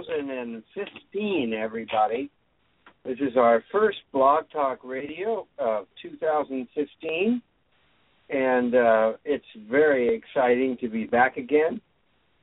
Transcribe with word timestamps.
2015, 0.00 1.52
everybody. 1.52 2.30
This 3.04 3.18
is 3.18 3.36
our 3.36 3.62
first 3.70 3.98
Blog 4.12 4.44
Talk 4.50 4.78
Radio 4.84 5.46
of 5.58 5.86
2015, 6.00 7.42
and 8.30 8.74
uh, 8.74 9.12
it's 9.24 9.44
very 9.70 10.14
exciting 10.16 10.78
to 10.80 10.88
be 10.88 11.04
back 11.04 11.36
again. 11.36 11.80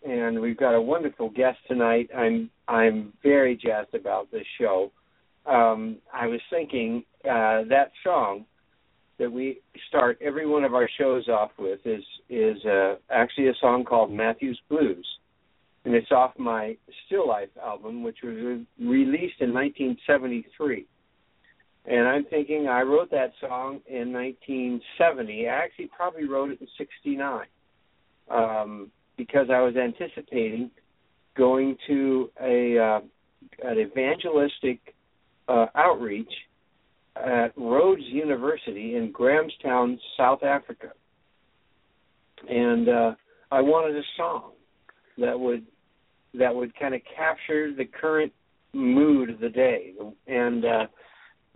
And 0.06 0.40
we've 0.40 0.58
got 0.58 0.76
a 0.76 0.82
wonderful 0.82 1.30
guest 1.30 1.58
tonight. 1.68 2.10
I'm 2.16 2.52
I'm 2.68 3.14
very 3.24 3.56
jazzed 3.56 3.96
about 3.96 4.32
this 4.32 4.46
show. 4.60 4.92
Um, 5.48 5.98
I 6.14 6.28
was 6.28 6.42
thinking 6.52 7.04
uh, 7.26 7.64
that 7.70 7.92
song 8.04 8.46
that 9.18 9.32
we 9.32 9.60
start 9.88 10.20
every 10.22 10.46
one 10.46 10.64
of 10.64 10.76
our 10.76 10.90
shows 11.00 11.28
off 11.28 11.52
with 11.58 11.80
is 11.86 12.04
is 12.30 12.64
uh, 12.66 12.96
actually 13.10 13.48
a 13.48 13.56
song 13.60 13.86
called 13.86 14.12
Matthew's 14.12 14.60
Blues, 14.70 15.08
and 15.90 15.98
it's 15.98 16.12
off 16.12 16.34
my 16.38 16.78
Still 17.08 17.28
Life 17.28 17.50
album, 17.60 18.04
which 18.04 18.18
was 18.24 18.36
re- 18.36 18.68
released 18.80 19.42
in 19.42 19.52
1973. 19.52 20.86
And 21.86 22.08
I'm 22.08 22.26
thinking 22.26 22.68
I 22.68 22.82
wrote 22.82 23.10
that 23.10 23.32
song 23.42 23.80
in 23.88 24.14
1970. 24.14 25.48
I 25.48 25.52
actually 25.52 25.90
probably 25.98 26.28
wrote 26.28 26.52
it 26.52 26.62
in 26.62 26.68
'69 26.78 27.42
um, 28.30 28.92
because 29.18 29.48
I 29.52 29.62
was 29.62 29.74
anticipating 29.78 30.70
going 31.36 31.76
to 31.88 32.30
a 32.40 32.78
uh, 32.78 33.00
an 33.68 33.80
evangelistic 33.80 34.94
uh, 35.48 35.66
outreach 35.74 36.32
at 37.16 37.48
Rhodes 37.58 38.04
University 38.06 38.96
in 38.96 39.12
Grahamstown, 39.12 40.00
South 40.16 40.44
Africa, 40.44 40.90
and 42.48 42.88
uh, 42.88 43.12
I 43.50 43.62
wanted 43.62 43.98
a 43.98 44.04
song 44.16 44.52
that 45.18 45.40
would 45.40 45.66
that 46.34 46.54
would 46.54 46.78
kind 46.78 46.94
of 46.94 47.02
capture 47.16 47.74
the 47.74 47.86
current 47.86 48.32
mood 48.74 49.30
of 49.30 49.40
the 49.40 49.50
day. 49.50 49.94
And 50.28 50.66
uh, 50.66 50.86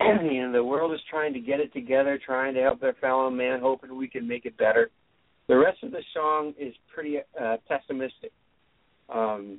you 0.00 0.52
the 0.52 0.64
world 0.64 0.92
is 0.92 1.00
trying 1.08 1.32
to 1.34 1.40
get 1.40 1.60
it 1.60 1.72
together, 1.72 2.18
trying 2.24 2.54
to 2.54 2.60
help 2.60 2.80
their 2.80 2.94
fellow 2.94 3.30
man, 3.30 3.60
hoping 3.60 3.96
we 3.96 4.08
can 4.08 4.26
make 4.26 4.46
it 4.46 4.56
better. 4.56 4.90
The 5.46 5.56
rest 5.56 5.82
of 5.82 5.90
the 5.90 6.02
song 6.14 6.54
is 6.58 6.74
pretty 6.92 7.18
uh, 7.18 7.56
pessimistic, 7.68 8.32
um, 9.12 9.58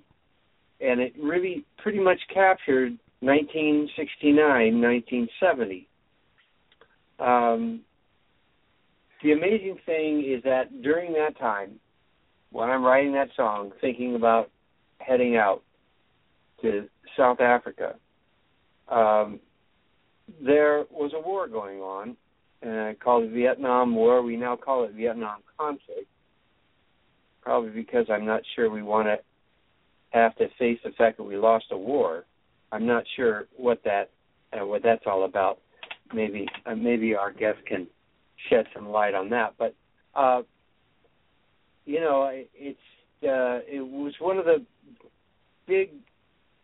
and 0.82 1.00
it 1.00 1.14
really 1.22 1.64
pretty 1.78 2.00
much 2.00 2.20
captured 2.34 2.98
1969, 3.20 4.82
1970. 4.82 5.88
Um, 7.20 7.82
the 9.24 9.32
amazing 9.32 9.78
thing 9.86 10.26
is 10.28 10.44
that 10.44 10.82
during 10.82 11.14
that 11.14 11.38
time, 11.40 11.80
when 12.52 12.70
I'm 12.70 12.84
writing 12.84 13.14
that 13.14 13.30
song, 13.36 13.72
thinking 13.80 14.16
about 14.16 14.50
heading 15.06 15.36
out 15.38 15.62
to 16.62 16.88
South 17.18 17.40
Africa, 17.40 17.96
um, 18.90 19.40
there 20.44 20.86
was 20.92 21.12
a 21.16 21.20
war 21.20 21.48
going 21.48 21.80
on 21.80 22.16
uh, 22.66 22.94
called 23.04 23.26
the 23.26 23.34
Vietnam 23.34 23.96
War. 23.96 24.22
We 24.22 24.38
now 24.38 24.56
call 24.56 24.86
it 24.86 24.94
Vietnam 24.94 25.42
conflict, 25.58 26.08
probably 27.42 27.72
because 27.72 28.08
I'm 28.10 28.26
not 28.26 28.42
sure 28.56 28.70
we 28.70 28.84
want 28.84 29.08
to 29.08 29.18
have 30.10 30.36
to 30.38 30.48
face 30.58 30.80
the 30.84 30.92
fact 30.92 31.18
that 31.18 31.24
we 31.24 31.38
lost 31.38 31.66
a 31.72 31.78
war. 31.78 32.26
I'm 32.72 32.86
not 32.86 33.04
sure 33.16 33.46
what 33.56 33.84
that 33.84 34.10
uh, 34.54 34.66
what 34.66 34.84
that's 34.84 35.04
all 35.06 35.26
about. 35.26 35.60
Maybe 36.14 36.48
uh, 36.66 36.76
maybe 36.76 37.16
our 37.16 37.32
guest 37.32 37.60
can 37.68 37.88
shed 38.50 38.66
some 38.74 38.90
light 38.90 39.14
on 39.14 39.30
that. 39.30 39.54
But 39.58 39.76
uh, 40.16 40.42
you 41.86 42.00
know, 42.00 42.30
it's 42.32 42.80
uh, 43.24 43.62
it 43.68 43.86
was 43.86 44.14
one 44.20 44.38
of 44.38 44.46
the 44.46 44.66
big 45.68 45.90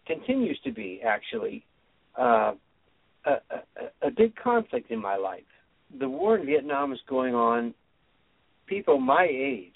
continues 0.07 0.59
to 0.63 0.71
be 0.71 1.01
actually 1.05 1.63
uh, 2.19 2.53
a, 3.25 3.31
a, 3.31 4.07
a 4.07 4.11
big 4.11 4.35
conflict 4.35 4.91
in 4.91 5.01
my 5.01 5.15
life. 5.15 5.43
The 5.99 6.09
war 6.09 6.37
in 6.37 6.45
Vietnam 6.45 6.91
is 6.93 6.99
going 7.07 7.35
on. 7.35 7.73
People 8.67 8.99
my 8.99 9.27
age 9.29 9.73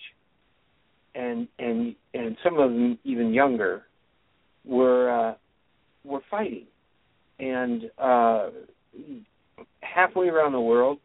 and 1.16 1.48
and 1.60 1.96
and 2.14 2.38
some 2.44 2.60
of 2.60 2.70
them 2.72 3.00
even 3.04 3.34
younger 3.34 3.84
were 4.66 5.10
uh, 5.10 5.34
were 6.04 6.22
fighting, 6.30 6.66
and 7.40 7.90
uh, 7.98 8.50
halfway 9.82 10.28
around 10.28 10.52
the 10.52 10.60
world, 10.60 11.00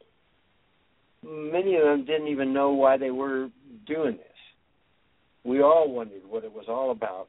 many 1.25 1.77
of 1.77 1.85
them 1.85 2.05
didn't 2.05 2.29
even 2.29 2.53
know 2.53 2.71
why 2.71 2.97
they 2.97 3.11
were 3.11 3.49
doing 3.87 4.17
this. 4.17 4.27
We 5.45 5.63
all 5.63 5.91
wondered 5.91 6.23
what 6.29 6.45
it 6.45 6.53
was 6.53 6.67
all 6.69 6.91
about, 6.91 7.29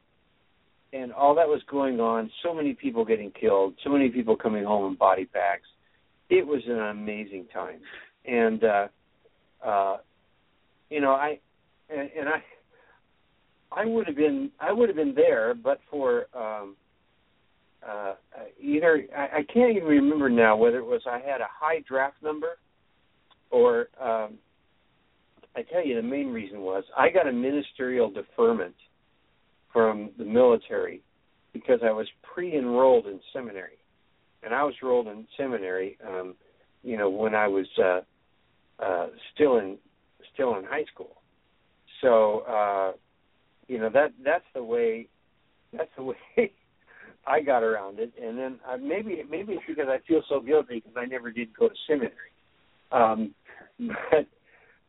and 0.92 1.12
all 1.12 1.34
that 1.34 1.48
was 1.48 1.62
going 1.70 2.00
on. 2.00 2.30
So 2.42 2.54
many 2.54 2.74
people 2.74 3.04
getting 3.04 3.30
killed, 3.30 3.74
so 3.82 3.90
many 3.90 4.08
people 4.08 4.36
coming 4.36 4.64
home 4.64 4.92
in 4.92 4.96
body 4.96 5.24
bags. 5.24 5.66
It 6.28 6.46
was 6.46 6.62
an 6.66 6.78
amazing 6.78 7.46
time, 7.52 7.80
and 8.24 8.64
uh, 8.64 8.88
uh, 9.64 9.96
you 10.90 11.00
know, 11.00 11.12
I 11.12 11.38
and, 11.90 12.10
and 12.18 12.28
I. 12.28 12.42
I 13.74 13.86
would 13.86 14.06
have 14.06 14.16
been 14.16 14.50
I 14.60 14.70
would 14.70 14.90
have 14.90 14.96
been 14.96 15.14
there, 15.14 15.54
but 15.54 15.80
for 15.90 16.26
um, 16.36 16.76
uh, 17.88 18.14
either 18.60 19.04
I, 19.16 19.38
I 19.38 19.42
can't 19.52 19.74
even 19.76 19.88
remember 19.88 20.28
now 20.28 20.56
whether 20.56 20.78
it 20.78 20.84
was 20.84 21.00
I 21.06 21.18
had 21.18 21.40
a 21.40 21.48
high 21.48 21.82
draft 21.88 22.16
number 22.22 22.58
or 23.50 23.88
um, 24.00 24.38
I 25.56 25.62
tell 25.62 25.84
you 25.84 25.96
the 25.96 26.02
main 26.02 26.28
reason 26.28 26.60
was 26.60 26.84
I 26.96 27.10
got 27.10 27.28
a 27.28 27.32
ministerial 27.32 28.10
deferment 28.10 28.74
from 29.72 30.10
the 30.18 30.24
military 30.24 31.02
because 31.52 31.80
I 31.84 31.90
was 31.90 32.06
pre-enrolled 32.22 33.06
in 33.06 33.20
seminary, 33.32 33.78
and 34.42 34.54
I 34.54 34.64
was 34.64 34.74
enrolled 34.82 35.08
in 35.08 35.26
seminary, 35.36 35.98
um, 36.06 36.34
you 36.82 36.96
know, 36.96 37.08
when 37.10 37.34
I 37.34 37.46
was 37.46 37.66
uh, 37.78 38.00
uh, 38.82 39.06
still 39.34 39.58
in 39.58 39.78
still 40.34 40.56
in 40.56 40.64
high 40.64 40.84
school. 40.92 41.16
So 42.00 42.40
uh, 42.40 42.92
you 43.68 43.78
know 43.78 43.90
that 43.90 44.12
that's 44.24 44.44
the 44.54 44.62
way 44.62 45.08
that's 45.72 45.90
the 45.96 46.02
way 46.36 46.52
I 47.26 47.40
got 47.40 47.62
around 47.62 47.98
it, 47.98 48.12
and 48.20 48.38
then 48.38 48.58
uh, 48.68 48.76
maybe 48.76 49.22
maybe 49.30 49.54
it's 49.54 49.62
because 49.68 49.86
I 49.88 49.98
feel 50.08 50.22
so 50.28 50.40
guilty 50.40 50.76
because 50.80 50.96
I 50.96 51.06
never 51.06 51.30
did 51.30 51.56
go 51.56 51.68
to 51.68 51.74
seminary, 51.86 52.12
um, 52.90 53.34
but 53.78 54.26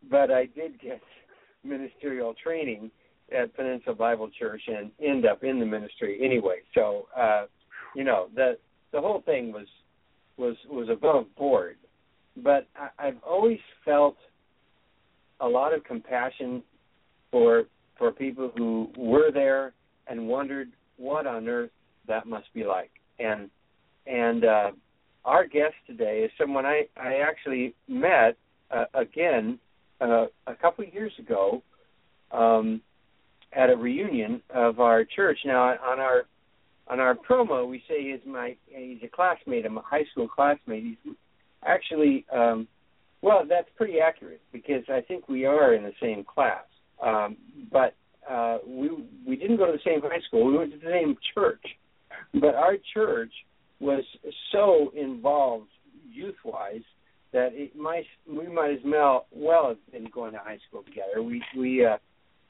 but 0.10 0.32
I 0.32 0.46
did 0.46 0.82
get 0.82 1.02
ministerial 1.64 2.34
training 2.44 2.92
at 3.34 3.56
Peninsula 3.56 3.96
Bible 3.96 4.30
Church 4.38 4.62
and 4.68 4.92
end 5.04 5.26
up 5.26 5.44
in 5.44 5.60
the 5.60 5.66
ministry 5.66 6.20
anyway. 6.24 6.58
So 6.74 7.08
uh, 7.18 7.46
you 7.96 8.04
know 8.04 8.28
the 8.36 8.58
the 8.92 9.02
whole 9.02 9.22
thing 9.26 9.52
was 9.52 9.68
was 10.38 10.56
was 10.70 10.90
above 10.90 11.26
board, 11.36 11.78
but 12.38 12.68
I, 12.76 13.08
I've 13.08 13.24
always 13.28 13.60
felt 13.86 14.18
a 15.40 15.48
lot 15.48 15.74
of 15.74 15.84
compassion 15.84 16.64
for 17.32 17.64
for 17.98 18.12
people 18.12 18.52
who 18.58 18.90
were 18.98 19.32
there 19.32 19.74
and 20.08 20.28
wondered 20.28 20.70
what 20.98 21.28
on 21.28 21.48
earth 21.48 21.72
that 22.08 22.28
must 22.28 22.54
be 22.54 22.64
like. 22.64 22.92
And 23.20 23.50
and 24.08 24.46
uh, 24.46 24.72
our 25.26 25.46
guest 25.46 25.76
today 25.88 26.22
is 26.26 26.32
someone 26.40 26.66
I 26.66 26.84
I 26.98 27.16
actually 27.28 27.76
met 27.88 28.38
uh, 28.72 28.86
again 28.94 29.60
uh, 30.02 30.26
a 30.48 30.56
couple 30.56 30.86
of 30.86 30.94
years 30.94 31.14
ago 31.20 31.62
um, 32.32 32.82
at 33.56 33.70
a 33.70 33.76
reunion 33.76 34.42
of 34.50 34.80
our 34.80 35.04
church. 35.04 35.40
Now 35.46 35.64
on 35.64 36.00
our 36.00 36.24
on 36.88 37.00
our 37.00 37.16
promo 37.16 37.68
we 37.68 37.82
say 37.88 38.12
he's 38.12 38.20
my 38.26 38.56
he's 38.68 39.00
a 39.04 39.08
classmate, 39.08 39.66
I'm 39.66 39.78
a 39.78 39.82
high 39.82 40.06
school 40.12 40.28
classmate. 40.28 40.84
He's 40.84 41.14
actually 41.66 42.26
um, 42.34 42.68
well 43.22 43.44
that's 43.48 43.70
pretty 43.78 44.00
accurate 44.00 44.42
because 44.52 44.84
I 44.90 45.02
think 45.02 45.30
we 45.30 45.46
are 45.46 45.74
in 45.74 45.84
the 45.84 45.94
same 46.02 46.24
class. 46.24 46.66
Um, 47.02 47.38
but 47.72 47.96
uh, 48.30 48.60
we 48.66 48.90
we 49.28 49.36
didn't 49.36 49.58
go 49.58 49.66
to 49.66 49.72
the 49.72 49.80
same 49.86 50.02
high 50.02 50.22
school. 50.28 50.46
We 50.46 50.58
went 50.58 50.72
to 50.72 50.78
the 50.78 50.92
same 50.92 51.18
church, 51.34 51.64
but 52.34 52.56
our 52.56 52.76
church 52.94 53.32
was 53.80 54.04
so 54.52 54.92
involved 54.96 55.68
youth 56.10 56.36
wise 56.46 56.84
that 57.34 57.50
it 57.54 57.76
might 57.76 58.06
we 58.30 58.48
might 58.48 58.72
as 58.72 58.80
well 58.86 59.26
well 59.32 59.70
have 59.70 59.92
been 59.92 60.10
going 60.14 60.34
to 60.34 60.40
high 60.40 60.60
school 60.68 60.84
together. 60.84 61.22
We 61.22 61.44
we 61.58 61.86
uh 61.86 61.98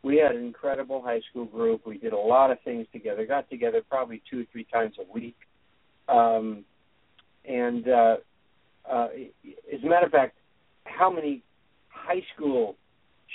we 0.04 0.18
had 0.18 0.36
an 0.36 0.44
incredible 0.46 1.02
high 1.02 1.22
school 1.30 1.46
group. 1.46 1.88
We 1.88 1.98
did 1.98 2.14
a 2.14 2.18
lot 2.18 2.52
of 2.52 2.58
things 2.64 2.86
together. 2.92 3.26
Got 3.26 3.50
together 3.50 3.82
probably 3.88 4.22
two 4.30 4.42
or 4.42 4.46
three 4.52 4.66
times 4.66 4.96
a 5.00 5.12
week. 5.14 5.38
Um 6.08 6.66
and 7.48 7.88
uh 7.88 8.16
uh 8.90 9.08
as 9.74 9.84
a 9.84 9.88
matter 9.88 10.06
of 10.06 10.12
fact, 10.12 10.36
how 10.86 11.10
many 11.10 11.42
high 11.90 12.22
school 12.36 12.76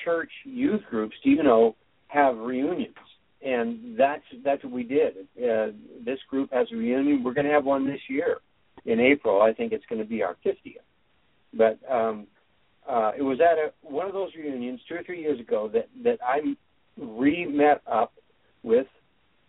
church 0.05 0.31
youth 0.44 0.82
groups 0.91 1.15
do 1.25 1.31
you 1.31 1.43
know 1.43 1.75
have 2.09 2.37
reunions? 2.37 2.94
And 3.43 3.99
that's 3.99 4.25
that's 4.44 4.62
what 4.64 4.73
we 4.73 4.82
did. 4.82 5.14
Uh, 5.38 5.69
this 6.05 6.19
group 6.29 6.53
has 6.53 6.67
a 6.73 6.76
reunion. 6.76 7.23
We're 7.23 7.35
going 7.35 7.47
to 7.47 7.53
have 7.53 7.64
one 7.64 7.87
this 7.87 8.00
year 8.09 8.38
in 8.85 8.99
April. 8.99 9.41
I 9.41 9.53
think 9.53 9.73
it's 9.73 9.85
going 9.88 10.00
to 10.00 10.09
be 10.09 10.23
our 10.23 10.37
50th. 10.44 10.82
But 11.55 11.79
um, 11.91 12.26
uh, 12.88 13.12
it 13.17 13.23
was 13.23 13.38
at 13.40 13.58
a, 13.58 13.73
one 13.82 14.06
of 14.06 14.14
those 14.14 14.31
reunions 14.37 14.81
two 14.88 14.94
or 14.94 15.02
three 15.02 15.20
years 15.20 15.38
ago 15.38 15.70
that 15.73 15.88
that 16.05 16.19
I 16.25 16.40
re 16.96 17.46
met 17.46 17.82
up 17.90 18.12
with 18.62 18.87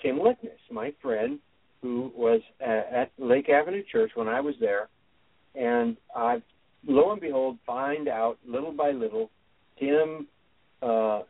Tim 0.02 0.20
Lickness, 0.20 0.60
my 0.72 0.94
friend, 1.02 1.40
who 1.82 2.12
was 2.16 2.42
uh, 2.62 2.82
at 2.94 3.12
Lake 3.18 3.50
Avenue 3.50 3.84
Church 3.92 4.12
when 4.16 4.28
I 4.28 4.42
was 4.42 4.56
there, 4.60 4.90
and 5.56 5.98
I, 6.16 6.42
lo 6.86 7.12
and 7.12 7.22
behold, 7.22 7.58
find 7.66 8.08
out 8.08 8.38
little 8.48 8.72
by 8.72 8.92
little, 8.92 9.30
Tim 9.80 10.28
uh, 10.82 11.22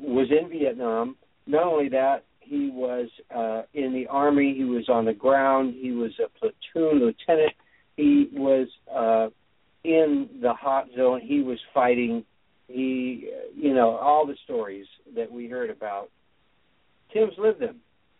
was 0.00 0.28
in 0.30 0.48
Vietnam. 0.50 1.16
Not 1.46 1.64
only 1.64 1.88
that, 1.90 2.24
he 2.40 2.70
was 2.72 3.08
uh, 3.34 3.62
in 3.74 3.92
the 3.92 4.06
army. 4.08 4.54
He 4.56 4.64
was 4.64 4.88
on 4.88 5.04
the 5.04 5.12
ground. 5.12 5.74
He 5.78 5.92
was 5.92 6.12
a 6.18 6.28
platoon 6.38 7.00
lieutenant. 7.00 7.52
He 7.96 8.28
was 8.32 8.68
uh, 8.92 9.28
in 9.84 10.28
the 10.42 10.52
hot 10.52 10.86
zone. 10.96 11.20
He 11.20 11.40
was 11.40 11.58
fighting. 11.72 12.24
He, 12.66 13.30
you 13.54 13.74
know, 13.74 13.96
all 13.96 14.26
the 14.26 14.36
stories 14.44 14.86
that 15.16 15.30
we 15.30 15.48
heard 15.48 15.70
about. 15.70 16.10
Tim's 17.12 17.32
lived 17.38 17.60
them, 17.60 17.76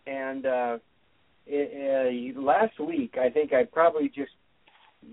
and 0.07 0.47
uh, 0.47 0.79
it, 1.47 2.37
uh, 2.37 2.41
last 2.41 2.79
week 2.81 3.17
I 3.21 3.29
think 3.29 3.53
I 3.53 3.65
probably 3.65 4.09
just 4.09 4.33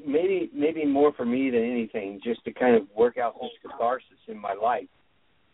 maybe 0.06 0.50
maybe 0.53 0.86
more 0.86 1.12
for 1.13 1.25
me 1.25 1.50
than 1.50 1.63
anything, 1.63 2.21
just 2.24 2.44
to 2.45 2.53
kind 2.53 2.75
of 2.75 2.83
work 2.95 3.18
out 3.18 3.36
this 3.41 3.51
catharsis 3.62 4.07
in 4.27 4.39
my 4.39 4.53
life. 4.53 4.88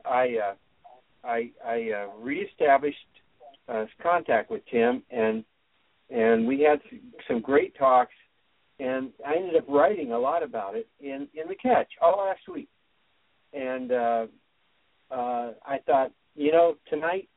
I 0.06 0.36
uh, 0.38 0.54
I 1.24 1.52
I 1.66 1.92
uh, 1.92 2.08
reestablished 2.20 2.98
uh, 3.68 3.86
contact 4.02 4.52
with 4.52 4.62
Tim, 4.72 5.04
and 5.10 5.44
and 6.10 6.48
we 6.48 6.62
had 6.62 6.80
some 7.28 7.40
great 7.40 7.76
talks, 7.78 8.14
and 8.82 9.12
I 9.26 9.36
ended 9.36 9.56
up 9.56 9.66
writing 9.68 10.12
a 10.12 10.20
lot 10.20 10.44
about 10.44 10.76
it 10.76 10.88
in 11.00 11.28
in 11.34 11.48
the 11.48 11.56
catch 11.56 11.90
all 12.02 12.18
last 12.26 12.42
week, 12.52 12.70
and 13.54 13.92
uh, 13.92 14.26
uh, 15.12 15.52
I 15.66 15.78
thought, 15.86 16.12
you 16.36 16.52
know, 16.52 16.76
tonight 16.90 17.30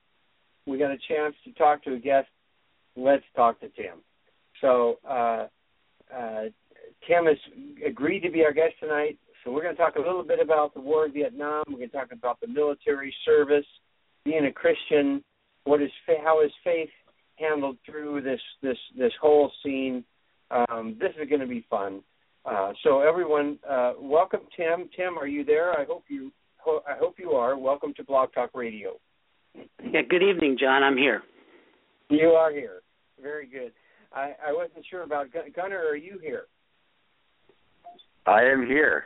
we 0.67 0.79
got 0.79 0.91
a 0.91 0.99
chance 1.09 1.35
to 1.45 1.53
talk 1.53 1.85
to 1.85 1.95
a 1.95 1.99
guest. 1.99 2.29
Let's 2.97 3.25
talk 3.37 3.61
to 3.61 3.69
Tim. 3.69 3.99
So 4.61 4.99
uh, 5.09 5.47
uh, 6.15 6.45
Tim 7.07 7.27
has 7.27 7.37
agreed 7.87 8.21
to 8.21 8.31
be 8.31 8.45
our 8.45 8.53
guest 8.53 8.75
tonight. 8.81 9.19
So 9.43 9.53
we're 9.53 9.63
going 9.63 9.77
to 9.77 9.83
talk 9.83 9.97
a 9.97 10.01
little 10.01 10.23
bit 10.23 10.41
about 10.41 10.73
the 10.73 10.81
war 10.81 11.05
in 11.05 11.13
Vietnam. 11.13 11.65
We're 11.69 11.77
going 11.77 11.91
to 11.91 11.97
talk 11.97 12.13
about 12.13 12.41
the 12.41 12.47
military 12.47 13.15
service, 13.27 13.67
being 14.25 14.47
a 14.47 14.53
Christian, 14.53 15.23
what 15.65 15.83
is 15.83 15.91
how 16.23 16.43
is 16.43 16.51
faith 16.63 16.89
handled 17.37 17.77
through 17.85 18.23
this 18.23 18.41
this 18.63 18.79
this 18.97 19.13
whole 19.21 19.51
scene. 19.63 20.05
Um, 20.51 20.97
this 21.01 21.11
is 21.21 21.29
going 21.29 21.41
to 21.41 21.47
be 21.47 21.65
fun. 21.69 22.03
Uh, 22.45 22.73
so 22.83 23.01
everyone, 23.01 23.59
uh, 23.69 23.95
welcome 23.99 24.41
Tim. 24.57 24.89
Tim, 24.97 25.19
are 25.19 25.27
you 25.27 25.45
there? 25.45 25.73
I 25.73 25.85
hope 25.85 26.05
you 26.09 26.31
ho- 26.59 26.83
I 26.87 26.97
hope 26.99 27.15
you 27.19 27.31
are. 27.31 27.57
Welcome 27.59 27.95
to 27.95 28.05
Blog 28.05 28.33
Talk 28.35 28.51
Radio. 28.55 28.95
Yeah. 29.55 30.03
Good 30.09 30.23
evening, 30.23 30.57
John. 30.61 30.83
I'm 30.83 30.97
here. 30.97 31.23
You 32.11 32.31
are 32.31 32.53
here. 32.53 32.83
Very 33.23 33.47
good. 33.47 33.73
I, 34.13 34.33
I 34.47 34.53
wasn't 34.53 34.85
sure 34.91 35.03
about 35.03 35.29
Gunner. 35.57 35.79
Are 35.79 35.97
you 35.97 36.19
here? 36.23 36.45
I 38.27 38.43
am 38.43 38.67
here. 38.67 39.05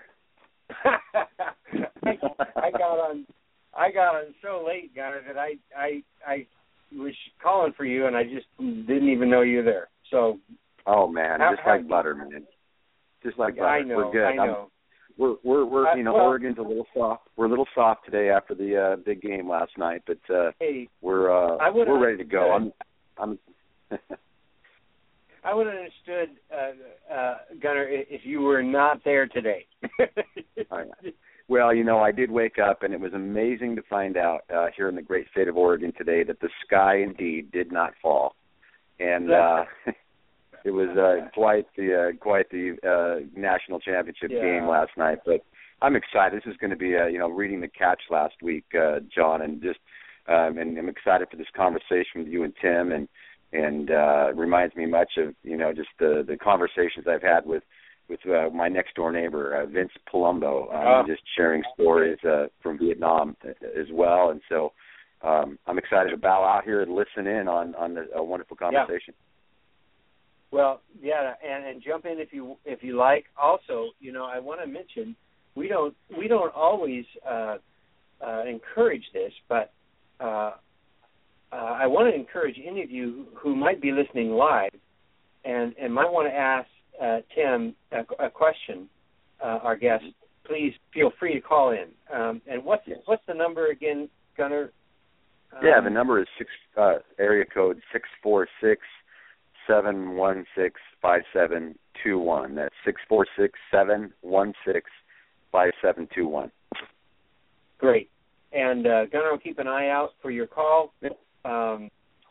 I, 0.84 2.18
I 2.56 2.70
got 2.70 2.98
on 2.98 3.26
I 3.74 3.90
got 3.90 4.16
on 4.16 4.34
so 4.42 4.64
late, 4.66 4.94
Gunner, 4.94 5.20
that 5.26 5.38
I 5.38 5.54
I 5.76 6.02
I 6.26 6.46
was 6.92 7.14
calling 7.42 7.72
for 7.76 7.84
you 7.84 8.06
and 8.06 8.16
I 8.16 8.24
just 8.24 8.46
didn't 8.58 9.08
even 9.08 9.30
know 9.30 9.42
you 9.42 9.58
were 9.58 9.62
there. 9.62 9.88
So 10.10 10.38
Oh 10.88 11.06
man, 11.06 11.38
how, 11.38 11.50
just 11.50 11.62
how, 11.64 11.72
like 11.72 11.88
butter, 11.88 12.14
man. 12.14 12.46
Just 13.22 13.38
like 13.38 13.56
butter. 13.56 13.68
I 13.68 13.82
know, 13.82 13.96
we're 13.96 14.12
good. 14.12 14.24
I 14.24 14.34
know. 14.34 14.42
I'm, 14.42 14.66
we're 15.18 15.34
we're 15.44 15.64
we're 15.66 15.96
you 15.96 16.02
know 16.02 16.14
well, 16.14 16.26
Oregon's 16.26 16.58
a 16.58 16.62
little 16.62 16.86
soft. 16.94 17.28
We're 17.36 17.46
a 17.46 17.50
little 17.50 17.66
soft 17.74 18.06
today 18.06 18.30
after 18.30 18.54
the 18.54 18.94
uh 18.94 18.96
big 19.04 19.20
game 19.20 19.48
last 19.48 19.72
night, 19.76 20.02
but 20.06 20.18
uh 20.34 20.52
hey, 20.58 20.88
we're 21.02 21.30
uh 21.30 21.58
we're 21.72 22.02
ready 22.02 22.16
to 22.16 22.24
go. 22.24 22.52
I'm 22.52 22.72
I'm 23.18 23.38
I 25.44 25.54
would 25.54 25.66
have 25.66 25.76
understood, 25.76 26.36
uh, 26.52 27.14
uh, 27.14 27.36
Gunner, 27.62 27.86
if 27.88 28.22
you 28.24 28.40
were 28.40 28.62
not 28.62 29.02
there 29.04 29.26
today. 29.26 29.66
well, 31.48 31.72
you 31.72 31.84
know, 31.84 32.00
I 32.00 32.12
did 32.12 32.30
wake 32.30 32.58
up, 32.58 32.82
and 32.82 32.92
it 32.92 33.00
was 33.00 33.12
amazing 33.14 33.76
to 33.76 33.82
find 33.88 34.16
out 34.16 34.40
uh, 34.54 34.66
here 34.76 34.88
in 34.88 34.94
the 34.94 35.02
great 35.02 35.26
state 35.30 35.48
of 35.48 35.56
Oregon 35.56 35.92
today 35.96 36.22
that 36.24 36.40
the 36.40 36.50
sky 36.66 36.98
indeed 36.98 37.50
did 37.50 37.72
not 37.72 37.94
fall, 38.02 38.34
and 39.00 39.30
uh, 39.30 39.64
it 40.64 40.70
was 40.70 40.88
uh, 40.96 41.28
quite 41.34 41.66
the 41.76 42.12
uh, 42.12 42.16
quite 42.18 42.50
the 42.50 42.76
uh, 42.82 43.26
national 43.38 43.80
championship 43.80 44.30
yeah. 44.30 44.40
game 44.42 44.68
last 44.68 44.90
night. 44.96 45.18
But 45.24 45.44
I'm 45.80 45.96
excited. 45.96 46.42
This 46.42 46.52
is 46.52 46.56
going 46.58 46.70
to 46.70 46.76
be, 46.76 46.96
uh, 46.96 47.06
you 47.06 47.18
know, 47.18 47.28
reading 47.28 47.60
the 47.60 47.68
catch 47.68 48.00
last 48.10 48.34
week, 48.42 48.64
uh, 48.74 49.00
John, 49.14 49.42
and 49.42 49.62
just 49.62 49.78
um, 50.28 50.58
and 50.58 50.76
I'm 50.76 50.88
excited 50.88 51.28
for 51.30 51.36
this 51.36 51.46
conversation 51.56 52.16
with 52.16 52.28
you 52.28 52.44
and 52.44 52.52
Tim 52.60 52.92
and 52.92 53.08
and 53.50 53.90
uh 53.90 54.32
reminds 54.34 54.76
me 54.76 54.84
much 54.84 55.12
of 55.16 55.34
you 55.42 55.56
know 55.56 55.72
just 55.72 55.88
the 55.98 56.22
the 56.26 56.36
conversations 56.36 57.06
I've 57.08 57.22
had 57.22 57.46
with 57.46 57.62
with 58.08 58.20
uh, 58.26 58.50
my 58.54 58.68
next 58.68 58.94
door 58.94 59.10
neighbor 59.12 59.54
uh, 59.54 59.66
Vince 59.66 59.92
Palumbo, 60.12 60.72
um, 60.74 61.04
Oh. 61.04 61.04
just 61.06 61.22
sharing 61.36 61.62
stories 61.74 62.18
uh, 62.24 62.46
from 62.62 62.78
Vietnam 62.78 63.36
as 63.44 63.86
well, 63.92 64.30
and 64.30 64.42
so 64.48 64.72
um 65.22 65.58
I'm 65.66 65.78
excited 65.78 66.10
to 66.10 66.18
bow 66.18 66.44
out 66.44 66.64
here 66.64 66.82
and 66.82 66.94
listen 66.94 67.26
in 67.26 67.48
on 67.48 67.74
on 67.76 67.94
the, 67.94 68.06
a 68.14 68.22
wonderful 68.22 68.56
conversation. 68.56 69.14
Well, 70.50 70.80
yeah, 71.00 71.34
and, 71.46 71.66
and 71.66 71.82
jump 71.82 72.06
in 72.06 72.18
if 72.18 72.32
you 72.32 72.56
if 72.64 72.82
you 72.82 72.96
like. 72.96 73.26
Also, 73.40 73.90
you 74.00 74.12
know, 74.12 74.24
I 74.24 74.38
want 74.38 74.60
to 74.60 74.66
mention 74.66 75.14
we 75.54 75.68
don't 75.68 75.94
we 76.18 76.26
don't 76.28 76.54
always 76.54 77.04
uh, 77.28 77.56
uh, 78.26 78.44
encourage 78.44 79.04
this, 79.12 79.32
but 79.48 79.72
uh, 80.20 80.52
uh, 81.52 81.54
I 81.54 81.86
want 81.86 82.12
to 82.12 82.18
encourage 82.18 82.56
any 82.66 82.82
of 82.82 82.90
you 82.90 83.26
who 83.34 83.54
might 83.54 83.80
be 83.82 83.92
listening 83.92 84.30
live 84.30 84.70
and 85.44 85.74
and 85.80 85.92
might 85.92 86.10
want 86.10 86.28
to 86.28 86.34
ask 86.34 86.68
uh, 87.02 87.18
Tim 87.34 87.74
a, 87.92 88.26
a 88.26 88.30
question, 88.30 88.88
uh, 89.42 89.58
our 89.62 89.76
guest. 89.76 90.04
Please 90.46 90.72
feel 90.94 91.12
free 91.18 91.34
to 91.34 91.40
call 91.42 91.72
in. 91.72 91.88
Um, 92.14 92.40
and 92.50 92.64
what's 92.64 92.82
Yes. 92.86 93.00
what's 93.04 93.22
the 93.26 93.34
number 93.34 93.66
again, 93.66 94.08
Gunner? 94.36 94.72
Um, 95.52 95.58
Yeah, 95.62 95.80
the 95.82 95.90
number 95.90 96.20
is 96.20 96.26
six 96.38 96.50
uh 96.76 96.98
area 97.18 97.44
code 97.44 97.80
six 97.92 98.08
four 98.22 98.48
six 98.62 98.80
seven 99.68 100.16
one 100.16 100.44
six 100.56 100.80
five 101.00 101.22
seven 101.32 101.76
two 102.02 102.18
one. 102.18 102.54
That's 102.54 102.74
six 102.84 103.00
four 103.08 103.26
six 103.38 103.58
seven 103.70 104.12
one 104.22 104.52
six 104.66 104.90
five 105.52 105.70
seven 105.82 106.08
two 106.14 106.26
one. 106.26 106.50
Great. 107.78 108.10
And 108.52 108.86
uh, 108.86 109.06
Gunnar 109.06 109.30
will 109.30 109.38
keep 109.38 109.58
an 109.58 109.68
eye 109.68 109.88
out 109.90 110.10
for 110.22 110.30
your 110.30 110.46
call. 110.46 110.92
Um, 111.44 111.90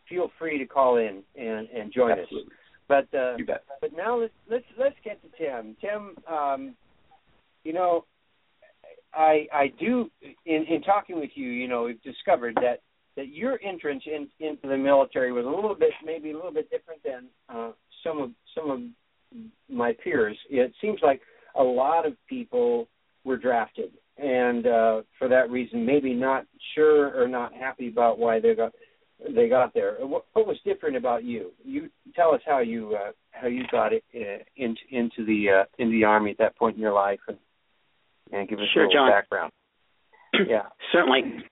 feel 0.09 0.31
free 0.39 0.57
to 0.57 0.65
call 0.65 0.97
in 0.97 1.21
and, 1.35 1.67
and 1.69 1.93
join 1.93 2.11
us. 2.13 2.19
Absolutely. 2.23 2.53
But 2.87 3.07
uh, 3.13 3.35
You 3.37 3.45
bet. 3.45 3.63
but 3.81 3.91
now 3.95 4.19
let's 4.19 4.33
let's 4.49 4.65
let's 4.79 4.95
get 5.03 5.19
to 5.21 5.29
Tim. 5.37 5.75
Tim, 5.81 6.15
um, 6.33 6.75
you 7.63 7.73
know, 7.73 8.05
I 9.13 9.47
I 9.53 9.73
do 9.79 10.09
in 10.45 10.63
in 10.69 10.81
talking 10.81 11.19
with 11.19 11.31
you, 11.35 11.49
you 11.49 11.67
know, 11.67 11.83
we've 11.83 12.01
discovered 12.01 12.55
that 12.61 12.81
that 13.17 13.27
your 13.29 13.59
entrance 13.61 14.03
in, 14.05 14.29
into 14.39 14.67
the 14.69 14.77
military 14.77 15.33
was 15.33 15.45
a 15.45 15.49
little 15.49 15.75
bit 15.75 15.89
maybe 16.05 16.31
a 16.31 16.35
little 16.35 16.53
bit 16.53 16.69
different 16.71 17.01
than 17.03 17.25
uh, 17.53 17.71
some 18.03 18.21
of 18.21 18.29
some 18.55 18.71
of 18.71 18.79
my 19.69 19.91
peers. 20.03 20.37
It 20.49 20.71
seems 20.81 20.99
like 21.03 21.19
a 21.55 21.63
lot 21.63 22.05
of 22.05 22.13
people 22.29 22.87
were 23.25 23.35
drafted, 23.37 23.91
and 24.17 24.65
uh, 24.65 25.01
for 25.19 25.27
that 25.27 25.49
reason, 25.49 25.85
maybe 25.85 26.13
not 26.13 26.45
sure 26.75 27.21
or 27.21 27.27
not 27.27 27.53
happy 27.53 27.89
about 27.89 28.17
why 28.19 28.39
they 28.39 28.55
got 28.55 28.71
they 29.35 29.49
got 29.49 29.73
there. 29.73 29.95
What, 29.99 30.25
what 30.33 30.45
was 30.47 30.57
different 30.63 30.95
about 30.95 31.23
you? 31.23 31.51
You 31.65 31.89
tell 32.15 32.33
us 32.35 32.41
how 32.45 32.59
you 32.59 32.95
uh, 32.95 33.11
how 33.31 33.47
you 33.47 33.63
got 33.71 33.91
it 33.93 34.03
uh, 34.15 34.43
into 34.55 34.79
into 34.91 35.25
the 35.25 35.61
uh, 35.61 35.63
into 35.79 35.91
the 35.91 36.03
army 36.05 36.31
at 36.31 36.37
that 36.37 36.55
point 36.55 36.75
in 36.75 36.81
your 36.81 36.93
life, 36.93 37.19
and, 37.27 37.37
and 38.31 38.47
give 38.47 38.59
us 38.59 38.65
Sure, 38.73 38.83
a 38.83 38.87
little 38.87 39.05
John. 39.05 39.11
background. 39.11 39.51
Yeah. 40.47 40.63
Certainly. 40.91 41.43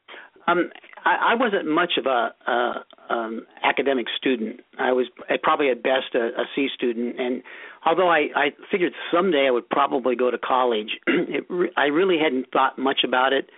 Um, 0.48 0.70
I, 1.06 1.34
I 1.34 1.36
wasn't 1.36 1.68
much 1.70 1.94
of 1.98 2.08
a, 2.08 2.34
a 2.52 2.86
um, 3.14 3.46
academic 3.64 4.08
student. 4.18 4.62
I 4.80 4.92
was 4.92 5.08
probably 5.44 5.70
at 5.70 5.84
best 5.84 6.16
a, 6.16 6.28
a 6.42 6.46
C 6.56 6.68
student, 6.74 7.20
and 7.20 7.44
although 7.86 8.10
I, 8.10 8.28
I 8.36 8.46
figured 8.72 8.94
someday 9.14 9.46
I 9.48 9.52
would 9.52 9.70
probably 9.70 10.16
go 10.16 10.32
to 10.32 10.38
college, 10.38 10.90
it 11.08 11.46
re- 11.50 11.72
I 11.78 11.86
really 11.86 12.18
hadn't 12.22 12.48
thought 12.52 12.78
much 12.80 13.02
about 13.06 13.34
it. 13.34 13.50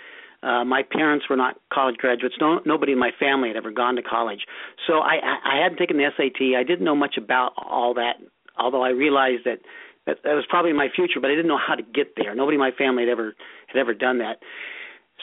Uh, 0.44 0.63
my 0.63 0.84
parents 0.84 1.25
were 1.30 1.36
not 1.36 1.56
college 1.74 1.96
graduates. 1.98 2.36
No, 2.39 2.60
nobody 2.66 2.92
in 2.92 3.00
my 3.00 3.12
family 3.20 3.48
had 3.48 3.58
ever 3.58 3.72
gone 3.72 3.96
to 3.96 4.04
college, 4.04 4.42
so 4.86 5.00
I, 5.00 5.16
I, 5.16 5.58
I 5.58 5.63
hadn't 5.63 5.77
taken 5.77 5.98
the 5.98 6.10
SAT. 6.16 6.60
I 6.60 6.63
didn't 6.63 6.86
know 6.86 6.96
much 6.96 7.16
about 7.18 7.54
all 7.58 7.94
that. 7.96 8.18
Although 8.60 8.84
I 8.84 8.89
realized 8.89 9.46
that 9.46 9.60
that, 10.06 10.18
that 10.24 10.34
was 10.34 10.46
probably 10.50 10.74
my 10.74 10.88
future, 10.96 11.20
but 11.22 11.30
I 11.30 11.36
didn't 11.36 11.48
know 11.48 11.60
how 11.60 11.75
to 11.75 11.84
get 11.84 12.13
there. 12.16 12.34
Nobody 12.36 12.56
in 12.56 12.60
my 12.60 12.72
family 12.72 13.04
had 13.04 13.10
ever 13.10 13.36
had 13.68 13.80
ever 13.80 13.94
done 13.94 14.20
that. 14.20 14.39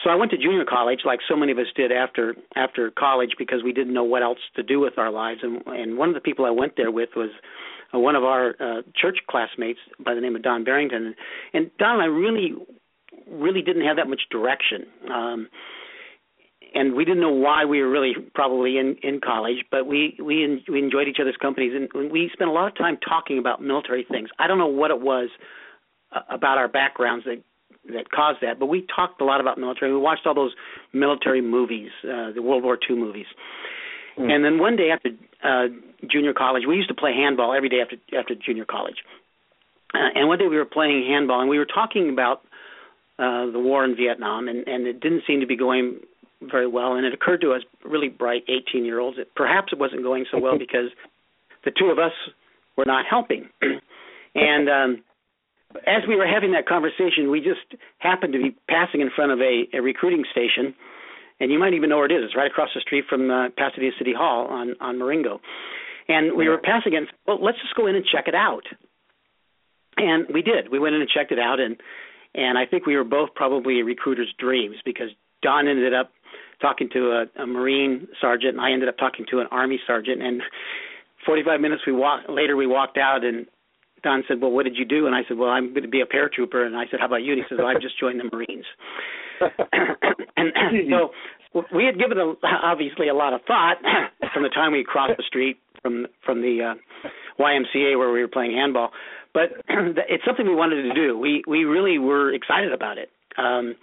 So 0.03 0.09
I 0.09 0.15
went 0.15 0.31
to 0.31 0.37
junior 0.37 0.65
college, 0.65 0.99
like 1.05 1.19
so 1.27 1.35
many 1.35 1.51
of 1.51 1.57
us 1.57 1.67
did 1.75 1.91
after 1.91 2.35
after 2.55 2.91
college, 2.91 3.31
because 3.37 3.63
we 3.63 3.71
didn't 3.71 3.93
know 3.93 4.03
what 4.03 4.23
else 4.23 4.39
to 4.55 4.63
do 4.63 4.79
with 4.79 4.97
our 4.97 5.11
lives. 5.11 5.39
And 5.41 5.61
and 5.67 5.97
one 5.97 6.09
of 6.09 6.15
the 6.15 6.21
people 6.21 6.45
I 6.45 6.51
went 6.51 6.73
there 6.75 6.91
with 6.91 7.09
was 7.15 7.29
uh, 7.93 7.99
one 7.99 8.15
of 8.15 8.23
our 8.23 8.55
uh, 8.59 8.81
church 8.95 9.19
classmates 9.29 9.79
by 10.03 10.13
the 10.13 10.21
name 10.21 10.35
of 10.35 10.43
Don 10.43 10.63
Barrington. 10.63 11.15
And 11.53 11.71
Don 11.79 11.93
and 11.93 12.01
I 12.01 12.05
really 12.05 12.53
really 13.29 13.61
didn't 13.61 13.85
have 13.85 13.97
that 13.97 14.07
much 14.07 14.23
direction. 14.29 14.85
Um, 15.11 15.47
and 16.73 16.93
we 16.93 17.05
didn't 17.05 17.21
know 17.21 17.31
why 17.31 17.63
we 17.63 17.81
were 17.81 17.89
really 17.89 18.13
probably 18.33 18.77
in 18.77 18.97
in 19.01 19.21
college, 19.21 19.63
but 19.71 19.87
we 19.87 20.17
we 20.21 20.43
en- 20.43 20.63
we 20.67 20.79
enjoyed 20.79 21.07
each 21.07 21.19
other's 21.21 21.37
companies, 21.41 21.73
and 21.73 22.11
we 22.11 22.29
spent 22.33 22.49
a 22.49 22.53
lot 22.53 22.67
of 22.67 22.77
time 22.77 22.97
talking 22.97 23.39
about 23.39 23.61
military 23.61 24.03
things. 24.03 24.29
I 24.37 24.47
don't 24.47 24.57
know 24.57 24.67
what 24.67 24.91
it 24.91 24.99
was 24.99 25.29
uh, 26.11 26.19
about 26.29 26.57
our 26.57 26.67
backgrounds 26.67 27.25
that 27.25 27.41
that 27.93 28.11
caused 28.11 28.39
that. 28.41 28.59
But 28.59 28.67
we 28.67 28.85
talked 28.93 29.21
a 29.21 29.25
lot 29.25 29.41
about 29.41 29.57
military. 29.57 29.91
We 29.91 29.99
watched 29.99 30.25
all 30.25 30.33
those 30.33 30.53
military 30.93 31.41
movies, 31.41 31.91
uh, 32.03 32.31
the 32.33 32.41
World 32.41 32.63
War 32.63 32.77
II 32.89 32.95
movies. 32.97 33.27
Mm. 34.17 34.31
And 34.31 34.45
then 34.45 34.59
one 34.59 34.75
day 34.75 34.89
after 34.91 35.09
uh, 35.43 35.67
junior 36.09 36.33
college, 36.33 36.63
we 36.67 36.75
used 36.75 36.89
to 36.89 36.95
play 36.95 37.13
handball 37.13 37.53
every 37.53 37.69
day 37.69 37.81
after 37.81 37.97
after 38.17 38.35
junior 38.35 38.65
college. 38.65 38.97
Uh, 39.93 40.09
and 40.15 40.27
one 40.27 40.39
day 40.39 40.47
we 40.47 40.57
were 40.57 40.65
playing 40.65 41.05
handball, 41.07 41.41
and 41.41 41.49
we 41.49 41.57
were 41.57 41.65
talking 41.65 42.09
about 42.09 42.41
uh, 43.17 43.51
the 43.51 43.59
war 43.59 43.85
in 43.85 43.95
Vietnam, 43.95 44.47
and, 44.47 44.67
and 44.67 44.87
it 44.87 44.99
didn't 44.99 45.23
seem 45.25 45.39
to 45.39 45.47
be 45.47 45.55
going 45.55 45.99
very 46.41 46.67
well. 46.67 46.95
And 46.95 47.05
it 47.05 47.13
occurred 47.13 47.41
to 47.41 47.53
us, 47.53 47.61
really 47.83 48.09
bright 48.09 48.43
18 48.47 48.83
year 48.83 48.99
olds, 48.99 49.17
that 49.17 49.33
perhaps 49.35 49.71
it 49.71 49.79
wasn't 49.79 50.03
going 50.03 50.25
so 50.31 50.39
well 50.39 50.57
because 50.59 50.89
the 51.63 51.71
two 51.71 51.85
of 51.85 51.99
us 51.99 52.11
were 52.77 52.85
not 52.85 53.05
helping. 53.09 53.49
and 54.35 54.69
um, 54.69 55.03
as 55.87 56.03
we 56.07 56.15
were 56.15 56.27
having 56.27 56.51
that 56.53 56.67
conversation, 56.67 57.29
we 57.29 57.39
just 57.39 57.79
happened 57.99 58.33
to 58.33 58.39
be 58.41 58.55
passing 58.69 59.01
in 59.01 59.09
front 59.15 59.31
of 59.31 59.39
a, 59.39 59.67
a 59.73 59.81
recruiting 59.81 60.23
station, 60.31 60.73
and 61.39 61.51
you 61.51 61.59
might 61.59 61.73
even 61.73 61.89
know 61.89 61.97
where 61.97 62.05
it 62.05 62.11
is. 62.11 62.23
It's 62.23 62.35
right 62.35 62.49
across 62.49 62.69
the 62.73 62.81
street 62.81 63.05
from 63.09 63.29
uh, 63.29 63.49
Pasadena 63.57 63.91
City 63.97 64.13
Hall 64.13 64.47
on 64.47 64.75
on 64.79 64.97
Marengo. 64.97 65.41
And 66.07 66.37
we 66.37 66.47
were 66.47 66.59
passing 66.59 66.93
it. 66.93 67.09
Well, 67.25 67.43
let's 67.43 67.59
just 67.61 67.75
go 67.75 67.87
in 67.87 67.95
and 67.95 68.05
check 68.05 68.27
it 68.27 68.35
out. 68.35 68.63
And 69.97 70.27
we 70.33 70.41
did. 70.41 70.69
We 70.69 70.79
went 70.79 70.93
in 70.93 71.01
and 71.01 71.09
checked 71.09 71.31
it 71.31 71.39
out, 71.39 71.59
and 71.59 71.77
and 72.33 72.57
I 72.57 72.65
think 72.65 72.85
we 72.85 72.95
were 72.95 73.03
both 73.03 73.33
probably 73.33 73.81
recruiters' 73.81 74.33
dreams 74.37 74.75
because 74.83 75.09
Don 75.41 75.67
ended 75.67 75.93
up 75.93 76.11
talking 76.61 76.89
to 76.93 77.11
a, 77.11 77.41
a 77.43 77.47
Marine 77.47 78.07
sergeant, 78.19 78.53
and 78.53 78.61
I 78.61 78.71
ended 78.71 78.89
up 78.89 78.97
talking 78.97 79.25
to 79.31 79.39
an 79.39 79.47
Army 79.51 79.79
sergeant. 79.85 80.21
And 80.21 80.41
45 81.25 81.59
minutes 81.59 81.83
we 81.87 81.93
walked 81.93 82.29
later, 82.29 82.55
we 82.55 82.67
walked 82.67 82.97
out, 82.97 83.23
and 83.23 83.45
Don 84.05 84.23
said, 84.27 84.39
"Well, 84.39 84.51
what 84.51 84.63
did 84.63 84.77
you 84.77 84.85
do?" 84.85 85.07
And 85.07 85.15
I 85.15 85.21
said, 85.27 85.37
"Well, 85.37 85.49
I'm 85.49 85.73
going 85.73 85.83
to 85.83 85.89
be 85.89 86.01
a 86.01 86.05
paratrooper." 86.05 86.65
And 86.65 86.77
I 86.77 86.85
said, 86.89 86.99
"How 87.01 87.07
about 87.07 87.23
you?" 87.23 87.33
And 87.33 87.41
he 87.41 87.45
said, 87.49 87.57
"Well, 87.57 87.67
I've 87.67 87.81
just 87.81 87.99
joined 87.99 88.21
the 88.21 88.29
Marines." 88.31 88.65
and 90.37 90.53
so 90.89 91.11
we 91.73 91.85
had 91.85 91.97
given 91.97 92.17
a, 92.17 92.33
obviously 92.63 93.09
a 93.09 93.13
lot 93.13 93.33
of 93.33 93.41
thought 93.47 93.77
from 94.33 94.43
the 94.43 94.49
time 94.49 94.71
we 94.71 94.85
crossed 94.85 95.17
the 95.17 95.23
street 95.27 95.57
from 95.81 96.05
from 96.23 96.41
the 96.41 96.75
uh, 96.75 97.09
YMCA 97.41 97.97
where 97.97 98.13
we 98.13 98.21
were 98.21 98.27
playing 98.27 98.51
handball, 98.51 98.91
but 99.33 99.49
it's 99.67 100.23
something 100.23 100.47
we 100.47 100.55
wanted 100.55 100.83
to 100.83 100.93
do. 100.93 101.17
We 101.17 101.43
we 101.47 101.65
really 101.65 101.97
were 101.97 102.33
excited 102.33 102.71
about 102.71 102.99
it. 102.99 103.09
Um, 103.37 103.75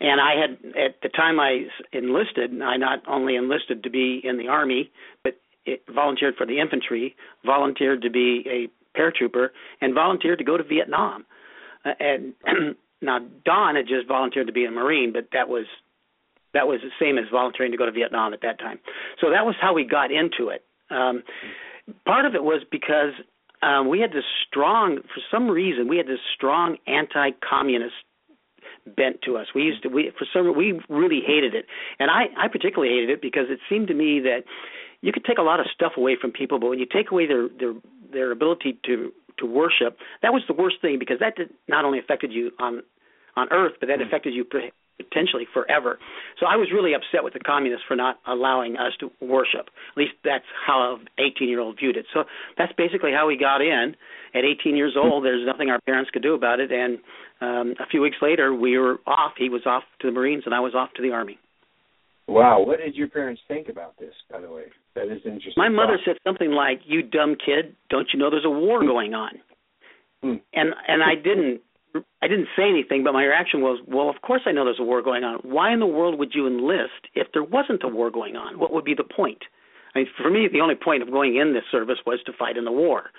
and 0.00 0.20
I 0.20 0.34
had 0.40 0.50
at 0.76 1.00
the 1.02 1.08
time 1.08 1.40
I 1.40 1.66
enlisted, 1.92 2.50
I 2.60 2.76
not 2.76 3.00
only 3.08 3.36
enlisted 3.36 3.82
to 3.84 3.90
be 3.90 4.20
in 4.22 4.36
the 4.36 4.48
army, 4.48 4.90
but 5.22 5.38
it 5.64 5.82
volunteered 5.92 6.34
for 6.36 6.46
the 6.46 6.60
infantry, 6.60 7.16
volunteered 7.46 8.02
to 8.02 8.10
be 8.10 8.44
a 8.46 8.83
paratrooper 8.96 9.48
and 9.80 9.94
volunteered 9.94 10.38
to 10.38 10.44
go 10.44 10.56
to 10.56 10.64
Vietnam. 10.64 11.24
Uh, 11.84 11.92
and 12.00 12.34
now 13.02 13.18
Don 13.44 13.76
had 13.76 13.86
just 13.86 14.08
volunteered 14.08 14.46
to 14.46 14.52
be 14.52 14.64
a 14.64 14.70
Marine, 14.70 15.12
but 15.12 15.28
that 15.32 15.48
was 15.48 15.66
that 16.52 16.68
was 16.68 16.80
the 16.82 16.90
same 17.04 17.18
as 17.18 17.24
volunteering 17.30 17.72
to 17.72 17.78
go 17.78 17.84
to 17.84 17.92
Vietnam 17.92 18.32
at 18.32 18.40
that 18.42 18.58
time. 18.58 18.78
So 19.20 19.30
that 19.30 19.44
was 19.44 19.56
how 19.60 19.74
we 19.74 19.84
got 19.84 20.12
into 20.12 20.48
it. 20.48 20.64
Um, 20.88 21.24
part 22.06 22.24
of 22.24 22.34
it 22.34 22.44
was 22.44 22.62
because 22.70 23.12
um, 23.60 23.88
we 23.88 24.00
had 24.00 24.12
this 24.12 24.24
strong, 24.46 24.98
for 25.02 25.20
some 25.30 25.50
reason, 25.50 25.88
we 25.88 25.96
had 25.96 26.06
this 26.06 26.20
strong 26.34 26.76
anti-communist 26.86 27.94
bent 28.96 29.22
to 29.22 29.36
us. 29.36 29.46
We 29.54 29.62
used 29.62 29.82
to, 29.82 29.88
we 29.88 30.12
for 30.18 30.26
some, 30.32 30.56
we 30.56 30.80
really 30.88 31.20
hated 31.26 31.54
it, 31.54 31.66
and 31.98 32.10
I, 32.10 32.24
I 32.36 32.48
particularly 32.48 32.94
hated 32.94 33.10
it 33.10 33.22
because 33.22 33.46
it 33.48 33.58
seemed 33.68 33.88
to 33.88 33.94
me 33.94 34.20
that 34.20 34.44
you 35.00 35.12
could 35.12 35.24
take 35.24 35.38
a 35.38 35.42
lot 35.42 35.60
of 35.60 35.66
stuff 35.74 35.92
away 35.96 36.16
from 36.20 36.32
people, 36.32 36.58
but 36.58 36.68
when 36.68 36.78
you 36.78 36.86
take 36.86 37.10
away 37.10 37.26
their 37.26 37.48
their 37.48 37.72
their 38.14 38.30
ability 38.32 38.78
to 38.86 39.12
to 39.38 39.46
worship, 39.46 39.98
that 40.22 40.32
was 40.32 40.42
the 40.46 40.54
worst 40.54 40.76
thing 40.80 40.98
because 40.98 41.18
that 41.18 41.34
did 41.34 41.50
not 41.68 41.84
only 41.84 41.98
affected 41.98 42.32
you 42.32 42.52
on 42.58 42.82
on 43.36 43.48
earth, 43.50 43.72
but 43.80 43.88
that 43.88 43.98
mm. 43.98 44.06
affected 44.06 44.32
you 44.32 44.44
potentially 44.98 45.46
forever. 45.52 45.98
So 46.38 46.46
I 46.46 46.56
was 46.56 46.68
really 46.72 46.94
upset 46.94 47.24
with 47.24 47.32
the 47.32 47.40
communists 47.40 47.84
for 47.86 47.96
not 47.96 48.20
allowing 48.26 48.76
us 48.76 48.92
to 49.00 49.10
worship. 49.20 49.68
At 49.92 49.96
least 49.96 50.12
that's 50.24 50.44
how 50.66 50.98
an 51.00 51.08
18 51.18 51.48
year 51.48 51.60
old 51.60 51.78
viewed 51.78 51.96
it. 51.96 52.06
So 52.12 52.24
that's 52.56 52.72
basically 52.76 53.12
how 53.12 53.26
we 53.26 53.36
got 53.36 53.60
in. 53.60 53.96
At 54.34 54.44
18 54.44 54.76
years 54.76 54.94
old, 54.96 55.24
there's 55.24 55.46
nothing 55.46 55.70
our 55.70 55.80
parents 55.80 56.10
could 56.10 56.22
do 56.22 56.34
about 56.34 56.60
it. 56.60 56.70
And 56.72 56.98
um, 57.40 57.74
a 57.80 57.86
few 57.86 58.00
weeks 58.00 58.16
later, 58.22 58.54
we 58.54 58.78
were 58.78 58.98
off. 59.06 59.32
He 59.36 59.48
was 59.48 59.62
off 59.66 59.82
to 60.00 60.08
the 60.08 60.12
Marines, 60.12 60.42
and 60.46 60.54
I 60.54 60.60
was 60.60 60.74
off 60.74 60.90
to 60.96 61.02
the 61.02 61.10
Army. 61.10 61.38
Wow, 62.26 62.64
what 62.64 62.78
did 62.78 62.94
your 62.94 63.08
parents 63.08 63.42
think 63.48 63.68
about 63.68 63.98
this? 63.98 64.14
By 64.30 64.40
the 64.40 64.50
way, 64.50 64.64
that 64.94 65.04
is 65.04 65.20
interesting. 65.24 65.54
My 65.56 65.68
mother 65.68 65.98
said 66.04 66.16
something 66.24 66.52
like, 66.52 66.80
"You 66.86 67.02
dumb 67.02 67.36
kid, 67.36 67.76
don't 67.90 68.08
you 68.12 68.18
know 68.18 68.30
there's 68.30 68.46
a 68.46 68.50
war 68.50 68.80
hmm. 68.80 68.86
going 68.86 69.14
on?" 69.14 69.32
Hmm. 70.22 70.36
And 70.52 70.74
and 70.88 71.02
I 71.02 71.14
didn't 71.16 71.60
I 72.22 72.28
didn't 72.28 72.48
say 72.56 72.68
anything, 72.68 73.04
but 73.04 73.12
my 73.12 73.24
reaction 73.24 73.60
was, 73.60 73.80
"Well, 73.86 74.08
of 74.08 74.22
course 74.22 74.42
I 74.46 74.52
know 74.52 74.64
there's 74.64 74.80
a 74.80 74.84
war 74.84 75.02
going 75.02 75.22
on. 75.22 75.40
Why 75.42 75.72
in 75.72 75.80
the 75.80 75.86
world 75.86 76.18
would 76.18 76.34
you 76.34 76.46
enlist 76.46 77.08
if 77.14 77.28
there 77.32 77.44
wasn't 77.44 77.84
a 77.84 77.88
war 77.88 78.10
going 78.10 78.36
on? 78.36 78.58
What 78.58 78.72
would 78.72 78.84
be 78.84 78.94
the 78.94 79.04
point?" 79.04 79.44
I 79.94 80.00
mean, 80.00 80.08
for 80.20 80.30
me, 80.30 80.48
the 80.50 80.60
only 80.60 80.74
point 80.74 81.02
of 81.02 81.10
going 81.10 81.36
in 81.36 81.52
this 81.52 81.62
service 81.70 81.98
was 82.04 82.20
to 82.26 82.32
fight 82.32 82.56
in 82.56 82.64
the 82.64 82.72
war. 82.72 83.10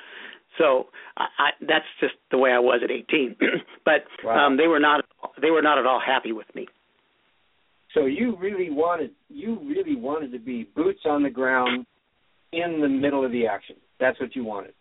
So 0.58 0.88
I, 1.18 1.26
I, 1.38 1.50
that's 1.62 1.86
just 2.00 2.16
the 2.32 2.38
way 2.38 2.52
I 2.52 2.60
was 2.60 2.82
at 2.84 2.92
18. 2.92 3.36
but 3.86 4.06
wow. 4.24 4.48
um, 4.48 4.58
they 4.58 4.68
were 4.68 4.80
not 4.80 5.06
they 5.42 5.52
were 5.52 5.62
not 5.62 5.78
at 5.78 5.86
all 5.86 6.02
happy 6.06 6.32
with 6.32 6.48
me. 6.56 6.68
So 7.96 8.06
you 8.06 8.38
really 8.38 8.70
wanted 8.70 9.12
you 9.30 9.58
really 9.64 9.96
wanted 9.96 10.34
to 10.34 10.40
be 10.40 10.68
boots 10.76 11.00
on 11.06 11.24
the 11.24 11.30
ground 11.30 11.86
in 12.52 12.82
the 12.82 12.90
middle 12.90 13.26
of 13.26 13.32
the 13.32 13.48
action. 13.48 13.78
That's 14.00 14.20
what 14.20 14.36
you 14.36 14.44
wanted. 14.44 14.74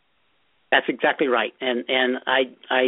That's 0.73 0.87
exactly 0.88 1.28
right. 1.28 1.52
And 1.61 1.85
and 1.88 2.16
I 2.26 2.40
I 2.68 2.83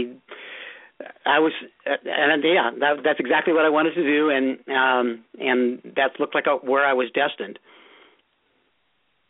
I 1.25 1.39
was 1.39 1.53
and 1.87 2.43
yeah, 2.45 2.71
that, 2.81 2.97
that's 3.05 3.21
exactly 3.21 3.53
what 3.53 3.65
I 3.65 3.69
wanted 3.69 3.95
to 3.95 4.03
do 4.03 4.31
and 4.31 4.59
um 4.69 5.25
and 5.39 5.95
that 5.95 6.19
looked 6.19 6.35
like 6.35 6.47
a, 6.47 6.57
where 6.57 6.85
I 6.85 6.93
was 6.93 7.07
destined. 7.15 7.61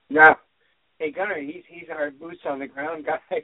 Now, 0.08 0.38
hey 0.98 1.12
Gunnar, 1.12 1.40
he's 1.40 1.62
he's 1.68 1.90
our 1.90 2.10
boots 2.10 2.40
on 2.48 2.58
the 2.58 2.68
ground 2.68 3.04
guy. 3.30 3.42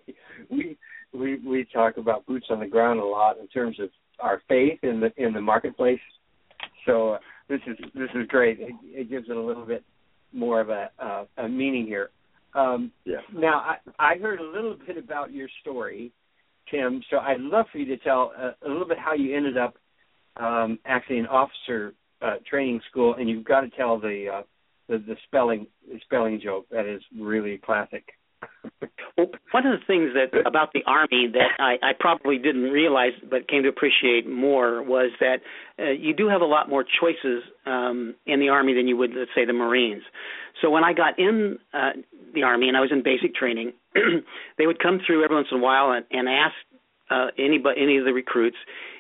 we 0.51 0.79
we 1.13 1.39
we 1.47 1.67
talk 1.71 1.99
about 1.99 2.25
boots 2.25 2.47
on 2.49 2.61
the 2.61 2.67
ground 2.67 2.99
a 2.99 3.05
lot 3.05 3.39
in 3.39 3.47
terms 3.49 3.79
of 3.79 3.91
our 4.21 4.41
faith 4.49 4.79
in 4.83 5.01
the 5.01 5.13
in 5.23 5.35
the 5.35 5.41
marketplace. 5.43 6.01
So 6.87 7.19
this 7.53 7.61
is 7.67 7.77
this 7.95 8.09
is 8.15 8.27
great. 8.29 8.61
It, 8.61 8.73
it 8.85 9.11
gives 9.11 9.29
it 9.29 9.37
a 9.37 9.41
little 9.41 9.67
bit 9.67 9.85
more 10.33 10.61
of 10.61 10.71
a 10.71 10.91
uh, 10.99 11.25
a 11.37 11.49
meaning 11.49 11.87
here. 11.87 12.11
Um, 12.55 12.91
yeah. 13.05 13.19
Now 13.35 13.59
I, 13.59 13.77
I 13.99 14.19
heard 14.19 14.41
a 14.41 14.45
little 14.45 14.77
bit 14.87 14.97
about 14.97 15.33
your 15.33 15.49
story, 15.61 16.13
Tim. 16.71 17.03
So 17.11 17.19
I'd 17.19 17.41
love 17.41 17.67
for 17.71 17.79
you 17.79 17.87
to 17.87 18.03
tell 18.03 18.33
a, 18.37 18.67
a 18.67 18.69
little 18.69 18.89
bit 18.89 18.99
how 18.99 19.13
you 19.13 19.37
ended 19.37 19.59
up 19.59 19.75
um, 20.39 20.79
actually 20.87 21.19
in 21.19 21.27
officer 21.27 21.93
uh, 22.23 22.37
training 22.49 22.81
school, 22.91 23.15
and 23.19 23.29
you've 23.29 23.45
got 23.45 23.61
to 23.61 23.71
tell 23.71 24.01
the 24.01 24.27
uh, 24.33 24.43
the, 24.89 24.99
the 24.99 25.17
spelling 25.27 25.67
the 25.91 26.01
spelling 26.05 26.41
joke. 26.43 26.67
That 26.71 26.87
is 26.87 27.03
really 27.19 27.59
classic. 27.59 28.05
Well, 29.17 29.27
one 29.51 29.67
of 29.67 29.79
the 29.79 29.87
things 29.87 30.11
that 30.15 30.47
about 30.47 30.73
the 30.73 30.83
army 30.87 31.29
that 31.33 31.51
I, 31.59 31.77
I 31.83 31.93
probably 31.99 32.39
didn't 32.39 32.65
realize 32.65 33.13
but 33.29 33.49
came 33.49 33.63
to 33.65 33.69
appreciate 33.69 34.29
more 34.29 34.83
was 34.83 35.11
that 35.21 35.39
uh, 35.79 35.91
you 35.91 36.15
do 36.15 36.29
have 36.29 36.41
a 36.41 36.47
lot 36.47 36.69
more 36.69 36.85
choices 36.85 37.43
um, 37.67 38.15
in 38.27 38.41
the 38.41 38.49
army 38.49 38.75
than 38.75 38.89
you 38.89 38.97
would, 38.97 39.11
let's 39.15 39.31
say, 39.35 39.45
the 39.45 39.53
Marines. 39.53 40.03
So 40.61 40.71
when 40.71 40.85
I 40.85 40.93
got 40.93 41.19
in 41.19 41.59
uh, 41.75 41.91
the 42.35 42.43
army 42.43 42.69
and 42.69 42.77
I 42.77 42.81
was 42.81 42.91
in 42.93 43.03
basic 43.03 43.35
training, 43.35 43.73
they 44.59 44.67
would 44.67 44.79
come 44.79 45.01
through 45.07 45.25
every 45.25 45.37
once 45.37 45.49
in 45.51 45.59
a 45.59 45.63
while 45.63 45.93
and, 45.93 46.05
and 46.11 46.29
ask 46.29 46.55
uh, 47.11 47.27
anybody, 47.39 47.81
any 47.83 47.99
of 47.99 48.05
the 48.05 48.13
recruits, 48.13 48.57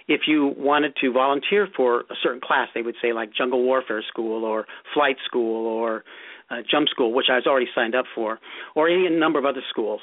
if 0.08 0.22
you 0.26 0.52
wanted 0.56 0.94
to 1.00 1.12
volunteer 1.12 1.68
for 1.76 2.00
a 2.00 2.14
certain 2.22 2.40
class, 2.40 2.68
they 2.74 2.82
would 2.82 2.96
say 3.00 3.12
like 3.12 3.30
jungle 3.32 3.62
warfare 3.62 4.02
school 4.08 4.44
or 4.44 4.66
flight 4.92 5.16
school 5.24 5.66
or 5.66 6.04
uh, 6.52 6.56
jump 6.70 6.88
school, 6.88 7.12
which 7.12 7.26
I 7.30 7.36
was 7.36 7.46
already 7.46 7.68
signed 7.74 7.94
up 7.94 8.04
for, 8.14 8.38
or 8.74 8.88
any 8.88 9.08
number 9.08 9.38
of 9.38 9.44
other 9.44 9.62
schools. 9.70 10.00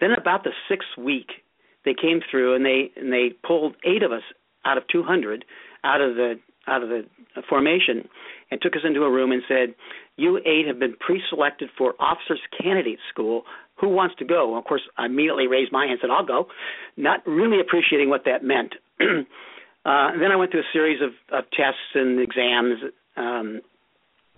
Then 0.00 0.12
about 0.12 0.44
the 0.44 0.50
sixth 0.68 0.96
week, 0.98 1.28
they 1.84 1.94
came 1.94 2.20
through 2.30 2.54
and 2.54 2.64
they 2.64 2.90
and 2.96 3.12
they 3.12 3.30
pulled 3.46 3.76
eight 3.84 4.02
of 4.02 4.12
us 4.12 4.22
out 4.64 4.78
of 4.78 4.84
200 4.88 5.44
out 5.84 6.00
of 6.00 6.16
the 6.16 6.34
out 6.66 6.82
of 6.82 6.88
the 6.88 7.04
formation 7.48 8.08
and 8.50 8.60
took 8.62 8.74
us 8.74 8.82
into 8.84 9.02
a 9.02 9.10
room 9.10 9.32
and 9.32 9.42
said, 9.46 9.74
"You 10.16 10.38
eight 10.46 10.66
have 10.66 10.78
been 10.78 10.96
pre-selected 10.98 11.68
for 11.76 11.94
officers 11.98 12.40
candidate 12.58 12.98
school. 13.10 13.44
Who 13.76 13.88
wants 13.88 14.14
to 14.16 14.24
go?" 14.24 14.48
Well, 14.48 14.58
of 14.58 14.64
course, 14.64 14.82
I 14.96 15.06
immediately 15.06 15.46
raised 15.46 15.72
my 15.72 15.82
hand 15.82 15.92
and 15.92 16.00
said, 16.00 16.10
"I'll 16.10 16.24
go," 16.24 16.48
not 16.96 17.26
really 17.26 17.60
appreciating 17.60 18.08
what 18.08 18.24
that 18.24 18.42
meant. 18.42 18.74
uh, 19.00 20.16
then 20.18 20.32
I 20.32 20.36
went 20.36 20.50
through 20.50 20.60
a 20.60 20.72
series 20.72 21.00
of, 21.02 21.10
of 21.30 21.44
tests 21.50 21.94
and 21.94 22.18
exams, 22.18 22.78
um, 23.16 23.60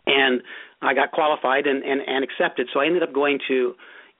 and 0.06 0.42
I 0.82 0.94
got 0.94 1.12
qualified 1.12 1.66
and, 1.66 1.82
and, 1.82 2.00
and 2.06 2.25
accepted. 2.25 2.68
So 2.72 2.80
I 2.80 2.86
ended 2.86 3.02
up 3.02 3.12
going 3.12 3.38
to 3.48 3.75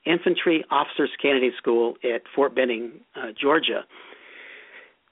Infantry 0.05 0.63
Officers 0.69 1.09
Candidate 1.21 1.53
School 1.57 1.95
at 2.03 2.21
Fort 2.35 2.55
Benning, 2.55 2.91
uh, 3.15 3.27
Georgia. 3.39 3.83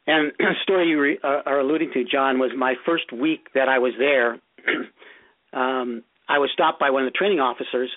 And 0.07 0.31
the 0.39 0.53
story 0.63 0.89
you 0.89 0.99
re, 0.99 1.19
uh, 1.23 1.41
are 1.45 1.59
alluding 1.59 1.91
to, 1.93 2.03
John, 2.03 2.39
was 2.39 2.51
my 2.57 2.75
first 2.85 3.11
week 3.11 3.47
that 3.53 3.69
I 3.69 3.79
was 3.79 3.93
there. 3.97 4.39
um, 5.53 6.03
I 6.27 6.39
was 6.39 6.49
stopped 6.53 6.79
by 6.79 6.89
one 6.89 7.05
of 7.05 7.11
the 7.11 7.17
training 7.17 7.39
officers 7.39 7.89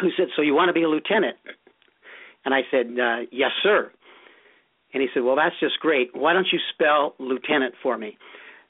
who 0.00 0.08
said, 0.16 0.28
"So 0.34 0.42
you 0.42 0.54
want 0.54 0.68
to 0.68 0.72
be 0.72 0.82
a 0.82 0.88
lieutenant?" 0.88 1.36
And 2.44 2.52
I 2.52 2.62
said, 2.70 2.86
uh, 2.98 3.26
"Yes, 3.30 3.52
sir." 3.62 3.92
And 4.92 5.02
he 5.02 5.08
said, 5.14 5.22
"Well, 5.22 5.36
that's 5.36 5.54
just 5.60 5.78
great. 5.80 6.10
Why 6.14 6.32
don't 6.32 6.48
you 6.50 6.58
spell 6.74 7.14
lieutenant 7.18 7.74
for 7.82 7.96
me?" 7.96 8.18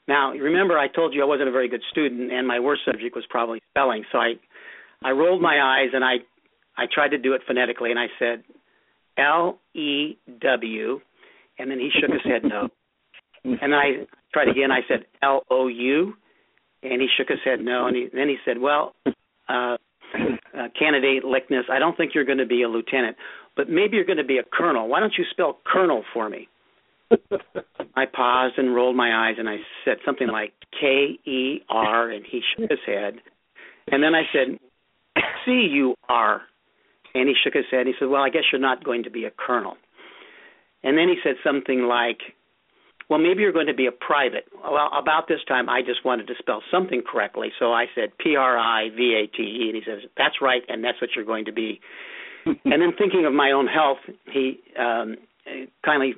Now, 0.09 0.33
remember, 0.33 0.79
I 0.79 0.89
told 0.89 1.15
you 1.15 1.23
I 1.23 1.27
wasn't 1.27 1.49
a 1.49 1.53
very 1.53 1.69
good 1.69 1.83
student, 1.91 2.33
and 2.33 2.47
my 2.47 2.59
worst 2.59 2.83
subject 2.85 3.15
was 3.15 3.25
probably 3.31 3.61
spelling. 3.71 4.05
So 4.11 4.19
I, 4.19 4.35
I 5.03 5.11
rolled 5.11 5.41
my 5.41 5.61
eyes 5.61 5.91
and 5.95 6.05
I, 6.05 6.15
I 6.77 6.87
tried 6.93 7.09
to 7.09 7.19
do 7.19 7.35
it 7.35 7.43
phonetically, 7.47 7.91
and 7.91 8.01
I 8.01 8.07
said, 8.19 8.43
L 9.19 9.59
E 9.75 10.17
W, 10.41 11.01
and 11.59 11.71
then 11.71 11.79
he 11.79 11.91
shook 12.01 12.11
his 12.11 12.23
head 12.25 12.43
no. 12.45 12.69
And 13.45 13.75
I 13.75 14.07
tried 14.33 14.49
again. 14.49 14.71
I 14.71 14.83
said 14.89 15.05
L 15.21 15.43
O 15.51 15.67
U, 15.67 16.15
and 16.85 17.03
he 17.03 17.09
shook 17.19 17.29
his 17.29 17.41
head 17.45 17.61
no. 17.61 17.87
And 17.89 17.97
he, 17.97 18.09
then 18.13 18.29
he 18.29 18.37
said, 18.45 18.57
"Well, 18.61 18.95
uh, 19.05 19.77
uh, 20.15 20.69
candidate 20.79 21.25
Lickness, 21.25 21.65
I 21.69 21.81
don't 21.81 21.97
think 21.97 22.13
you're 22.15 22.25
going 22.25 22.39
to 22.39 22.47
be 22.47 22.63
a 22.63 22.69
lieutenant, 22.69 23.17
but 23.57 23.69
maybe 23.69 23.97
you're 23.97 24.05
going 24.07 24.19
to 24.19 24.25
be 24.25 24.39
a 24.39 24.45
colonel. 24.45 24.87
Why 24.87 25.01
don't 25.01 25.15
you 25.19 25.25
spell 25.31 25.59
colonel 25.67 26.05
for 26.15 26.29
me?" 26.29 26.49
I 27.97 28.07
paused 28.07 28.55
and 28.59 28.75
rolled 28.75 28.97
my 28.97 29.29
eyes, 29.29 29.37
and 29.39 29.49
I 29.49 29.57
said 29.85 29.99
something 30.05 30.29
like 30.29 30.53
K 30.79 31.19
E 31.25 31.61
R, 31.69 32.11
and 32.11 32.25
he 32.25 32.41
shook 32.41 32.71
his 32.71 32.81
head. 32.87 33.15
And 33.91 34.03
then 34.03 34.15
I 34.15 34.23
said 34.33 34.59
C 35.45 35.69
U 35.73 35.95
R, 36.09 36.43
and 37.15 37.29
he 37.29 37.35
shook 37.43 37.55
his 37.55 37.65
head. 37.71 37.81
And 37.81 37.89
He 37.89 37.95
said, 37.99 38.09
"Well, 38.09 38.23
I 38.23 38.31
guess 38.31 38.45
you're 38.51 38.61
not 38.61 38.85
going 38.85 39.05
to 39.05 39.11
be 39.11 39.25
a 39.25 39.31
colonel." 39.31 39.77
And 40.83 40.97
then 40.99 41.09
he 41.09 41.17
said 41.23 41.37
something 41.45 41.83
like, 41.83 42.19
"Well, 43.09 43.19
maybe 43.19 43.43
you're 43.43 43.53
going 43.53 43.67
to 43.67 43.75
be 43.75 43.87
a 43.87 43.93
private." 43.93 44.47
Well, 44.63 44.91
about 44.97 45.29
this 45.29 45.41
time, 45.47 45.69
I 45.69 45.83
just 45.83 46.05
wanted 46.05 46.27
to 46.29 46.35
spell 46.39 46.63
something 46.71 47.03
correctly, 47.03 47.53
so 47.59 47.73
I 47.73 47.87
said 47.95 48.17
P 48.19 48.37
R 48.37 48.57
I 48.59 48.89
V 48.91 49.25
A 49.25 49.37
T 49.37 49.43
E, 49.43 49.69
and 49.69 49.77
he 49.77 49.83
says, 49.85 50.09
"That's 50.17 50.41
right, 50.41 50.63
and 50.69 50.83
that's 50.83 51.01
what 51.01 51.11
you're 51.15 51.25
going 51.25 51.45
to 51.47 51.53
be." 51.53 51.81
and 52.47 52.83
then 52.83 52.93
thinking 52.97 53.25
of 53.27 53.33
my 53.33 53.53
own 53.53 53.67
health, 53.67 53.99
he 54.33 54.59
um, 54.79 55.17
kindly 55.85 56.15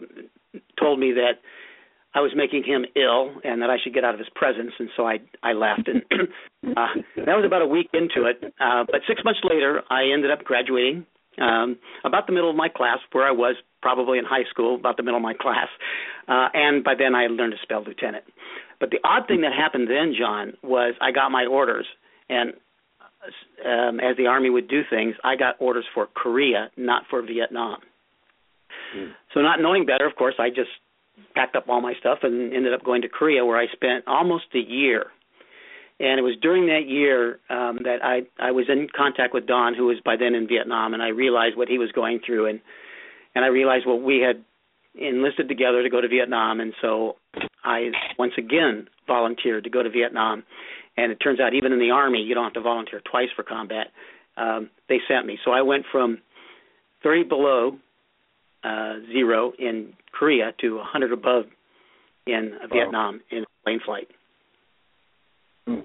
told 0.78 0.98
me 0.98 1.12
that 1.12 1.40
I 2.14 2.20
was 2.20 2.32
making 2.36 2.62
him 2.62 2.84
ill 2.94 3.40
and 3.42 3.60
that 3.62 3.70
I 3.70 3.76
should 3.82 3.92
get 3.92 4.04
out 4.04 4.14
of 4.14 4.20
his 4.20 4.28
presence, 4.34 4.72
and 4.78 4.88
so 4.96 5.06
I 5.06 5.18
I 5.42 5.52
left. 5.52 5.88
And 5.88 6.02
uh, 6.76 6.94
that 7.16 7.34
was 7.34 7.44
about 7.44 7.62
a 7.62 7.66
week 7.66 7.90
into 7.92 8.28
it. 8.28 8.54
Uh, 8.60 8.84
but 8.86 9.00
six 9.08 9.22
months 9.24 9.40
later, 9.42 9.82
I 9.90 10.10
ended 10.12 10.30
up 10.30 10.44
graduating 10.44 11.06
um, 11.40 11.76
about 12.04 12.26
the 12.26 12.32
middle 12.32 12.50
of 12.50 12.56
my 12.56 12.68
class, 12.68 12.98
where 13.12 13.26
I 13.26 13.32
was 13.32 13.56
probably 13.82 14.18
in 14.18 14.24
high 14.24 14.44
school, 14.48 14.76
about 14.76 14.96
the 14.96 15.02
middle 15.02 15.18
of 15.18 15.22
my 15.22 15.34
class. 15.34 15.68
Uh, 16.28 16.48
and 16.54 16.84
by 16.84 16.94
then, 16.96 17.14
I 17.14 17.22
had 17.22 17.32
learned 17.32 17.52
to 17.52 17.58
spell 17.62 17.82
lieutenant. 17.82 18.24
But 18.78 18.90
the 18.90 18.98
odd 19.04 19.26
thing 19.26 19.40
that 19.42 19.52
happened 19.52 19.88
then, 19.88 20.14
John, 20.18 20.54
was 20.62 20.94
I 21.00 21.10
got 21.10 21.30
my 21.30 21.46
orders, 21.46 21.86
and 22.28 22.52
um, 23.64 24.00
as 24.00 24.16
the 24.16 24.26
army 24.26 24.50
would 24.50 24.68
do 24.68 24.82
things, 24.88 25.14
I 25.24 25.36
got 25.36 25.56
orders 25.58 25.84
for 25.94 26.06
Korea, 26.06 26.70
not 26.76 27.04
for 27.08 27.22
Vietnam. 27.22 27.78
So, 29.32 29.40
not 29.40 29.60
knowing 29.60 29.86
better, 29.86 30.06
of 30.06 30.16
course, 30.16 30.34
I 30.38 30.48
just 30.48 30.70
packed 31.34 31.56
up 31.56 31.68
all 31.68 31.80
my 31.80 31.94
stuff 32.00 32.18
and 32.22 32.52
ended 32.52 32.74
up 32.74 32.84
going 32.84 33.02
to 33.02 33.08
Korea, 33.08 33.44
where 33.44 33.58
I 33.58 33.66
spent 33.72 34.04
almost 34.06 34.46
a 34.54 34.58
year. 34.58 35.06
And 36.00 36.18
it 36.18 36.22
was 36.22 36.36
during 36.42 36.66
that 36.66 36.88
year 36.88 37.38
um, 37.48 37.78
that 37.84 37.98
I 38.02 38.22
I 38.38 38.50
was 38.50 38.66
in 38.68 38.88
contact 38.94 39.32
with 39.32 39.46
Don, 39.46 39.74
who 39.74 39.86
was 39.86 39.98
by 40.04 40.16
then 40.16 40.34
in 40.34 40.48
Vietnam, 40.48 40.92
and 40.92 41.02
I 41.02 41.08
realized 41.08 41.56
what 41.56 41.68
he 41.68 41.78
was 41.78 41.92
going 41.92 42.20
through, 42.24 42.46
and 42.46 42.60
and 43.34 43.44
I 43.44 43.48
realized 43.48 43.86
what 43.86 44.02
we 44.02 44.18
had 44.18 44.44
enlisted 44.94 45.48
together 45.48 45.82
to 45.82 45.90
go 45.90 46.00
to 46.00 46.08
Vietnam, 46.08 46.60
and 46.60 46.72
so 46.80 47.16
I 47.64 47.90
once 48.18 48.32
again 48.38 48.88
volunteered 49.06 49.64
to 49.64 49.70
go 49.70 49.82
to 49.82 49.90
Vietnam. 49.90 50.44
And 50.96 51.10
it 51.10 51.16
turns 51.16 51.40
out 51.40 51.54
even 51.54 51.72
in 51.72 51.80
the 51.80 51.90
army, 51.90 52.20
you 52.20 52.34
don't 52.34 52.44
have 52.44 52.52
to 52.54 52.60
volunteer 52.60 53.00
twice 53.10 53.28
for 53.34 53.42
combat. 53.42 53.88
Um, 54.36 54.70
they 54.88 54.98
sent 55.08 55.26
me, 55.26 55.38
so 55.44 55.50
I 55.50 55.62
went 55.62 55.84
from 55.90 56.18
30 57.02 57.24
below 57.24 57.78
uh, 58.64 58.94
zero 59.12 59.52
in 59.58 59.92
Korea 60.12 60.52
to 60.60 60.76
100 60.76 61.12
above 61.12 61.44
in 62.26 62.52
wow. 62.52 62.68
Vietnam 62.72 63.20
in 63.30 63.44
plane 63.64 63.80
flight. 63.84 64.08
Hmm. 65.66 65.80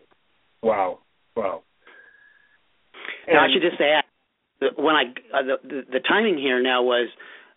Wow, 0.61 0.99
wow. 1.35 1.63
And 3.27 3.35
now, 3.35 3.45
I 3.45 3.47
should 3.53 3.61
just 3.61 3.79
add 3.81 4.03
that 4.61 4.81
when 4.81 4.95
I 4.95 5.03
uh, 5.33 5.43
the, 5.43 5.67
the 5.67 5.81
the 5.93 5.99
timing 5.99 6.37
here 6.37 6.61
now 6.61 6.83
was 6.83 7.09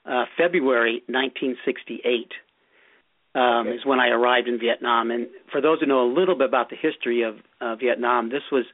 uh, 0.07 0.25
February 0.37 1.03
1968. 1.07 2.33
Um, 3.35 3.43
okay. 3.67 3.77
Is 3.77 3.87
when 3.87 3.99
I 3.99 4.09
arrived 4.09 4.47
in 4.47 4.59
Vietnam, 4.59 5.11
and 5.11 5.27
for 5.51 5.63
those 5.63 5.81
who 5.81 5.87
know 5.87 6.05
a 6.05 6.13
little 6.13 6.37
bit 6.37 6.49
about 6.49 6.69
the 6.69 6.77
history 6.77 7.23
of 7.23 7.37
uh, 7.63 7.77
Vietnam, 7.77 8.29
this 8.29 8.43
was 8.53 8.67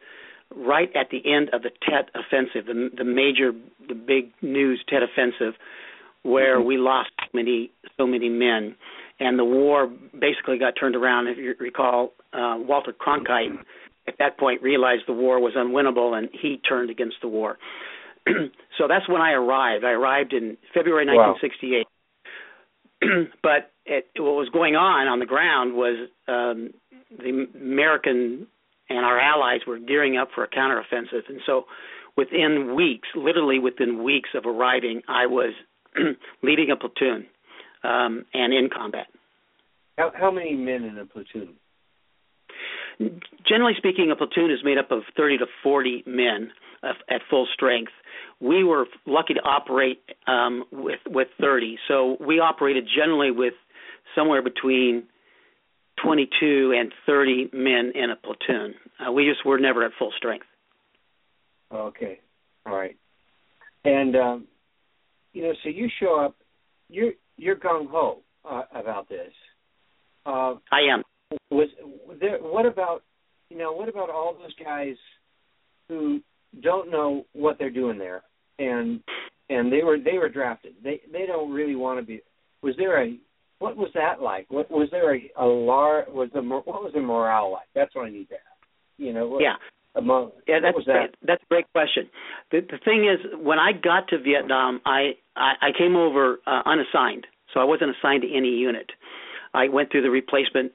right 0.54 0.90
at 0.96 1.10
the 1.10 1.22
end 1.30 1.50
of 1.52 1.62
the 1.62 1.70
Tet 1.70 2.10
Offensive, 2.14 2.66
the, 2.66 2.90
the 2.96 3.04
major, 3.04 3.52
the 3.86 3.94
big 3.94 4.32
news 4.42 4.82
Tet 4.88 5.02
Offensive, 5.02 5.54
where 6.22 6.58
mm-hmm. 6.58 6.68
we 6.68 6.76
lost 6.78 7.10
so 7.20 7.26
many 7.34 7.70
so 7.96 8.06
many 8.06 8.28
men, 8.28 8.74
and 9.20 9.38
the 9.38 9.44
war 9.44 9.90
basically 10.12 10.58
got 10.58 10.74
turned 10.78 10.96
around. 10.96 11.28
If 11.28 11.38
you 11.38 11.54
recall, 11.58 12.12
uh, 12.32 12.56
Walter 12.58 12.92
Cronkite 12.92 13.58
at 14.06 14.14
that 14.18 14.38
point 14.38 14.62
realized 14.62 15.02
the 15.06 15.12
war 15.12 15.40
was 15.40 15.54
unwinnable, 15.54 16.16
and 16.16 16.28
he 16.32 16.60
turned 16.68 16.90
against 16.90 17.16
the 17.22 17.28
war. 17.28 17.58
so 18.78 18.88
that's 18.88 19.08
when 19.08 19.20
I 19.20 19.32
arrived. 19.32 19.84
I 19.84 19.90
arrived 19.90 20.32
in 20.32 20.56
February 20.74 21.06
1968. 21.06 21.86
Wow. 23.02 23.24
but 23.42 23.70
it, 23.84 24.08
what 24.16 24.32
was 24.32 24.48
going 24.52 24.74
on 24.74 25.06
on 25.06 25.18
the 25.18 25.26
ground 25.26 25.74
was 25.74 26.08
um, 26.26 26.70
the 27.16 27.46
American 27.54 28.46
and 28.90 29.04
our 29.04 29.20
allies 29.20 29.60
were 29.66 29.78
gearing 29.78 30.16
up 30.16 30.28
for 30.34 30.44
a 30.44 30.48
counteroffensive, 30.48 31.28
and 31.28 31.40
so 31.44 31.66
within 32.16 32.74
weeks, 32.74 33.08
literally 33.14 33.58
within 33.58 34.02
weeks 34.02 34.30
of 34.34 34.46
arriving, 34.46 35.02
I 35.06 35.26
was 35.26 35.52
leading 36.42 36.70
a 36.70 36.76
platoon 36.76 37.26
um, 37.84 38.24
and 38.34 38.52
in 38.52 38.68
combat. 38.74 39.06
How, 39.96 40.12
how 40.14 40.30
many 40.30 40.54
men 40.54 40.84
in 40.84 40.98
a 40.98 41.04
platoon? 41.04 41.54
Generally 43.46 43.74
speaking, 43.76 44.10
a 44.10 44.16
platoon 44.16 44.50
is 44.50 44.58
made 44.64 44.78
up 44.78 44.90
of 44.90 45.02
30 45.16 45.38
to 45.38 45.46
40 45.62 46.04
men 46.06 46.50
uh, 46.82 46.92
at 47.08 47.20
full 47.30 47.46
strength. 47.54 47.92
We 48.40 48.64
were 48.64 48.86
lucky 49.06 49.34
to 49.34 49.40
operate 49.40 50.02
um, 50.26 50.64
with 50.72 51.00
with 51.06 51.28
30, 51.40 51.76
so 51.88 52.16
we 52.20 52.40
operated 52.40 52.88
generally 52.94 53.30
with 53.30 53.54
somewhere 54.14 54.42
between 54.42 55.04
22 56.02 56.74
and 56.76 56.92
30 57.06 57.50
men 57.52 57.92
in 57.94 58.10
a 58.10 58.16
platoon. 58.16 58.74
Uh, 58.98 59.12
we 59.12 59.28
just 59.28 59.44
were 59.44 59.58
never 59.58 59.84
at 59.84 59.92
full 59.98 60.12
strength. 60.16 60.46
Okay, 61.72 62.20
all 62.66 62.74
right. 62.74 62.96
And 63.84 64.16
um, 64.16 64.46
you 65.38 65.44
know, 65.44 65.52
so 65.62 65.68
you 65.68 65.88
show 66.00 66.18
up, 66.18 66.34
you're 66.88 67.12
you're 67.36 67.54
gung 67.54 67.88
ho 67.88 68.18
uh, 68.44 68.62
about 68.74 69.08
this. 69.08 69.30
Uh, 70.26 70.54
I 70.72 70.80
am. 70.92 71.04
Was 71.48 71.68
there? 72.18 72.38
What 72.38 72.66
about 72.66 73.04
you 73.48 73.56
know? 73.56 73.70
What 73.70 73.88
about 73.88 74.10
all 74.10 74.34
those 74.34 74.52
guys 74.56 74.96
who 75.88 76.18
don't 76.60 76.90
know 76.90 77.24
what 77.34 77.56
they're 77.56 77.70
doing 77.70 77.98
there, 77.98 78.22
and 78.58 79.00
and 79.48 79.72
they 79.72 79.84
were 79.84 79.96
they 79.96 80.18
were 80.18 80.28
drafted. 80.28 80.74
They 80.82 81.02
they 81.12 81.24
don't 81.24 81.52
really 81.52 81.76
want 81.76 82.00
to 82.00 82.04
be. 82.04 82.20
Was 82.64 82.74
there 82.76 83.00
a 83.00 83.16
what 83.60 83.76
was 83.76 83.90
that 83.94 84.20
like? 84.20 84.46
What 84.48 84.68
was 84.72 84.88
there 84.90 85.14
a, 85.14 85.30
a 85.38 85.46
lar 85.46 86.04
was 86.08 86.30
the 86.34 86.42
what 86.42 86.66
was 86.66 86.90
the 86.92 87.00
morale 87.00 87.52
like? 87.52 87.68
That's 87.76 87.94
what 87.94 88.06
I 88.06 88.10
need 88.10 88.28
to 88.30 88.34
ask. 88.34 88.68
You 88.96 89.12
know. 89.12 89.28
What, 89.28 89.42
yeah 89.42 89.54
among 89.98 90.30
yeah 90.46 90.60
that's 90.62 90.86
that? 90.86 91.14
that's 91.22 91.42
a 91.42 91.46
great 91.48 91.70
question 91.72 92.08
the 92.50 92.60
the 92.60 92.78
thing 92.84 93.04
is 93.04 93.18
when 93.38 93.58
i 93.58 93.72
got 93.72 94.08
to 94.08 94.18
vietnam 94.18 94.80
i 94.86 95.12
i, 95.36 95.52
I 95.60 95.70
came 95.76 95.96
over 95.96 96.38
uh, 96.46 96.62
unassigned 96.64 97.26
so 97.52 97.60
I 97.60 97.64
wasn't 97.64 97.94
assigned 97.96 98.22
to 98.22 98.34
any 98.34 98.48
unit. 98.48 98.90
I 99.54 99.68
went 99.68 99.90
through 99.90 100.02
the 100.02 100.10
replacement 100.10 100.72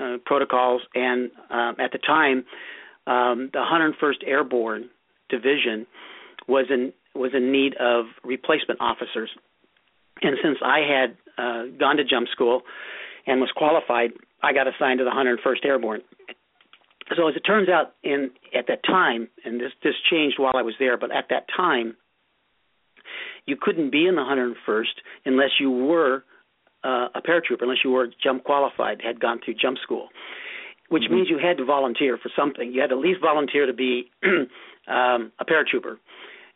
uh, 0.00 0.16
protocols, 0.24 0.82
and 0.94 1.30
um, 1.50 1.76
at 1.78 1.92
the 1.92 1.98
time, 1.98 2.44
um, 3.06 3.50
the 3.52 3.60
101st 3.60 4.26
Airborne 4.26 4.90
Division 5.28 5.86
was 6.48 6.66
in 6.70 6.92
was 7.14 7.32
in 7.34 7.50
need 7.50 7.74
of 7.80 8.06
replacement 8.24 8.80
officers. 8.80 9.30
And 10.22 10.36
since 10.42 10.58
I 10.62 10.80
had 10.80 11.16
uh, 11.38 11.64
gone 11.78 11.96
to 11.96 12.04
jump 12.04 12.28
school 12.28 12.62
and 13.26 13.40
was 13.40 13.50
qualified, 13.56 14.10
I 14.42 14.52
got 14.52 14.66
assigned 14.68 14.98
to 14.98 15.04
the 15.04 15.10
101st 15.10 15.64
Airborne. 15.64 16.02
So 17.14 17.28
as 17.28 17.36
it 17.36 17.40
turns 17.40 17.68
out, 17.68 17.94
in 18.02 18.30
at 18.56 18.66
that 18.68 18.82
time, 18.84 19.28
and 19.44 19.60
this 19.60 19.72
this 19.82 19.94
changed 20.10 20.38
while 20.38 20.56
I 20.56 20.62
was 20.62 20.74
there, 20.78 20.96
but 20.96 21.14
at 21.14 21.26
that 21.30 21.46
time, 21.54 21.96
you 23.46 23.56
couldn't 23.60 23.90
be 23.90 24.06
in 24.06 24.16
the 24.16 24.22
101st 24.22 24.84
unless 25.24 25.50
you 25.60 25.70
were 25.70 26.24
uh, 26.82 27.08
a 27.14 27.22
paratrooper, 27.22 27.62
unless 27.62 27.78
you 27.84 27.90
were 27.90 28.08
jump 28.22 28.44
qualified, 28.44 29.00
had 29.02 29.20
gone 29.20 29.40
through 29.44 29.54
jump 29.54 29.78
school, 29.82 30.08
which 30.88 31.04
mm-hmm. 31.04 31.14
means 31.14 31.28
you 31.30 31.38
had 31.38 31.58
to 31.58 31.64
volunteer 31.64 32.18
for 32.20 32.30
something. 32.36 32.72
You 32.72 32.80
had 32.80 32.90
to 32.90 32.96
at 32.96 33.00
least 33.00 33.20
volunteer 33.20 33.66
to 33.66 33.72
be 33.72 34.10
um, 34.88 35.32
a 35.38 35.44
paratrooper, 35.44 35.98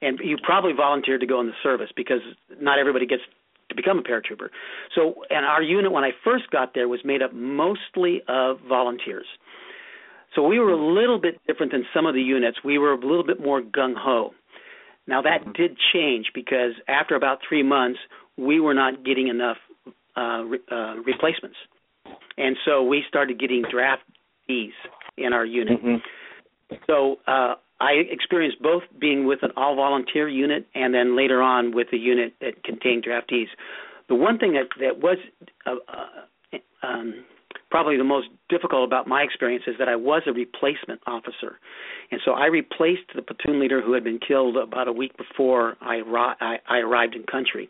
and 0.03 0.19
you 0.23 0.37
probably 0.43 0.73
volunteered 0.73 1.21
to 1.21 1.27
go 1.27 1.41
in 1.41 1.47
the 1.47 1.53
service 1.63 1.91
because 1.95 2.21
not 2.61 2.79
everybody 2.79 3.07
gets 3.07 3.23
to 3.69 3.77
become 3.77 3.99
a 3.99 4.03
paratrooper. 4.03 4.49
So, 4.95 5.23
and 5.31 5.47
our 5.47 5.63
unit 5.63 5.93
when 5.93 6.05
I 6.05 6.11
first 6.25 6.51
got 6.51 6.75
there 6.75 6.89
was 6.89 7.01
made 7.05 7.23
up 7.23 7.33
mostly 7.33 8.23
of 8.29 8.59
volunteers. 8.69 9.27
So 10.35 10.47
we 10.47 10.59
were 10.59 10.71
a 10.71 10.93
little 10.95 11.19
bit 11.19 11.41
different 11.47 11.73
than 11.73 11.85
some 11.93 12.07
of 12.07 12.15
the 12.15 12.23
units. 12.23 12.59
We 12.65 12.79
were 12.79 12.93
a 12.93 12.97
little 12.99 13.27
bit 13.27 13.41
more 13.41 13.61
gung 13.61 13.95
ho. 13.97 14.33
Now 15.07 15.23
that 15.23 15.41
mm-hmm. 15.41 15.53
did 15.53 15.77
change 15.93 16.31
because 16.35 16.73
after 16.89 17.17
about 17.17 17.39
three 17.47 17.63
months, 17.63 17.99
we 18.37 18.61
were 18.61 18.75
not 18.75 19.05
getting 19.05 19.29
enough 19.29 19.57
uh, 20.17 20.43
re- 20.45 20.59
uh, 20.71 20.97
replacements, 21.05 21.57
and 22.37 22.57
so 22.65 22.83
we 22.83 23.05
started 23.09 23.39
getting 23.39 23.65
draftees 23.65 24.73
in 25.17 25.33
our 25.33 25.45
unit. 25.45 25.83
Mm-hmm. 25.83 26.75
So 26.87 27.19
uh, 27.27 27.55
I 27.81 27.93
experienced 28.11 28.63
both 28.63 28.83
being 28.99 29.27
with 29.27 29.41
an 29.43 29.51
all 29.57 29.75
volunteer 29.77 30.29
unit 30.29 30.67
and 30.75 30.95
then 30.95 31.17
later 31.17 31.43
on 31.43 31.75
with 31.75 31.89
a 31.93 31.97
unit 31.97 32.35
that 32.41 32.63
contained 32.63 33.05
draftees. 33.05 33.47
The 34.09 34.15
one 34.15 34.39
thing 34.39 34.53
that 34.53 34.69
that 34.81 35.01
was 35.01 35.19
uh, 35.67 35.77
uh, 35.89 36.59
um, 36.87 37.25
probably 37.71 37.97
the 37.97 38.05
most 38.05 38.29
difficult 38.49 38.85
about 38.85 39.07
my 39.07 39.23
experience 39.23 39.65
is 39.67 39.77
that 39.79 39.89
I 39.89 39.97
was 39.97 40.23
a 40.27 40.33
replacement 40.33 41.01
officer, 41.07 41.59
and 42.11 42.21
so 42.25 42.33
I 42.33 42.47
replaced 42.47 43.15
the 43.15 43.23
platoon 43.23 43.61
leader 43.61 43.81
who 43.83 43.93
had 43.93 44.05
been 44.05 44.19
killed 44.27 44.57
about 44.57 44.89
a 44.89 44.93
week 44.93 45.17
before 45.17 45.77
I, 45.81 46.01
I, 46.41 46.59
I 46.69 46.79
arrived 46.79 47.15
in 47.15 47.25
country. 47.25 47.69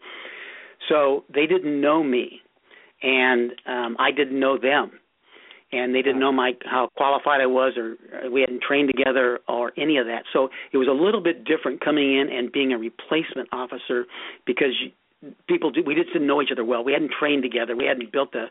So 0.88 1.24
they 1.32 1.46
didn't 1.46 1.80
know 1.80 2.02
me, 2.02 2.40
and 3.02 3.52
um, 3.66 3.96
I 3.98 4.10
didn't 4.10 4.38
know 4.38 4.58
them 4.58 4.92
and 5.72 5.94
they 5.94 6.02
didn't 6.02 6.18
know 6.18 6.32
my 6.32 6.52
how 6.64 6.88
qualified 6.96 7.40
I 7.40 7.46
was 7.46 7.74
or 7.76 7.96
we 8.30 8.40
hadn't 8.40 8.62
trained 8.62 8.90
together 8.94 9.40
or 9.48 9.72
any 9.76 9.98
of 9.98 10.06
that. 10.06 10.24
So 10.32 10.48
it 10.72 10.76
was 10.76 10.88
a 10.88 10.92
little 10.92 11.22
bit 11.22 11.44
different 11.44 11.80
coming 11.80 12.18
in 12.18 12.28
and 12.28 12.50
being 12.50 12.72
a 12.72 12.78
replacement 12.78 13.48
officer 13.52 14.06
because 14.46 14.72
people 15.48 15.72
we 15.86 15.94
just 15.94 16.12
didn't 16.12 16.26
know 16.26 16.42
each 16.42 16.50
other 16.50 16.64
well. 16.64 16.82
We 16.82 16.92
hadn't 16.92 17.12
trained 17.18 17.42
together. 17.42 17.76
We 17.76 17.86
hadn't 17.86 18.12
built 18.12 18.34
a 18.34 18.46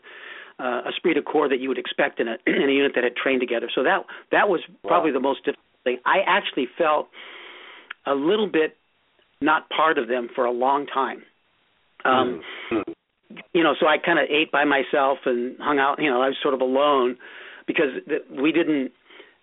uh, 0.58 0.82
esprit 0.88 1.14
de 1.14 1.22
corps 1.22 1.48
that 1.48 1.60
you 1.60 1.68
would 1.68 1.78
expect 1.78 2.20
in 2.20 2.28
a 2.28 2.36
in 2.46 2.68
a 2.68 2.72
unit 2.72 2.92
that 2.94 3.04
had 3.04 3.16
trained 3.16 3.40
together. 3.40 3.70
So 3.74 3.82
that 3.84 4.04
that 4.32 4.48
was 4.48 4.60
probably 4.86 5.12
wow. 5.12 5.18
the 5.18 5.22
most 5.22 5.44
difficult 5.44 5.66
thing. 5.84 5.98
I 6.04 6.18
actually 6.26 6.68
felt 6.76 7.08
a 8.06 8.14
little 8.14 8.48
bit 8.48 8.76
not 9.40 9.68
part 9.70 9.98
of 9.98 10.08
them 10.08 10.28
for 10.34 10.44
a 10.44 10.50
long 10.50 10.86
time. 10.86 11.22
Um, 12.04 12.42
mm-hmm 12.70 12.92
you 13.52 13.62
know, 13.62 13.74
so 13.78 13.86
I 13.86 13.98
kind 13.98 14.18
of 14.18 14.26
ate 14.28 14.50
by 14.50 14.64
myself 14.64 15.18
and 15.24 15.56
hung 15.58 15.78
out. 15.78 15.96
You 16.00 16.10
know, 16.10 16.20
I 16.22 16.28
was 16.28 16.36
sort 16.42 16.54
of 16.54 16.60
alone 16.60 17.16
because 17.66 17.88
the, 18.06 18.18
we 18.42 18.52
didn't 18.52 18.92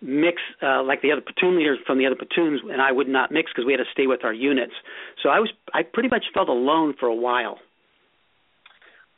mix 0.00 0.40
uh, 0.62 0.82
like 0.82 1.02
the 1.02 1.10
other 1.12 1.22
platoon 1.22 1.56
leaders 1.56 1.78
from 1.86 1.98
the 1.98 2.06
other 2.06 2.16
platoons, 2.16 2.60
and 2.70 2.80
I 2.80 2.92
would 2.92 3.08
not 3.08 3.32
mix 3.32 3.50
because 3.50 3.66
we 3.66 3.72
had 3.72 3.78
to 3.78 3.90
stay 3.92 4.06
with 4.06 4.24
our 4.24 4.32
units. 4.32 4.74
So 5.22 5.28
I 5.28 5.40
was 5.40 5.50
I 5.72 5.82
pretty 5.82 6.08
much 6.08 6.24
felt 6.34 6.48
alone 6.48 6.94
for 6.98 7.06
a 7.06 7.14
while. 7.14 7.58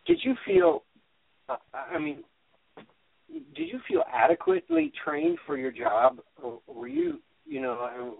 Did 0.07 0.21
you 0.23 0.35
feel? 0.47 0.83
Uh, 1.51 1.57
I 1.75 1.99
mean, 1.99 2.23
did 3.29 3.69
you 3.69 3.81
feel 3.89 4.05
adequately 4.13 4.93
trained 5.05 5.39
for 5.47 5.57
your 5.57 5.73
job, 5.73 6.21
or 6.43 6.61
were 6.67 6.89
you, 6.89 7.21
you 7.45 7.61
know, 7.61 8.17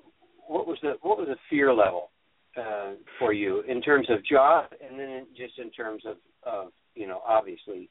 what 0.47 0.67
was 0.67 0.79
the 0.83 0.95
what 1.03 1.19
was 1.19 1.29
the 1.29 1.37
fear 1.49 1.73
level 1.73 2.11
uh, 2.57 2.93
for 3.19 3.33
you 3.33 3.63
in 3.69 3.81
terms 3.81 4.09
of 4.11 4.25
job, 4.25 4.67
and 4.85 4.99
then 4.99 5.27
just 5.37 5.59
in 5.59 5.71
terms 5.71 6.03
of 6.07 6.17
of 6.45 6.73
you 6.95 7.07
know 7.07 7.21
obviously 7.27 7.89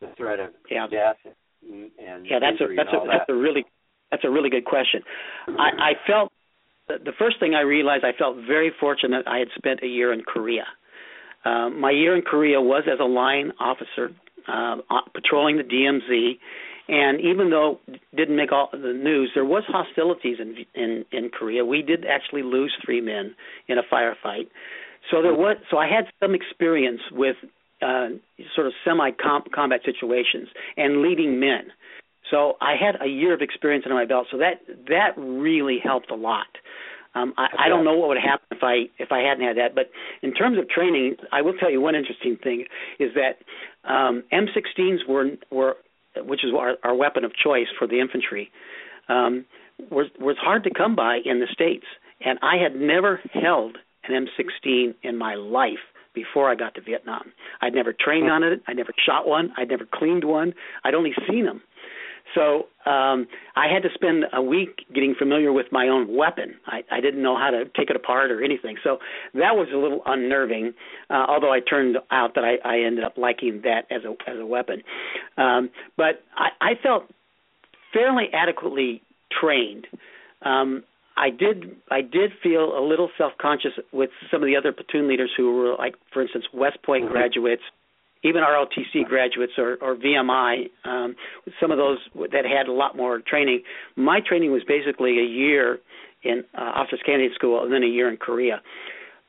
the 0.00 0.08
threat 0.16 0.40
of 0.40 0.50
yeah. 0.70 0.86
death 0.86 1.16
and, 1.24 1.90
and 1.98 2.26
yeah 2.26 2.38
that's 2.38 2.60
a 2.60 2.74
that's 2.76 2.88
a 2.90 3.06
that. 3.06 3.18
that's 3.18 3.30
a 3.30 3.34
really 3.34 3.64
that's 4.10 4.24
a 4.24 4.30
really 4.30 4.50
good 4.50 4.64
question 4.64 5.02
i 5.48 5.70
i 5.78 5.92
felt 6.06 6.32
the 6.88 7.12
first 7.18 7.40
thing 7.40 7.54
i 7.54 7.60
realized 7.60 8.04
i 8.04 8.16
felt 8.16 8.36
very 8.46 8.70
fortunate 8.78 9.26
i 9.26 9.38
had 9.38 9.48
spent 9.56 9.80
a 9.82 9.86
year 9.86 10.12
in 10.12 10.22
korea 10.22 10.64
um, 11.44 11.80
my 11.80 11.90
year 11.90 12.16
in 12.16 12.22
korea 12.22 12.60
was 12.60 12.84
as 12.92 12.98
a 13.00 13.04
line 13.04 13.52
officer 13.58 14.10
uh, 14.48 14.76
patrolling 15.14 15.56
the 15.56 15.64
dmz 15.64 16.38
and 16.88 17.20
even 17.20 17.50
though 17.50 17.80
didn't 18.14 18.36
make 18.36 18.52
all 18.52 18.68
the 18.72 18.92
news, 18.92 19.32
there 19.34 19.44
was 19.44 19.64
hostilities 19.66 20.38
in 20.38 20.64
in 20.74 21.04
in 21.10 21.30
Korea. 21.30 21.64
We 21.64 21.82
did 21.82 22.04
actually 22.06 22.42
lose 22.42 22.72
three 22.84 23.00
men 23.00 23.34
in 23.66 23.78
a 23.78 23.82
firefight. 23.82 24.48
So 25.10 25.20
there 25.22 25.34
was 25.34 25.56
so 25.70 25.78
I 25.78 25.88
had 25.88 26.04
some 26.20 26.34
experience 26.34 27.00
with 27.10 27.36
uh, 27.82 28.08
sort 28.54 28.68
of 28.68 28.72
semi 28.84 29.10
combat 29.10 29.80
situations 29.84 30.48
and 30.76 31.02
leading 31.02 31.40
men. 31.40 31.72
So 32.30 32.54
I 32.60 32.74
had 32.76 33.00
a 33.00 33.08
year 33.08 33.34
of 33.34 33.40
experience 33.40 33.84
under 33.84 33.94
my 33.94 34.04
belt, 34.04 34.28
so 34.30 34.38
that 34.38 34.60
that 34.88 35.14
really 35.16 35.78
helped 35.82 36.10
a 36.10 36.16
lot. 36.16 36.46
Um, 37.16 37.32
I, 37.38 37.46
I 37.64 37.68
don't 37.68 37.84
know 37.84 37.96
what 37.96 38.08
would 38.08 38.18
happen 38.18 38.46
if 38.50 38.62
I 38.62 38.90
if 38.98 39.10
I 39.10 39.20
hadn't 39.20 39.44
had 39.44 39.56
that, 39.56 39.74
but 39.74 39.90
in 40.22 40.34
terms 40.34 40.58
of 40.58 40.68
training, 40.68 41.16
I 41.32 41.40
will 41.40 41.54
tell 41.54 41.70
you 41.70 41.80
one 41.80 41.94
interesting 41.94 42.36
thing 42.42 42.66
is 42.98 43.10
that 43.14 43.38
um, 43.90 44.22
M16s 44.32 45.08
were 45.08 45.30
were 45.50 45.76
which 46.18 46.44
is 46.44 46.50
our, 46.56 46.76
our 46.82 46.94
weapon 46.94 47.24
of 47.24 47.32
choice 47.34 47.68
for 47.78 47.86
the 47.86 48.00
infantry 48.00 48.50
um, 49.08 49.46
was 49.90 50.06
was 50.20 50.36
hard 50.38 50.64
to 50.64 50.70
come 50.70 50.94
by 50.94 51.18
in 51.24 51.40
the 51.40 51.46
states, 51.50 51.86
and 52.24 52.38
I 52.42 52.56
had 52.62 52.76
never 52.76 53.20
held 53.32 53.78
an 54.08 54.26
M16 54.26 54.94
in 55.02 55.16
my 55.16 55.34
life 55.34 55.84
before 56.14 56.50
I 56.50 56.54
got 56.54 56.74
to 56.74 56.80
Vietnam. 56.80 57.32
I'd 57.60 57.74
never 57.74 57.92
trained 57.92 58.30
on 58.30 58.42
it. 58.42 58.62
I 58.66 58.72
never 58.72 58.92
shot 59.04 59.28
one. 59.28 59.52
I'd 59.56 59.68
never 59.68 59.86
cleaned 59.92 60.24
one. 60.24 60.54
I'd 60.84 60.94
only 60.94 61.12
seen 61.28 61.44
them. 61.44 61.62
So 62.34 62.66
um, 62.90 63.26
I 63.54 63.66
had 63.72 63.82
to 63.82 63.88
spend 63.94 64.24
a 64.32 64.42
week 64.42 64.84
getting 64.94 65.14
familiar 65.18 65.52
with 65.52 65.66
my 65.72 65.88
own 65.88 66.14
weapon. 66.16 66.54
I, 66.66 66.82
I 66.90 67.00
didn't 67.00 67.22
know 67.22 67.36
how 67.36 67.50
to 67.50 67.64
take 67.76 67.90
it 67.90 67.96
apart 67.96 68.30
or 68.30 68.42
anything. 68.42 68.76
So 68.82 68.98
that 69.34 69.56
was 69.56 69.68
a 69.72 69.76
little 69.76 70.02
unnerving. 70.06 70.74
Uh, 71.08 71.24
although 71.28 71.52
I 71.52 71.60
turned 71.60 71.96
out 72.10 72.34
that 72.34 72.44
I, 72.44 72.56
I 72.68 72.84
ended 72.84 73.04
up 73.04 73.16
liking 73.16 73.62
that 73.64 73.82
as 73.90 74.02
a 74.04 74.10
as 74.30 74.38
a 74.38 74.46
weapon. 74.46 74.82
Um, 75.36 75.70
but 75.96 76.22
I, 76.36 76.48
I 76.60 76.72
felt 76.82 77.04
fairly 77.92 78.26
adequately 78.32 79.02
trained. 79.40 79.86
Um, 80.42 80.84
I 81.16 81.30
did 81.30 81.76
I 81.90 82.02
did 82.02 82.32
feel 82.42 82.78
a 82.78 82.82
little 82.86 83.10
self 83.16 83.32
conscious 83.40 83.72
with 83.92 84.10
some 84.30 84.42
of 84.42 84.46
the 84.46 84.56
other 84.56 84.72
platoon 84.72 85.08
leaders 85.08 85.30
who 85.36 85.54
were 85.54 85.74
like, 85.76 85.94
for 86.12 86.22
instance, 86.22 86.44
West 86.52 86.82
Point 86.82 87.04
mm-hmm. 87.04 87.12
graduates, 87.12 87.62
even 88.22 88.42
ROTC 88.42 89.04
graduates 89.06 89.52
or, 89.58 89.76
or 89.80 89.96
VMI, 89.96 90.70
um, 90.84 91.14
some 91.60 91.70
of 91.70 91.78
those 91.78 91.98
that 92.32 92.44
had 92.44 92.66
a 92.68 92.72
lot 92.72 92.96
more 92.96 93.20
training. 93.20 93.62
My 93.94 94.20
training 94.26 94.52
was 94.52 94.62
basically 94.66 95.18
a 95.18 95.24
year 95.24 95.78
in 96.22 96.44
uh, 96.56 96.62
officers 96.62 97.00
candidate 97.04 97.34
school 97.34 97.62
and 97.62 97.72
then 97.72 97.82
a 97.82 97.86
year 97.86 98.10
in 98.10 98.16
Korea. 98.16 98.60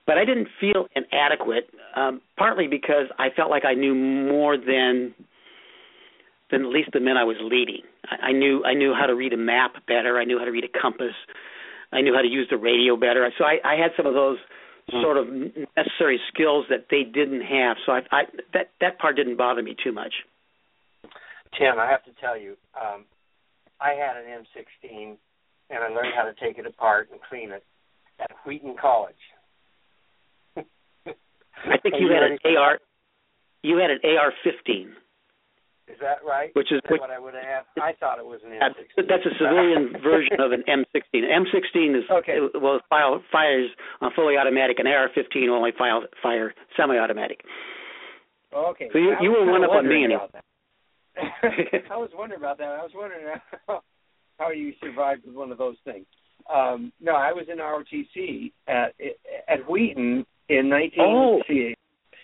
But 0.06 0.18
I 0.18 0.26
didn't 0.26 0.48
feel 0.60 0.88
inadequate, 0.96 1.70
um, 1.96 2.22
partly 2.38 2.68
because 2.68 3.08
I 3.20 3.28
felt 3.36 3.50
like 3.50 3.66
I 3.66 3.74
knew 3.74 3.94
more 3.94 4.58
than 4.58 5.14
than 6.50 6.62
at 6.62 6.68
least 6.70 6.92
the 6.94 7.02
men 7.02 7.18
I 7.18 7.26
was 7.26 7.36
leading. 7.42 7.82
I, 8.06 8.28
I 8.28 8.32
knew 8.32 8.64
I 8.64 8.74
knew 8.74 8.94
how 8.98 9.06
to 9.06 9.16
read 9.16 9.34
a 9.34 9.38
map 9.38 9.74
better. 9.86 10.18
I 10.18 10.24
knew 10.24 10.40
how 10.40 10.46
to 10.46 10.52
read 10.52 10.64
a 10.64 10.80
compass. 10.82 11.14
I 11.92 12.02
knew 12.02 12.14
how 12.14 12.22
to 12.22 12.28
use 12.28 12.48
the 12.50 12.58
radio 12.58 12.96
better. 12.96 13.30
So 13.38 13.44
I, 13.44 13.58
I 13.66 13.76
had 13.76 13.92
some 13.98 14.06
of 14.06 14.14
those. 14.14 14.38
Sort 14.92 15.18
of 15.18 15.28
necessary 15.76 16.20
skills 16.34 16.66
that 16.70 16.88
they 16.90 17.04
didn't 17.04 17.42
have. 17.42 17.78
So 17.86 17.92
I, 17.92 18.02
I 18.12 18.22
that 18.54 18.72
that 18.80 19.00
part 19.00 19.16
didn't 19.16 19.38
bother 19.38 19.62
me 19.62 19.76
too 19.82 19.92
much. 19.92 20.14
Tim, 21.58 21.80
I 21.80 21.90
have 21.90 22.04
to 22.06 22.12
tell 22.22 22.38
you, 22.38 22.56
um, 22.80 23.06
I 23.80 23.92
had 23.92 24.18
an 24.18 24.44
M16, 24.44 25.18
and 25.70 25.80
I 25.80 25.88
learned 25.88 26.14
how 26.16 26.24
to 26.24 26.34
take 26.34 26.58
it 26.58 26.66
apart 26.66 27.10
and 27.12 27.20
clean 27.30 27.52
it 27.52 27.64
at 28.20 28.32
Wheaton 28.46 28.76
College. 28.80 29.16
I 30.56 31.78
think 31.82 31.96
you 32.00 32.10
had 32.12 32.24
an 32.32 32.38
AR. 32.58 32.80
You 33.64 33.78
had 33.78 33.90
an 33.90 34.00
AR-15. 34.04 34.92
Is 35.88 35.96
that 36.02 36.20
right? 36.28 36.52
Which 36.54 36.72
is 36.72 36.82
what 36.90 37.10
I 37.10 37.18
would 37.18 37.34
have. 37.34 37.64
I 37.82 37.94
thought 38.00 38.20
it 38.20 38.26
was 38.26 38.42
an 38.46 38.52
M16. 38.52 39.08
That's 39.08 39.26
a 39.26 39.34
civilian 39.40 39.94
version 40.04 40.40
of 40.40 40.52
an 40.52 40.64
M16. 40.68 41.24
M16 41.24 41.98
is 41.98 42.04
okay. 42.12 42.38
well 42.56 42.82
fire, 42.90 43.20
fires 43.32 43.70
on 44.02 44.12
fully 44.14 44.36
automatic, 44.36 44.80
and 44.80 44.88
AR-15 44.88 45.50
only 45.50 45.72
fire, 45.78 46.02
fire 46.22 46.54
semi-automatic. 46.76 47.42
Okay. 48.54 48.90
So 48.92 49.00
you 49.00 49.16
you 49.22 49.32
were 49.32 49.50
one 49.50 49.64
up 49.64 49.72
on 49.72 49.88
me 49.88 50.04
anyway. 50.04 50.28
I 51.90 51.98
was 51.98 52.10
wondering 52.14 52.42
about 52.42 52.58
that. 52.58 52.68
I 52.68 52.84
was 52.84 52.92
wondering 52.94 53.38
how, 53.68 53.82
how 54.38 54.52
you 54.52 54.74
survived 54.82 55.26
with 55.26 55.36
one 55.36 55.52
of 55.52 55.58
those 55.58 55.78
things. 55.86 56.06
Um, 56.54 56.92
no, 57.02 57.16
I 57.16 57.32
was 57.32 57.46
in 57.52 57.60
ROTC 57.60 58.52
at 58.68 58.94
at 59.48 59.70
Wheaton 59.70 60.26
in 60.50 60.70
19. 60.70 61.00
Oh. 61.00 61.42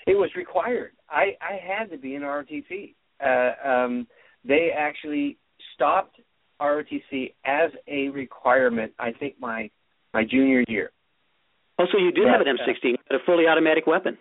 It 0.05 0.15
was 0.15 0.29
required. 0.35 0.91
I 1.09 1.37
I 1.41 1.59
had 1.65 1.89
to 1.91 1.97
be 1.97 2.15
in 2.15 2.23
ROTC. 2.23 2.93
Uh, 3.23 3.67
um, 3.67 4.07
they 4.45 4.69
actually 4.75 5.37
stopped 5.75 6.19
ROTC 6.61 7.33
as 7.45 7.71
a 7.87 8.09
requirement. 8.09 8.93
I 8.99 9.11
think 9.11 9.35
my 9.39 9.69
my 10.13 10.23
junior 10.23 10.63
year. 10.67 10.91
Oh, 11.79 11.85
so 11.91 11.97
you 11.97 12.11
did 12.11 12.27
have 12.27 12.41
an 12.41 12.47
uh, 12.47 12.63
M16, 12.63 12.95
but 13.07 13.15
a 13.15 13.19
fully 13.25 13.47
automatic 13.47 13.87
weapon. 13.87 14.17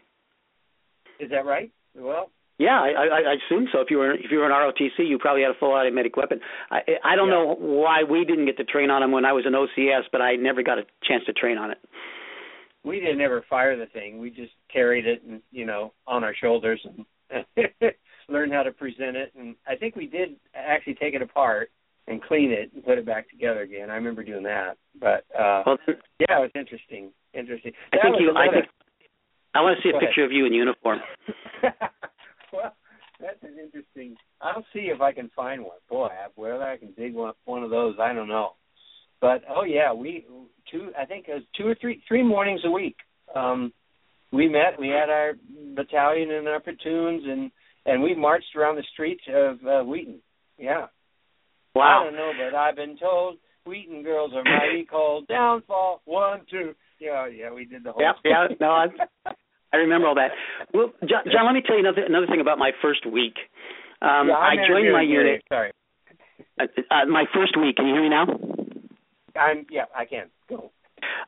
Is 1.20 1.30
that 1.30 1.44
right? 1.44 1.70
Well, 1.94 2.30
Yeah, 2.58 2.80
I, 2.80 2.88
I, 2.88 3.18
I 3.32 3.34
assume 3.44 3.68
so. 3.72 3.80
If 3.80 3.90
you 3.90 3.98
were 3.98 4.14
if 4.14 4.30
you 4.30 4.38
were 4.38 4.46
an 4.46 4.52
ROTC, 4.52 5.06
you 5.06 5.18
probably 5.18 5.42
had 5.42 5.50
a 5.50 5.58
full 5.58 5.72
automatic 5.74 6.16
weapon. 6.16 6.40
I 6.70 6.80
I 7.04 7.16
don't 7.16 7.28
Yeah. 7.28 7.34
know 7.34 7.56
why 7.58 8.04
we 8.04 8.24
didn't 8.24 8.46
get 8.46 8.56
to 8.58 8.64
train 8.64 8.90
on 8.90 9.02
them 9.02 9.12
when 9.12 9.24
I 9.24 9.32
was 9.32 9.44
in 9.46 9.52
OCS, 9.52 10.04
but 10.10 10.22
I 10.22 10.36
never 10.36 10.62
got 10.62 10.78
a 10.78 10.84
chance 11.04 11.24
to 11.26 11.32
train 11.32 11.58
on 11.58 11.70
it. 11.70 11.78
we 12.84 12.98
didn't 12.98 13.20
ever 13.20 13.44
fire 13.48 13.76
the 13.76 13.86
thing. 13.86 14.18
We 14.18 14.30
just 14.30 14.52
carried 14.72 15.06
it 15.06 15.22
and 15.28 15.42
you 15.50 15.66
know 15.66 15.92
on 16.06 16.24
our 16.24 16.34
shoulders 16.34 16.80
and 16.84 17.04
learned 18.28 18.52
how 18.52 18.62
to 18.62 18.72
present 18.72 19.16
it. 19.16 19.32
And 19.38 19.54
I 19.66 19.76
think 19.76 19.96
we 19.96 20.06
did 20.06 20.36
actually 20.54 20.94
take 20.94 21.14
it 21.14 21.22
apart 21.22 21.70
and 22.08 22.22
clean 22.22 22.50
it 22.50 22.72
and 22.74 22.84
put 22.84 22.98
it 22.98 23.06
back 23.06 23.30
together 23.30 23.60
again. 23.62 23.90
I 23.90 23.94
remember 23.94 24.24
doing 24.24 24.42
that. 24.44 24.76
But 25.00 25.24
uh 25.38 25.62
Well, 25.66 25.78
yeah, 26.18 26.38
it 26.38 26.40
was 26.40 26.50
interesting. 26.54 27.12
Interesting. 27.34 27.72
I 27.92 27.96
That 27.96 28.02
think 28.04 28.16
you. 28.20 28.34
I 28.36 28.48
think 28.52 28.66
I 29.54 29.60
want 29.60 29.76
to 29.76 29.82
see 29.82 29.90
a 29.90 29.92
Go 29.92 29.98
ahead. 29.98 30.08
picture 30.08 30.24
of 30.24 30.32
you 30.32 30.46
in 30.46 30.52
uniform. 30.52 30.98
well, 32.52 32.74
that's 33.20 33.42
an 33.42 33.56
interesting. 33.62 34.16
I'll 34.40 34.64
see 34.72 34.90
if 34.94 35.00
I 35.00 35.12
can 35.12 35.30
find 35.36 35.62
one. 35.62 35.76
Boy, 35.88 36.08
whether 36.34 36.62
I 36.62 36.76
can 36.76 36.92
dig 36.92 37.14
one 37.14 37.34
one 37.44 37.62
of 37.62 37.70
those, 37.70 37.96
I 38.00 38.12
don't 38.12 38.28
know. 38.28 38.52
But 39.20 39.42
oh 39.48 39.64
yeah, 39.64 39.92
we 39.92 40.26
two. 40.70 40.90
I 40.98 41.04
think 41.04 41.26
it 41.28 41.34
was 41.34 41.42
two 41.56 41.66
or 41.68 41.76
three 41.80 42.02
three 42.08 42.22
mornings 42.22 42.62
a 42.64 42.70
week. 42.70 42.96
Um, 43.34 43.72
we 44.32 44.48
met. 44.48 44.78
We 44.78 44.88
had 44.88 45.10
our 45.10 45.34
battalion 45.76 46.30
and 46.32 46.48
our 46.48 46.58
platoons, 46.60 47.22
and 47.26 47.50
and 47.86 48.02
we 48.02 48.14
marched 48.14 48.54
around 48.56 48.76
the 48.76 48.84
streets 48.92 49.22
of 49.28 49.58
uh, 49.66 49.82
Wheaton. 49.84 50.20
Yeah. 50.58 50.86
Wow. 51.74 52.02
I 52.02 52.04
don't 52.04 52.16
know, 52.16 52.32
but 52.38 52.56
I've 52.56 52.76
been 52.76 52.96
told 52.98 53.36
Wheaton 53.66 54.02
girls 54.02 54.32
are 54.34 54.44
mighty 54.44 54.84
cold. 54.90 55.26
Downfall 55.28 56.02
one 56.04 56.40
two. 56.50 56.74
Yeah, 57.00 57.26
yeah, 57.26 57.52
we 57.52 57.64
did 57.64 57.84
the 57.84 57.92
whole. 57.92 58.02
Yeah, 58.02 58.12
yeah. 58.24 58.46
No, 58.60 58.70
I, 58.70 58.86
I 59.72 59.76
remember 59.76 60.06
all 60.06 60.14
that. 60.14 60.30
Well, 60.72 60.92
John, 61.00 61.24
John, 61.32 61.46
let 61.46 61.54
me 61.54 61.62
tell 61.66 61.76
you 61.76 61.86
another 61.86 62.04
another 62.04 62.26
thing 62.26 62.40
about 62.40 62.58
my 62.58 62.72
first 62.82 63.06
week. 63.06 63.34
Um, 64.00 64.28
Yeah, 64.28 64.34
I 64.34 64.54
joined 64.68 64.92
my 64.92 65.02
unit. 65.02 65.42
Sorry. 65.48 65.72
Uh, 66.60 66.64
uh, 66.90 67.06
my 67.06 67.24
first 67.34 67.56
week. 67.56 67.76
Can 67.76 67.86
you 67.86 67.94
hear 67.94 68.02
me 68.02 68.10
now? 68.10 68.26
I'm 69.34 69.66
yeah, 69.70 69.86
I 69.96 70.04
can 70.04 70.26
go. 70.48 70.70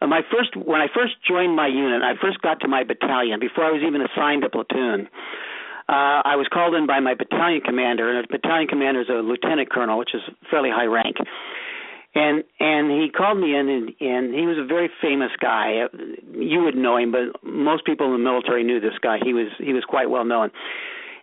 Uh, 0.01 0.07
my 0.07 0.21
first 0.31 0.55
when 0.57 0.81
I 0.81 0.87
first 0.95 1.15
joined 1.27 1.57
my 1.57 1.67
unit, 1.67 2.03
I 2.03 2.13
first 2.21 2.41
got 2.43 2.61
to 2.61 2.69
my 2.69 2.85
battalion 2.85 3.41
before 3.41 3.65
I 3.65 3.71
was 3.71 3.83
even 3.87 4.03
assigned 4.03 4.45
a 4.45 4.51
platoon. 4.51 5.09
Uh, 5.87 6.25
I 6.25 6.37
was 6.37 6.49
called 6.53 6.75
in 6.75 6.87
by 6.87 7.01
my 7.01 7.15
battalion 7.15 7.61
commander, 7.61 8.09
and 8.09 8.25
a 8.25 8.29
battalion 8.29 8.69
commander 8.69 9.03
is 9.03 9.09
a 9.11 9.21
lieutenant 9.21 9.71
colonel, 9.71 9.99
which 9.99 10.15
is 10.15 10.23
fairly 10.51 10.71
high 10.71 10.87
rank. 10.87 11.17
And 12.15 12.45
and 12.61 12.91
he 12.91 13.11
called 13.11 13.39
me 13.39 13.57
in, 13.57 13.69
and, 13.69 13.93
and 14.01 14.35
he 14.35 14.47
was 14.47 14.57
a 14.57 14.65
very 14.65 14.89
famous 15.03 15.33
guy. 15.41 15.85
You 16.33 16.63
would 16.63 16.77
know 16.77 16.97
him, 16.97 17.13
but 17.13 17.43
most 17.43 17.85
people 17.85 18.07
in 18.07 18.13
the 18.13 18.19
military 18.19 18.63
knew 18.63 18.81
this 18.81 18.97
guy. 19.03 19.19
He 19.23 19.35
was 19.35 19.49
he 19.59 19.73
was 19.73 19.85
quite 19.85 20.09
well 20.09 20.25
known. 20.25 20.51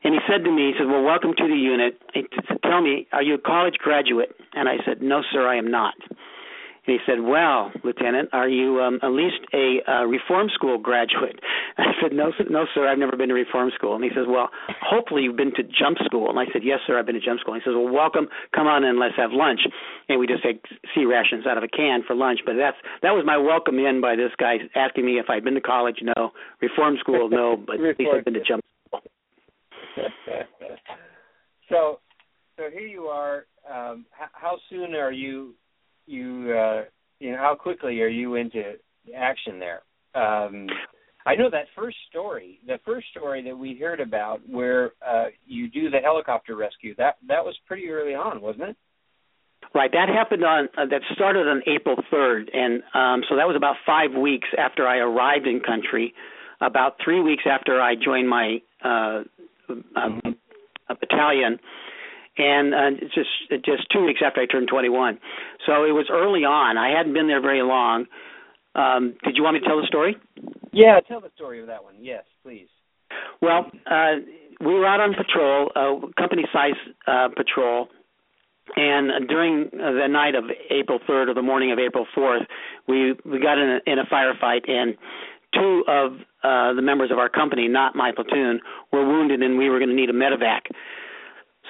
And 0.03 0.13
he 0.13 0.19
said 0.27 0.43
to 0.43 0.51
me, 0.51 0.73
he 0.73 0.73
said, 0.77 0.87
"Well, 0.87 1.03
welcome 1.03 1.33
to 1.37 1.47
the 1.47 1.55
unit. 1.55 2.01
He 2.13 2.23
t- 2.23 2.57
Tell 2.63 2.81
me, 2.81 3.07
are 3.13 3.23
you 3.23 3.35
a 3.35 3.37
college 3.37 3.75
graduate?" 3.77 4.35
And 4.53 4.67
I 4.67 4.77
said, 4.85 5.01
"No, 5.01 5.21
sir, 5.31 5.47
I 5.47 5.55
am 5.55 5.71
not." 5.71 5.95
And 6.91 6.99
he 6.99 7.05
said, 7.09 7.23
"Well, 7.23 7.71
Lieutenant, 7.85 8.29
are 8.33 8.49
you 8.49 8.81
um, 8.81 8.99
at 9.01 9.11
least 9.11 9.39
a 9.53 9.79
uh, 9.87 10.03
reform 10.03 10.49
school 10.53 10.77
graduate?" 10.77 11.39
I 11.77 11.93
said, 12.01 12.11
"No, 12.11 12.33
sir, 12.37 12.43
no, 12.49 12.65
sir, 12.73 12.85
I've 12.85 12.97
never 12.97 13.15
been 13.15 13.29
to 13.29 13.33
reform 13.33 13.71
school." 13.73 13.95
And 13.95 14.03
he 14.03 14.09
says, 14.09 14.25
"Well, 14.27 14.49
hopefully 14.83 15.23
you've 15.23 15.37
been 15.37 15.55
to 15.55 15.63
jump 15.63 15.99
school." 16.03 16.29
And 16.29 16.37
I 16.37 16.51
said, 16.51 16.63
"Yes, 16.65 16.79
sir, 16.85 16.99
I've 16.99 17.05
been 17.05 17.15
to 17.15 17.21
jump 17.21 17.39
school." 17.39 17.53
And 17.53 17.63
he 17.63 17.69
says, 17.69 17.75
"Well, 17.77 17.93
welcome. 17.93 18.27
Come 18.53 18.67
on 18.67 18.83
in. 18.83 18.99
Let's 18.99 19.15
have 19.15 19.31
lunch." 19.31 19.61
And 20.09 20.19
we 20.19 20.27
just 20.27 20.43
take 20.43 20.65
C 20.93 21.05
rations 21.05 21.47
out 21.47 21.57
of 21.57 21.63
a 21.63 21.69
can 21.69 22.03
for 22.05 22.13
lunch. 22.13 22.39
But 22.45 22.55
that's 22.59 22.75
that 23.03 23.11
was 23.11 23.23
my 23.25 23.37
welcome 23.37 23.79
in 23.79 24.01
by 24.01 24.17
this 24.17 24.31
guy 24.37 24.57
asking 24.75 25.05
me 25.05 25.17
if 25.17 25.29
I'd 25.29 25.45
been 25.45 25.55
to 25.55 25.61
college. 25.61 26.03
No, 26.03 26.31
reform 26.61 26.97
school. 26.99 27.29
No, 27.29 27.55
but 27.65 27.75
at 27.79 27.99
least 27.99 28.11
I've 28.13 28.25
been 28.25 28.33
to 28.33 28.43
jump. 28.43 28.63
School. 28.87 28.99
so, 31.69 31.99
so 32.57 32.63
here 32.69 32.87
you 32.87 33.03
are. 33.03 33.45
Um, 33.63 34.05
how, 34.11 34.27
how 34.33 34.57
soon 34.69 34.93
are 34.95 35.13
you? 35.13 35.55
You, 36.05 36.53
uh, 36.57 36.83
you 37.19 37.31
know, 37.31 37.37
how 37.37 37.55
quickly 37.55 38.01
are 38.01 38.07
you 38.07 38.35
into 38.35 38.73
action 39.15 39.59
there? 39.59 39.81
Um, 40.15 40.67
I 41.25 41.35
know 41.35 41.49
that 41.51 41.65
first 41.75 41.97
story, 42.09 42.59
the 42.65 42.79
first 42.83 43.07
story 43.11 43.43
that 43.43 43.57
we 43.57 43.77
heard 43.77 43.99
about, 43.99 44.41
where 44.49 44.91
uh, 45.07 45.25
you 45.45 45.69
do 45.69 45.89
the 45.89 45.99
helicopter 45.99 46.55
rescue. 46.55 46.95
That 46.97 47.17
that 47.27 47.45
was 47.45 47.55
pretty 47.67 47.87
early 47.89 48.15
on, 48.15 48.41
wasn't 48.41 48.69
it? 48.69 48.77
Right, 49.73 49.91
that 49.91 50.09
happened 50.09 50.43
on 50.43 50.67
uh, 50.77 50.85
that 50.87 51.01
started 51.13 51.47
on 51.47 51.61
April 51.67 51.95
3rd, 52.11 52.49
and 52.53 52.81
um, 52.93 53.23
so 53.29 53.35
that 53.35 53.47
was 53.47 53.55
about 53.55 53.75
five 53.85 54.11
weeks 54.19 54.47
after 54.57 54.87
I 54.87 54.97
arrived 54.97 55.47
in 55.47 55.59
country. 55.59 56.13
About 56.59 56.97
three 57.03 57.21
weeks 57.21 57.43
after 57.49 57.81
I 57.81 57.95
joined 57.95 58.29
my 58.29 58.61
uh, 58.83 59.23
um, 59.95 60.21
a 60.89 60.95
battalion, 60.95 61.59
and 62.37 62.73
uh, 62.73 63.01
it's 63.01 63.13
just 63.13 63.63
just 63.65 63.83
two 63.91 64.05
weeks 64.05 64.21
after 64.25 64.41
I 64.41 64.45
turned 64.45 64.67
21. 64.67 65.19
So 65.65 65.83
it 65.83 65.91
was 65.91 66.07
early 66.11 66.43
on. 66.43 66.77
I 66.77 66.95
hadn't 66.95 67.13
been 67.13 67.27
there 67.27 67.41
very 67.41 67.61
long. 67.61 68.05
Um, 68.73 69.15
did 69.23 69.35
you 69.35 69.43
want 69.43 69.55
me 69.55 69.59
to 69.61 69.65
tell 69.65 69.79
the 69.79 69.87
story? 69.87 70.15
Yeah, 70.71 70.99
tell 71.05 71.19
the 71.19 71.31
story 71.35 71.59
of 71.59 71.67
that 71.67 71.83
one. 71.83 71.95
Yes, 71.99 72.23
please. 72.43 72.67
Well, 73.41 73.69
uh, 73.85 74.23
we 74.61 74.73
were 74.73 74.85
out 74.85 75.01
on 75.01 75.13
patrol, 75.13 75.71
a 75.75 76.13
company-size 76.17 76.79
uh, 77.07 77.29
patrol, 77.35 77.89
and 78.75 79.27
during 79.27 79.67
uh, 79.73 79.91
the 79.91 80.07
night 80.07 80.35
of 80.35 80.45
April 80.69 80.99
3rd 80.99 81.29
or 81.29 81.33
the 81.33 81.41
morning 81.41 81.71
of 81.71 81.79
April 81.79 82.05
4th, 82.15 82.45
we 82.87 83.13
we 83.25 83.39
got 83.39 83.57
in 83.57 83.79
a, 83.85 83.91
in 83.91 83.99
a 83.99 84.05
firefight, 84.05 84.69
and 84.69 84.95
two 85.53 85.83
of 85.87 86.13
uh, 86.43 86.73
the 86.73 86.81
members 86.81 87.11
of 87.11 87.17
our 87.17 87.29
company, 87.29 87.67
not 87.67 87.95
my 87.95 88.11
platoon, 88.15 88.61
were 88.93 89.05
wounded, 89.05 89.41
and 89.41 89.57
we 89.57 89.69
were 89.69 89.79
going 89.79 89.89
to 89.89 89.95
need 89.95 90.09
a 90.09 90.13
medevac. 90.13 90.61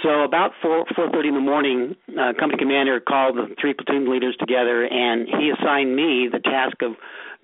So 0.03 0.21
about 0.23 0.51
four 0.61 0.85
four 0.95 1.09
thirty 1.11 1.29
in 1.29 1.35
the 1.35 1.41
morning, 1.41 1.95
uh, 2.09 2.33
company 2.39 2.57
commander 2.57 2.99
called 2.99 3.37
the 3.37 3.53
three 3.59 3.73
platoon 3.73 4.11
leaders 4.11 4.35
together, 4.39 4.83
and 4.85 5.27
he 5.27 5.51
assigned 5.51 5.95
me 5.95 6.27
the 6.31 6.39
task 6.39 6.81
of 6.81 6.93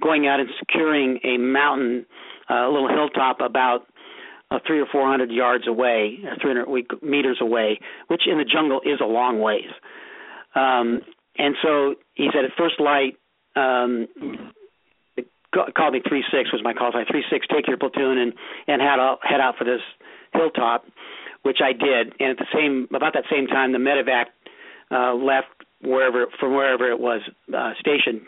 going 0.02 0.28
out 0.28 0.40
and 0.40 0.50
securing 0.60 1.20
a 1.24 1.38
mountain, 1.38 2.06
uh, 2.50 2.68
a 2.68 2.72
little 2.72 2.90
hilltop 2.90 3.42
about 3.42 3.86
uh, 4.50 4.60
three 4.66 4.80
or 4.80 4.88
four 4.92 5.08
hundred 5.08 5.32
yards 5.32 5.68
away, 5.68 6.20
uh, 6.26 6.36
300 6.42 6.68
we- 6.68 6.88
meters 7.02 7.38
away, 7.42 7.80
which 8.08 8.24
in 8.28 8.38
the 8.38 8.46
jungle 8.46 8.82
is 8.82 9.00
a 9.02 9.06
long 9.06 9.40
ways. 9.40 9.70
Um, 10.56 11.02
and 11.38 11.56
so 11.62 11.96
he 12.16 12.30
said, 12.34 12.46
at 12.46 12.52
first 12.58 12.80
light, 12.80 13.18
um, 13.56 14.08
ca- 15.54 15.72
called 15.76 15.94
me 15.94 16.02
three 16.08 16.24
six 16.32 16.52
was 16.52 16.62
my 16.64 16.74
call 16.74 16.92
sign. 16.92 17.06
Three 17.10 17.24
six, 17.30 17.46
take 17.48 17.68
your 17.68 17.78
platoon 17.78 18.18
and 18.18 18.34
and 18.68 18.82
head 18.82 19.00
out 19.00 19.20
head 19.22 19.42
out 19.42 19.58
for 19.58 19.64
this 19.64 19.82
hilltop, 20.34 20.86
which 21.48 21.60
I 21.64 21.72
did. 21.72 22.14
And 22.20 22.32
at 22.32 22.38
the 22.38 22.52
same 22.54 22.90
about 22.94 23.14
that 23.14 23.24
same 23.32 23.48
time, 23.48 23.72
the 23.72 23.80
medevac 23.80 24.26
uh, 24.92 25.16
left 25.16 25.48
wherever 25.82 26.28
from 26.40 26.54
wherever 26.54 26.92
it 26.92 27.00
was 27.00 27.22
uh, 27.56 27.72
stationed 27.80 28.22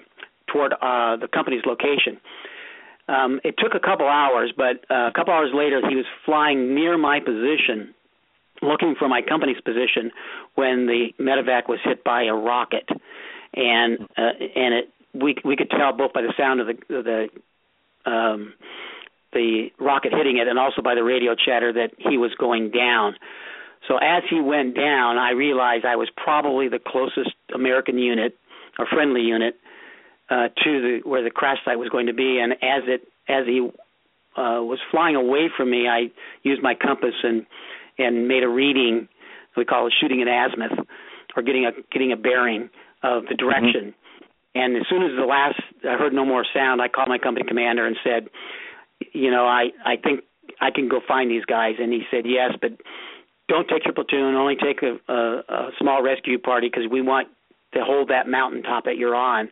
toward 0.47 0.71
uh, 0.71 1.17
the 1.17 1.27
company's 1.27 1.63
location. 1.65 2.17
Um, 3.09 3.41
it 3.43 3.55
took 3.57 3.73
a 3.75 3.79
couple 3.79 4.07
hours, 4.07 4.53
but 4.55 4.85
uh, 4.89 5.09
a 5.09 5.11
couple 5.13 5.33
hours 5.33 5.51
later, 5.53 5.81
he 5.89 5.95
was 5.95 6.05
flying 6.25 6.75
near 6.75 6.97
my 6.97 7.19
position, 7.19 7.93
looking 8.61 8.95
for 8.97 9.09
my 9.09 9.21
company's 9.21 9.59
position, 9.59 10.11
when 10.55 10.85
the 10.85 11.09
medevac 11.19 11.67
was 11.67 11.79
hit 11.83 12.03
by 12.03 12.23
a 12.23 12.33
rocket, 12.33 12.87
and 13.53 13.99
uh, 14.17 14.31
and 14.55 14.73
it 14.75 14.89
we 15.13 15.35
we 15.43 15.57
could 15.57 15.71
tell 15.71 15.91
both 15.91 16.13
by 16.13 16.21
the 16.21 16.33
sound 16.37 16.61
of 16.61 16.67
the 16.67 16.75
the 16.89 18.09
um, 18.09 18.53
the 19.33 19.69
rocket 19.79 20.11
hitting 20.13 20.37
it, 20.37 20.47
and 20.47 20.57
also 20.57 20.81
by 20.81 20.95
the 20.95 21.03
radio 21.03 21.35
chatter 21.35 21.71
that 21.73 21.91
he 21.97 22.17
was 22.17 22.31
going 22.39 22.71
down. 22.71 23.15
So 23.87 23.97
as 23.97 24.23
he 24.29 24.41
went 24.41 24.75
down, 24.75 25.17
I 25.17 25.31
realized 25.31 25.85
I 25.85 25.95
was 25.95 26.09
probably 26.15 26.67
the 26.67 26.79
closest 26.79 27.35
American 27.53 27.97
unit 27.97 28.35
or 28.77 28.85
friendly 28.87 29.21
unit 29.21 29.55
uh, 30.29 30.49
to 30.63 30.81
the 30.81 30.99
where 31.03 31.23
the 31.23 31.31
crash 31.31 31.57
site 31.65 31.79
was 31.79 31.89
going 31.89 32.07
to 32.07 32.13
be, 32.13 32.39
and 32.39 32.53
as 32.53 32.83
it 32.87 33.07
as 33.27 33.45
he 33.45 33.69
uh, 34.37 34.61
was 34.61 34.79
flying 34.91 35.15
away 35.15 35.49
from 35.55 35.71
me, 35.71 35.87
I 35.87 36.11
used 36.43 36.61
my 36.61 36.75
compass 36.75 37.15
and 37.23 37.45
and 37.97 38.27
made 38.27 38.43
a 38.43 38.49
reading. 38.49 39.07
We 39.57 39.65
call 39.65 39.87
it 39.87 39.93
shooting 39.99 40.21
an 40.21 40.27
azimuth, 40.27 40.87
or 41.35 41.43
getting 41.43 41.65
a 41.65 41.71
getting 41.91 42.11
a 42.11 42.17
bearing 42.17 42.69
of 43.03 43.25
the 43.27 43.35
direction. 43.35 43.93
And 44.55 44.75
as 44.75 44.83
soon 44.89 45.03
as 45.03 45.11
the 45.17 45.25
last 45.25 45.61
I 45.83 45.97
heard 45.97 46.13
no 46.13 46.25
more 46.25 46.45
sound, 46.53 46.81
I 46.81 46.87
called 46.87 47.07
my 47.07 47.17
company 47.17 47.45
commander 47.47 47.85
and 47.85 47.95
said, 48.03 48.29
you 49.13 49.31
know, 49.31 49.45
I 49.45 49.67
I 49.85 49.95
think 49.97 50.21
I 50.61 50.71
can 50.71 50.89
go 50.89 50.99
find 51.07 51.29
these 51.29 51.45
guys, 51.45 51.75
and 51.79 51.91
he 51.93 52.03
said 52.11 52.25
yes, 52.25 52.51
but 52.61 52.71
don't 53.47 53.67
take 53.67 53.85
your 53.85 53.93
platoon. 53.93 54.35
Only 54.35 54.55
take 54.55 54.81
a, 54.83 54.97
a, 55.11 55.39
a 55.49 55.69
small 55.79 56.03
rescue 56.03 56.37
party 56.39 56.69
because 56.69 56.89
we 56.89 57.01
want 57.01 57.27
to 57.73 57.79
hold 57.83 58.09
that 58.09 58.27
mountaintop 58.27 58.85
that 58.85 58.97
you're 58.97 59.15
on. 59.15 59.49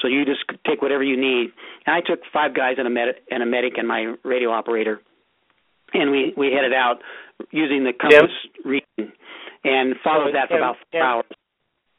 So 0.00 0.08
you 0.08 0.24
just 0.24 0.44
take 0.66 0.82
whatever 0.82 1.02
you 1.02 1.16
need. 1.16 1.52
And 1.86 1.94
I 1.94 2.00
took 2.00 2.20
five 2.32 2.54
guys 2.54 2.74
and 2.78 2.86
a 2.86 2.90
med 2.90 3.08
and 3.30 3.42
a 3.42 3.46
medic 3.46 3.74
and 3.76 3.86
my 3.86 4.14
radio 4.24 4.50
operator, 4.50 5.00
and 5.92 6.10
we 6.10 6.34
we 6.36 6.52
headed 6.52 6.72
out 6.72 6.98
using 7.50 7.84
the 7.84 7.92
compass 7.92 8.30
reading 8.64 9.12
and 9.64 9.94
followed 10.02 10.28
So, 10.28 10.32
that 10.32 10.48
for 10.48 10.54
Tim- 10.54 10.62
about 10.62 10.76
Tim- 10.92 11.00
four 11.00 11.02
hours. 11.02 11.24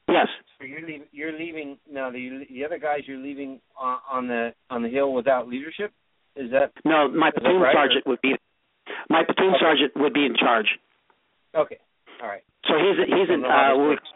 Yes. 0.08 0.28
So 0.60 0.66
you're 0.66 0.82
leaving. 0.82 1.04
You're 1.12 1.38
leaving 1.38 1.78
now. 1.92 2.12
The 2.12 2.46
the 2.50 2.64
other 2.64 2.78
guys 2.78 3.02
you're 3.08 3.18
leaving 3.18 3.60
on, 3.80 3.98
on 4.12 4.28
the 4.28 4.54
on 4.70 4.84
the 4.84 4.90
hill 4.90 5.14
without 5.14 5.48
leadership. 5.48 5.92
Is 6.36 6.52
that 6.52 6.72
No, 6.84 7.08
my 7.08 7.32
platoon 7.32 7.62
right, 7.62 7.76
or- 7.76 7.80
sergeant 7.80 8.06
would 8.08 8.22
be 8.22 8.36
my 9.10 9.24
platoon 9.24 9.56
Okay. 9.56 9.60
sergeant 9.60 9.92
would 9.96 10.14
be 10.14 10.26
in 10.26 10.36
charge. 10.36 10.78
okay? 11.56 11.78
All 12.22 12.28
right. 12.30 12.44
So 12.68 12.74
he's 12.78 12.98
he's 13.08 13.30
an 13.30 13.42
Don't 13.42 13.42
know 13.44 13.50
how 13.50 13.66
uh, 13.66 13.70
this 13.74 13.80
we- 13.82 13.88
works. 13.90 14.10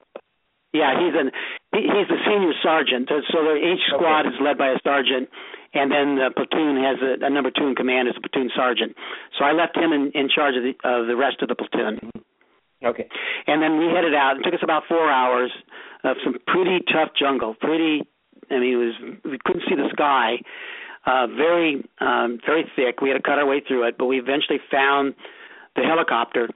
yeah 0.74 0.92
he's 1.00 1.16
an 1.16 1.32
he, 1.74 1.82
he's 1.88 2.08
the 2.10 2.20
senior 2.26 2.54
sergeant. 2.62 3.10
So- 3.10 3.22
So 3.32 3.44
the, 3.44 3.56
each 3.56 3.84
squad 3.94 4.28
is 4.28 4.34
led 4.42 4.58
by 4.58 4.70
a 4.70 4.80
sergeant, 4.84 5.30
and 5.74 5.92
then 5.92 6.16
the 6.18 6.32
platoon 6.36 6.78
has 6.84 6.98
a, 7.02 7.24
a 7.26 7.30
number 7.30 7.52
two 7.52 7.68
in 7.68 7.76
command 7.76 8.08
as 8.10 8.16
a 8.18 8.22
platoon 8.22 8.50
sergeant. 8.56 8.96
So 9.38 9.46
I 9.46 9.52
left 9.54 9.78
him 9.78 9.92
in, 9.94 10.12
in 10.14 10.30
charge 10.30 10.56
of 10.56 10.64
the 10.64 10.74
of 10.88 11.08
the 11.08 11.16
rest 11.16 11.42
of 11.42 11.48
the 11.50 11.56
platoon. 11.56 12.12
Okay. 12.84 13.08
And 13.48 13.62
then 13.62 13.78
we 13.78 13.86
headed 13.94 14.16
out. 14.16 14.38
It 14.38 14.44
took 14.44 14.54
us 14.54 14.64
about 14.64 14.84
four 14.88 15.10
hours 15.12 15.52
of 16.04 16.16
some 16.24 16.36
pretty 16.48 16.80
tough 16.92 17.10
jungle. 17.20 17.54
Pretty, 17.60 18.04
I 18.50 18.58
mean, 18.60 18.74
it 18.74 18.78
was 18.78 18.96
we 19.26 19.38
couldn't 19.44 19.64
see 19.68 19.76
the 19.76 19.90
sky. 19.92 20.40
Uh, 21.10 21.26
very, 21.26 21.84
um, 22.02 22.38
very 22.46 22.70
thick. 22.76 23.02
We 23.02 23.10
had 23.10 23.16
to 23.16 23.24
cut 23.24 23.40
our 23.40 23.46
way 23.48 23.62
through 23.66 23.88
it, 23.88 23.98
but 23.98 24.06
we 24.06 24.20
eventually 24.20 24.60
found 24.70 25.16
the 25.76 25.82
helicopter. 25.82 26.50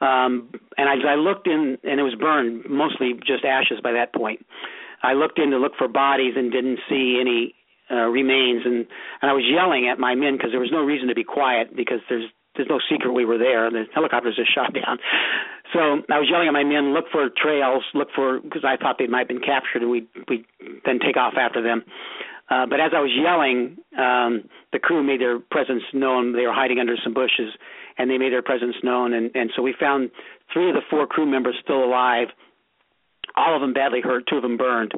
Um, 0.00 0.48
and 0.78 0.88
as 0.88 1.04
I 1.06 1.16
looked 1.16 1.46
in, 1.46 1.76
and 1.84 2.00
it 2.00 2.02
was 2.02 2.14
burned, 2.14 2.64
mostly 2.68 3.12
just 3.26 3.44
ashes 3.44 3.80
by 3.82 3.92
that 3.92 4.14
point. 4.14 4.44
I 5.02 5.12
looked 5.12 5.38
in 5.38 5.50
to 5.50 5.58
look 5.58 5.72
for 5.76 5.86
bodies 5.86 6.32
and 6.34 6.50
didn't 6.50 6.78
see 6.88 7.18
any 7.20 7.54
uh, 7.90 8.08
remains, 8.08 8.62
and 8.64 8.86
and 9.20 9.30
I 9.30 9.34
was 9.34 9.44
yelling 9.44 9.86
at 9.86 9.98
my 9.98 10.14
men 10.14 10.38
because 10.38 10.50
there 10.50 10.60
was 10.60 10.72
no 10.72 10.80
reason 10.80 11.08
to 11.08 11.14
be 11.14 11.24
quiet 11.24 11.76
because 11.76 12.00
there's 12.08 12.30
there's 12.56 12.68
no 12.70 12.80
secret 12.88 13.12
we 13.12 13.26
were 13.26 13.36
there. 13.36 13.70
The 13.70 13.84
helicopters 13.92 14.36
just 14.36 14.54
shot 14.54 14.72
down. 14.72 14.96
So 15.74 16.00
I 16.08 16.18
was 16.18 16.28
yelling 16.30 16.48
at 16.48 16.56
my 16.56 16.64
men, 16.64 16.94
look 16.94 17.04
for 17.12 17.28
trails, 17.28 17.84
look 17.92 18.08
for 18.14 18.40
because 18.40 18.64
I 18.64 18.78
thought 18.80 18.96
they 18.98 19.08
might 19.08 19.28
have 19.28 19.28
been 19.28 19.44
captured, 19.44 19.82
and 19.82 19.90
we 19.90 20.08
we 20.28 20.46
then 20.86 21.00
take 21.04 21.18
off 21.18 21.34
after 21.36 21.60
them. 21.60 21.84
Uh, 22.50 22.66
but 22.66 22.78
as 22.80 22.92
I 22.94 23.00
was 23.00 23.10
yelling, 23.14 23.78
um, 23.98 24.48
the 24.72 24.78
crew 24.78 25.02
made 25.02 25.20
their 25.20 25.38
presence 25.38 25.82
known. 25.92 26.32
They 26.32 26.46
were 26.46 26.52
hiding 26.52 26.78
under 26.78 26.96
some 27.02 27.14
bushes, 27.14 27.52
and 27.96 28.10
they 28.10 28.18
made 28.18 28.32
their 28.32 28.42
presence 28.42 28.76
known. 28.82 29.14
And 29.14 29.30
and 29.34 29.50
so 29.56 29.62
we 29.62 29.74
found 29.78 30.10
three 30.52 30.68
of 30.68 30.74
the 30.74 30.82
four 30.90 31.06
crew 31.06 31.26
members 31.26 31.56
still 31.62 31.82
alive. 31.82 32.28
All 33.36 33.54
of 33.54 33.62
them 33.62 33.72
badly 33.72 34.00
hurt. 34.02 34.24
Two 34.28 34.36
of 34.36 34.42
them 34.42 34.56
burned. 34.56 34.92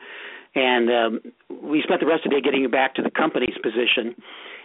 And 0.54 0.90
um, 0.90 1.20
we 1.62 1.82
spent 1.82 2.00
the 2.00 2.06
rest 2.06 2.24
of 2.24 2.30
the 2.30 2.36
day 2.36 2.42
getting 2.42 2.68
back 2.70 2.94
to 2.94 3.02
the 3.02 3.10
company's 3.10 3.56
position. 3.62 4.16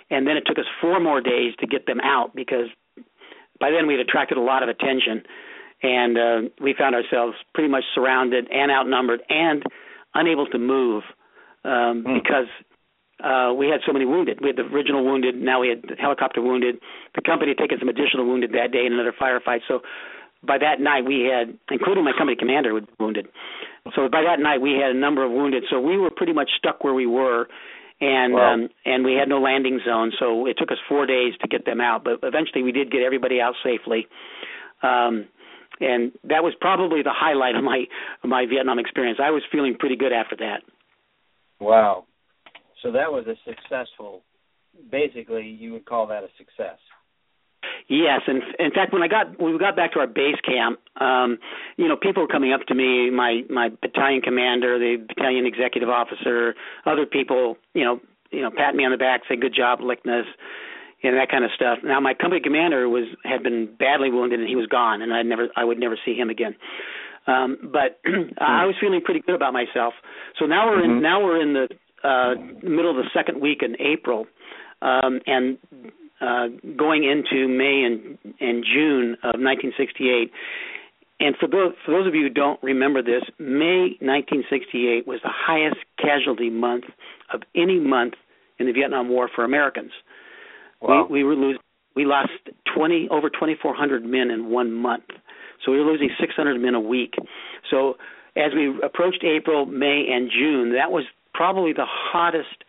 And 0.10 0.26
then 0.26 0.36
it 0.38 0.44
took 0.46 0.58
us 0.58 0.66
four 0.82 1.00
more 1.00 1.22
days 1.22 1.54
to 1.60 1.68
get 1.68 1.86
them 1.86 2.00
out 2.02 2.36
because 2.36 2.68
by 3.60 3.70
then 3.72 3.88
we 3.88 3.94
had 3.94 4.02
attracted 4.02 4.38
a 4.38 4.42
lot 4.42 4.64
of 4.64 4.70
attention, 4.70 5.24
and 5.84 6.18
uh, 6.18 6.50
we 6.60 6.74
found 6.74 6.96
ourselves 6.96 7.36
pretty 7.54 7.70
much 7.70 7.84
surrounded 7.94 8.48
and 8.52 8.72
outnumbered 8.72 9.22
and 9.30 9.64
unable 10.16 10.48
to 10.48 10.58
move 10.58 11.04
um, 11.64 12.04
Hmm. 12.04 12.16
because 12.16 12.48
uh, 13.24 13.54
we 13.54 13.68
had 13.68 13.82
so 13.86 13.94
many 13.94 14.06
wounded. 14.06 14.40
We 14.42 14.48
had 14.48 14.56
the 14.58 14.64
original 14.64 15.06
wounded, 15.06 15.36
now 15.36 15.62
we 15.62 15.70
had 15.70 15.84
the 15.84 15.96
helicopter 15.96 16.42
wounded. 16.42 16.80
The 17.16 17.22
company 17.22 17.52
had 17.52 17.58
taken 17.58 17.78
some 17.80 17.90
additional 17.90 18.26
wounded 18.26 18.52
that 18.54 18.72
day 18.72 18.86
in 18.86 18.94
another 18.94 19.14
firefight. 19.14 19.62
So 19.68 19.82
by 20.44 20.58
that 20.58 20.80
night 20.80 21.06
we 21.06 21.30
had, 21.32 21.58
including 21.70 22.04
my 22.04 22.14
company 22.14 22.36
commander, 22.36 22.74
was 22.74 22.84
wounded. 23.00 23.28
So 23.96 24.10
by 24.10 24.24
that 24.24 24.40
night 24.40 24.62
we 24.62 24.74
had 24.74 24.92
a 24.92 25.00
number 25.00 25.24
of 25.24 25.32
wounded. 25.32 25.64
So 25.70 25.80
we 25.80 25.98
were 25.98 26.10
pretty 26.10 26.34
much 26.34 26.50
stuck 26.58 26.84
where 26.84 26.94
we 26.94 27.06
were, 27.06 27.48
and 28.00 28.34
Wow. 28.34 28.54
um, 28.54 28.70
and 28.86 29.06
we 29.06 29.14
had 29.14 29.30
no 29.30 29.40
landing 29.40 29.80
zone. 29.86 30.12
So 30.18 30.48
it 30.48 30.58
took 30.58 30.72
us 30.72 30.80
four 30.90 31.06
days 31.06 31.34
to 31.42 31.48
get 31.48 31.66
them 31.66 31.80
out. 31.80 32.04
But 32.04 32.20
eventually 32.24 32.64
we 32.64 32.72
did 32.72 32.92
get 32.92 33.02
everybody 33.04 33.40
out 33.40 33.54
safely. 33.64 34.08
Um, 34.82 35.28
and 35.80 36.12
that 36.24 36.44
was 36.44 36.54
probably 36.60 37.02
the 37.02 37.14
highlight 37.14 37.56
of 37.56 37.64
my 37.64 37.86
of 38.24 38.30
my 38.30 38.46
Vietnam 38.46 38.80
experience. 38.80 39.20
I 39.22 39.32
was 39.32 39.44
feeling 39.52 39.76
pretty 39.78 39.96
good 39.96 40.14
after 40.14 40.36
that. 40.38 40.62
Wow. 41.60 42.06
So 42.82 42.92
that 42.92 43.12
was 43.12 43.26
a 43.28 43.36
successful. 43.46 44.24
Basically, 44.90 45.48
you 45.48 45.74
would 45.74 45.86
call 45.86 46.08
that 46.08 46.24
a 46.24 46.30
success. 46.38 46.78
Yes, 47.88 48.22
and 48.28 48.42
in 48.58 48.72
fact, 48.72 48.94
when 48.94 49.04
I 49.04 49.08
got 49.08 49.40
when 49.40 49.54
we 49.54 49.60
got 49.60 49.76
back 49.76 49.94
to 49.94 50.00
our 50.00 50.08
base 50.08 50.40
camp, 50.46 50.80
um, 51.00 51.38
you 51.78 51.88
know, 51.88 51.96
people 51.96 52.24
were 52.24 52.28
coming 52.28 52.54
up 52.54 52.62
to 52.68 52.76
me, 52.76 53.10
my 53.10 53.42
my 53.50 53.70
battalion 53.82 54.22
commander, 54.22 54.80
the 54.80 55.04
battalion 55.08 55.46
executive 55.46 55.90
officer, 55.90 56.56
other 56.86 57.06
people, 57.06 57.58
you 57.74 57.84
know, 57.84 58.00
you 58.32 58.42
know, 58.42 58.50
pat 58.50 58.76
me 58.76 58.86
on 58.86 58.92
the 58.92 58.98
back, 58.98 59.22
say 59.28 59.36
good 59.36 59.54
job, 59.54 59.80
Lickness, 59.80 60.26
and 61.04 61.18
that 61.18 61.30
kind 61.30 61.44
of 61.44 61.52
stuff. 61.56 61.80
Now, 61.84 62.00
my 62.00 62.14
company 62.14 62.42
commander 62.42 62.88
was 62.88 63.06
had 63.26 63.44
been 63.44 63.68
badly 63.78 64.10
wounded 64.10 64.40
and 64.40 64.48
he 64.48 64.56
was 64.56 64.68
gone, 64.68 65.02
and 65.02 65.14
I 65.14 65.22
never 65.22 65.50
I 65.56 65.64
would 65.64 65.80
never 65.80 65.98
see 66.04 66.16
him 66.16 66.30
again. 66.30 66.56
Um, 67.28 67.58
but 67.72 68.00
I 68.40 68.66
was 68.66 68.76
feeling 68.80 69.02
pretty 69.02 69.20
good 69.20 69.36
about 69.36 69.54
myself. 69.54 69.94
So 70.40 70.46
now 70.46 70.68
we're 70.68 70.84
in 70.84 70.92
Mhm. 70.92 71.02
now 71.02 71.24
we're 71.24 71.42
in 71.42 71.54
the 71.54 71.68
uh, 72.04 72.36
middle 72.64 72.90
of 72.90 72.98
the 72.98 73.10
second 73.14 73.42
week 73.42 73.62
in 73.62 73.76
April, 73.80 74.26
um, 74.82 75.20
and 75.26 75.58
uh, 76.22 76.48
going 76.78 77.04
into 77.04 77.48
May 77.48 77.84
and, 77.84 78.18
and 78.40 78.64
June 78.64 79.14
of 79.24 79.40
1968. 79.40 80.32
And 81.20 81.36
for 81.40 81.48
those, 81.48 81.74
for 81.86 81.92
those 81.92 82.08
of 82.08 82.16
you 82.16 82.24
who 82.24 82.30
don't 82.30 82.62
remember 82.64 83.02
this, 83.02 83.24
May 83.38 83.98
1968 84.02 85.06
was 85.06 85.20
the 85.24 85.30
highest 85.32 85.78
casualty 85.98 86.50
month 86.50 86.86
of 87.34 87.42
any 87.56 87.80
month 87.80 88.14
in 88.60 88.66
the 88.66 88.72
Vietnam 88.72 89.10
War 89.10 89.30
for 89.34 89.44
Americans. 89.44 89.92
Wow. 90.82 91.08
We, 91.10 91.24
we 91.24 91.24
were 91.24 91.36
losing, 91.36 91.62
we 91.96 92.06
lost 92.06 92.32
20 92.76 93.10
over 93.12 93.30
2,400 93.30 94.04
men 94.04 94.32
in 94.32 94.50
one 94.50 94.72
month. 94.72 95.06
So 95.64 95.72
we 95.72 95.80
were 95.80 95.92
losing 95.92 96.10
600 96.20 96.60
men 96.60 96.74
a 96.74 96.80
week. 96.80 97.14
So 97.70 97.98
as 98.36 98.52
we 98.56 98.74
approached 98.84 99.24
April, 99.24 99.66
May, 99.66 100.08
and 100.12 100.30
June, 100.32 100.74
that 100.74 100.92
was 100.92 101.04
probably 101.42 101.74
the 101.74 101.88
hottest, 101.88 102.64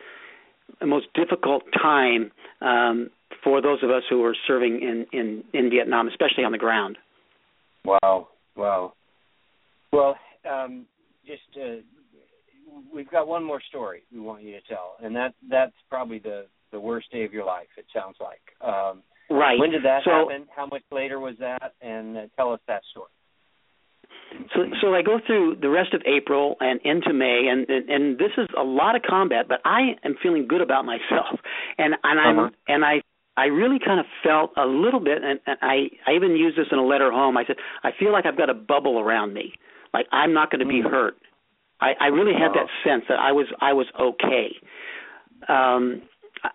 and 0.81 0.89
most 0.89 1.05
difficult 1.13 1.61
time 1.79 2.31
um, 2.61 3.11
for 3.43 3.61
those 3.61 3.83
of 3.83 3.91
us 3.91 4.01
who 4.09 4.19
were 4.19 4.35
serving 4.47 4.81
in, 4.81 5.05
in, 5.17 5.43
in 5.53 5.69
Vietnam, 5.69 6.07
especially 6.07 6.43
on 6.43 6.51
the 6.51 6.57
ground. 6.57 6.97
Wow. 7.85 8.29
Wow. 8.55 8.93
Well, 9.91 10.17
um, 10.51 10.87
just 11.27 11.41
uh, 11.55 11.75
we've 12.91 13.11
got 13.11 13.27
one 13.27 13.43
more 13.43 13.61
story 13.69 14.01
we 14.11 14.19
want 14.19 14.41
you 14.41 14.53
to 14.53 14.61
tell, 14.67 14.95
and 15.03 15.15
that 15.15 15.35
that's 15.49 15.73
probably 15.87 16.17
the 16.17 16.47
the 16.71 16.79
worst 16.79 17.11
day 17.11 17.23
of 17.23 17.31
your 17.31 17.45
life. 17.45 17.67
It 17.77 17.85
sounds 17.93 18.15
like. 18.19 18.41
Um, 18.67 19.03
Right. 19.29 19.57
When 19.57 19.71
did 19.71 19.83
that 19.85 20.01
so, 20.03 20.29
happen? 20.29 20.47
How 20.53 20.67
much 20.67 20.83
later 20.91 21.19
was 21.19 21.35
that? 21.39 21.73
And 21.81 22.17
uh, 22.17 22.21
tell 22.35 22.51
us 22.51 22.59
that 22.67 22.81
story. 22.91 23.07
So, 24.55 24.65
so 24.81 24.93
I 24.95 25.01
go 25.01 25.19
through 25.25 25.57
the 25.61 25.69
rest 25.69 25.93
of 25.93 26.01
April 26.05 26.55
and 26.59 26.79
into 26.83 27.13
May, 27.13 27.47
and, 27.49 27.67
and 27.69 27.89
and 27.89 28.17
this 28.17 28.31
is 28.37 28.47
a 28.57 28.63
lot 28.63 28.95
of 28.95 29.01
combat, 29.01 29.47
but 29.47 29.59
I 29.65 29.95
am 30.03 30.15
feeling 30.21 30.47
good 30.47 30.61
about 30.61 30.85
myself, 30.85 31.39
and 31.77 31.95
and 32.03 32.19
I'm 32.19 32.39
Uh-huh. 32.39 32.49
and 32.67 32.85
I 32.85 33.01
I 33.35 33.45
really 33.45 33.79
kind 33.79 33.99
of 33.99 34.05
felt 34.23 34.51
a 34.57 34.65
little 34.65 34.99
bit, 34.99 35.23
and, 35.23 35.39
and 35.47 35.57
I 35.61 35.89
I 36.07 36.13
even 36.15 36.35
used 36.35 36.57
this 36.57 36.67
in 36.71 36.77
a 36.77 36.85
letter 36.85 37.11
home. 37.11 37.37
I 37.37 37.45
said 37.45 37.55
I 37.83 37.91
feel 37.97 38.11
like 38.11 38.25
I've 38.25 38.37
got 38.37 38.49
a 38.49 38.53
bubble 38.53 38.99
around 38.99 39.33
me, 39.33 39.53
like 39.93 40.07
I'm 40.11 40.33
not 40.33 40.51
going 40.51 40.59
to 40.59 40.65
be 40.67 40.81
Mm. 40.81 40.91
hurt. 40.91 41.15
I 41.81 41.93
I 41.99 42.07
really 42.07 42.33
had 42.33 42.53
that 42.53 42.67
sense 42.83 43.05
that 43.09 43.19
I 43.19 43.31
was 43.31 43.47
I 43.59 43.73
was 43.73 43.87
okay. 43.99 44.55
Um, 45.47 46.01
I, 46.43 46.49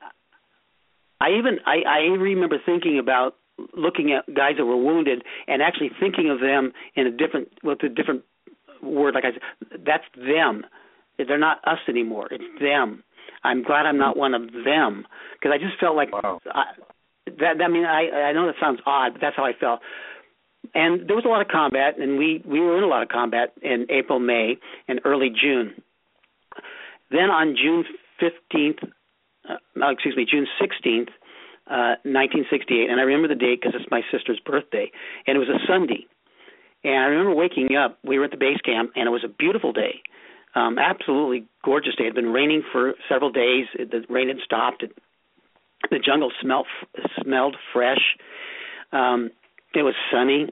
I 1.21 1.29
even 1.38 1.59
I 1.67 1.77
I 1.87 1.99
remember 2.17 2.59
thinking 2.64 2.99
about 2.99 3.35
looking 3.77 4.12
at 4.12 4.33
guys 4.35 4.55
that 4.59 4.64
were 4.64 4.77
wounded 4.77 5.23
and 5.47 5.62
actually 5.62 5.90
thinking 6.01 6.31
of 6.31 6.40
them 6.40 6.73
in 6.94 7.07
a 7.07 7.11
different 7.11 7.49
with 7.62 7.83
a 7.83 7.88
different 7.88 8.23
word 8.83 9.14
like 9.14 9.25
I 9.25 9.33
said 9.33 9.85
that's 9.85 10.05
them. 10.16 10.64
They're 11.18 11.39
not 11.39 11.59
us 11.66 11.78
anymore. 11.89 12.28
It's 12.30 12.45
them. 12.61 13.03
I'm 13.43 13.64
glad 13.64 13.87
I'm 13.87 13.99
not 13.99 14.16
one 14.16 14.35
of 14.35 14.43
them 14.53 15.07
because 15.35 15.53
I 15.53 15.59
just 15.59 15.78
felt 15.80 15.97
like 15.97 16.12
Wow. 16.12 16.41
I, 16.47 16.64
that 17.39 17.61
I 17.62 17.68
mean 17.68 17.85
I 17.85 18.28
I 18.28 18.32
know 18.32 18.47
that 18.47 18.55
sounds 18.61 18.80
odd 18.87 19.14
but 19.14 19.20
that's 19.20 19.37
how 19.37 19.45
I 19.45 19.53
felt. 19.59 19.80
And 20.74 21.09
there 21.09 21.16
was 21.16 21.24
a 21.24 21.28
lot 21.28 21.41
of 21.41 21.49
combat 21.49 21.99
and 21.99 22.18
we 22.18 22.43
we 22.45 22.61
were 22.61 22.78
in 22.78 22.85
a 22.85 22.89
lot 22.89 23.03
of 23.03 23.09
combat 23.09 23.53
in 23.62 23.87
April 23.91 24.20
May 24.20 24.57
and 24.87 25.01
early 25.05 25.30
June. 25.30 25.82
Then 27.11 27.30
on 27.30 27.57
June 27.57 27.85
15th 28.22 28.89
uh, 29.49 29.91
excuse 29.91 30.16
me 30.16 30.26
June 30.30 30.47
16th 30.61 31.09
uh, 31.71 32.01
1968, 32.03 32.91
and 32.91 33.01
I 33.01 33.05
remember 33.05 33.29
the 33.29 33.39
date 33.39 33.61
because 33.61 33.75
it's 33.79 33.91
my 33.91 34.03
sister's 34.11 34.41
birthday, 34.41 34.91
and 35.27 35.37
it 35.37 35.39
was 35.39 35.49
a 35.49 35.61
Sunday. 35.66 36.07
And 36.85 36.97
I 36.97 37.07
remember 37.07 37.35
waking 37.35 37.77
up. 37.77 37.99
We 38.05 38.19
were 38.19 38.25
at 38.25 38.31
the 38.31 38.37
base 38.37 38.61
camp, 38.64 38.93
and 38.97 39.07
it 39.07 39.11
was 39.11 39.25
a 39.25 39.29
beautiful 39.29 39.73
day, 39.73 40.01
um, 40.55 40.79
absolutely 40.79 41.45
gorgeous 41.64 41.97
day. 41.97 42.05
It 42.05 42.07
had 42.09 42.14
been 42.14 42.33
raining 42.33 42.62
for 42.73 42.95
several 43.09 43.31
days. 43.31 43.66
It, 43.75 43.91
the 43.91 44.05
rain 44.09 44.29
had 44.29 44.39
stopped. 44.45 44.83
It, 44.83 44.93
The 45.91 45.99
jungle 45.99 46.33
smelled 46.41 46.66
smelled 47.21 47.57
fresh. 47.73 48.16
Um, 48.93 49.31
it 49.75 49.83
was 49.83 49.95
sunny, 50.11 50.49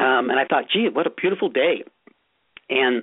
um, 0.00 0.30
and 0.30 0.38
I 0.38 0.44
thought, 0.44 0.64
gee, 0.72 0.88
what 0.92 1.06
a 1.06 1.10
beautiful 1.10 1.48
day. 1.48 1.84
And 2.68 3.02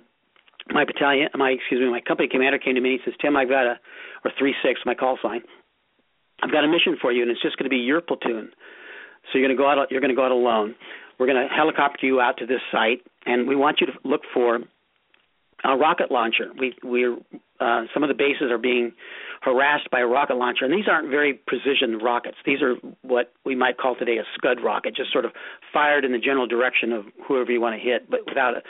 my 0.70 0.86
battalion, 0.86 1.30
my 1.36 1.52
excuse 1.52 1.80
me, 1.80 1.90
my 1.90 2.02
company 2.02 2.28
commander 2.30 2.60
came 2.60 2.76
to 2.76 2.82
me 2.82 2.92
and 2.92 3.00
he 3.00 3.06
says, 3.06 3.18
Tim, 3.22 3.36
I've 3.36 3.50
got 3.50 3.66
a, 3.66 3.80
or 4.26 4.32
three 4.38 4.56
six, 4.64 4.82
my 4.86 4.96
call 4.96 5.18
sign. 5.22 5.42
I've 6.42 6.52
got 6.52 6.64
a 6.64 6.68
mission 6.68 6.98
for 7.02 7.12
you, 7.12 7.24
and 7.24 7.32
it's 7.32 7.42
just 7.42 7.58
going 7.58 7.66
to 7.66 7.70
be 7.70 7.78
your 7.78 8.02
platoon. 8.02 8.52
So 9.32 9.38
you're 9.38 9.48
going 9.48 9.58
to 9.58 9.62
go 9.62 9.70
out. 9.70 9.92
You're 9.92 10.02
going 10.02 10.14
to 10.14 10.16
go 10.16 10.26
out 10.26 10.32
alone. 10.32 10.76
We're 11.20 11.28
going 11.28 11.48
to 11.48 11.54
helicopter 11.54 12.06
you 12.06 12.22
out 12.22 12.38
to 12.38 12.46
this 12.46 12.62
site, 12.72 13.02
and 13.26 13.48
we 13.48 13.56
want 13.56 13.82
you 13.82 13.88
to 13.88 13.94
look 14.04 14.22
for 14.34 14.60
a 15.64 15.76
rocket 15.76 16.12
launcher. 16.12 16.52
We 16.58 16.76
we're 16.84 17.18
uh, 17.60 17.84
some 17.94 18.04
of 18.04 18.10
the 18.10 18.14
bases 18.14 18.52
are 18.52 18.60
being 18.60 18.94
harassed 19.42 19.90
by 19.92 20.00
a 20.00 20.06
rocket 20.06 20.36
launcher, 20.36 20.66
and 20.66 20.74
these 20.74 20.88
aren't 20.90 21.10
very 21.10 21.34
precision 21.34 22.00
rockets. 22.00 22.38
These 22.46 22.62
are 22.62 22.76
what 23.02 23.34
we 23.46 23.56
might 23.56 23.78
call 23.78 23.96
today 23.96 24.18
a 24.18 24.24
scud 24.36 24.64
rocket, 24.64 24.96
just 24.96 25.12
sort 25.12 25.26
of 25.26 25.32
fired 25.74 26.06
in 26.06 26.12
the 26.12 26.20
general 26.20 26.48
direction 26.48 26.92
of 26.92 27.06
whoever 27.28 27.52
you 27.52 27.62
want 27.62 27.76
to 27.76 27.82
hit, 27.82 28.10
but 28.10 28.22
without 28.28 28.58
a, 28.58 28.62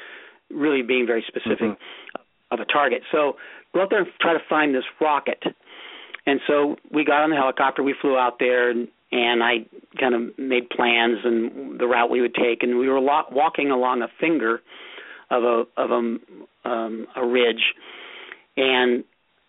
really 0.50 0.82
being 0.82 1.06
very 1.06 1.24
specific 1.28 1.60
mm-hmm. 1.60 2.22
of 2.52 2.60
a 2.60 2.66
target. 2.66 3.02
So 3.12 3.36
go 3.74 3.82
out 3.82 3.90
there 3.90 4.00
and 4.00 4.08
try 4.22 4.34
to 4.34 4.44
find 4.50 4.74
this 4.74 4.86
rocket. 5.02 5.44
And 6.28 6.42
so 6.46 6.76
we 6.92 7.06
got 7.06 7.24
on 7.24 7.30
the 7.30 7.38
helicopter, 7.38 7.82
we 7.82 7.96
flew 8.00 8.18
out 8.18 8.38
there, 8.38 8.70
and, 8.70 8.90
and 9.14 9.42
I 9.42 9.66
kind 9.98 10.14
of 10.14 10.38
made 10.38 10.70
plans 10.70 11.20
and 11.24 11.80
the 11.80 11.88
route 11.88 12.12
we 12.12 12.20
would 12.20 12.36
take, 12.36 12.64
and 12.64 12.78
we 12.78 12.90
were 12.90 13.00
lo- 13.00 13.24
walking 13.32 13.72
along 13.72 14.02
a 14.02 14.10
finger 14.20 14.62
of 15.32 15.44
a 15.44 15.64
of 15.78 15.92
a 15.92 16.70
um, 16.70 17.08
a 17.16 17.26
ridge, 17.26 17.74
and 18.58 19.06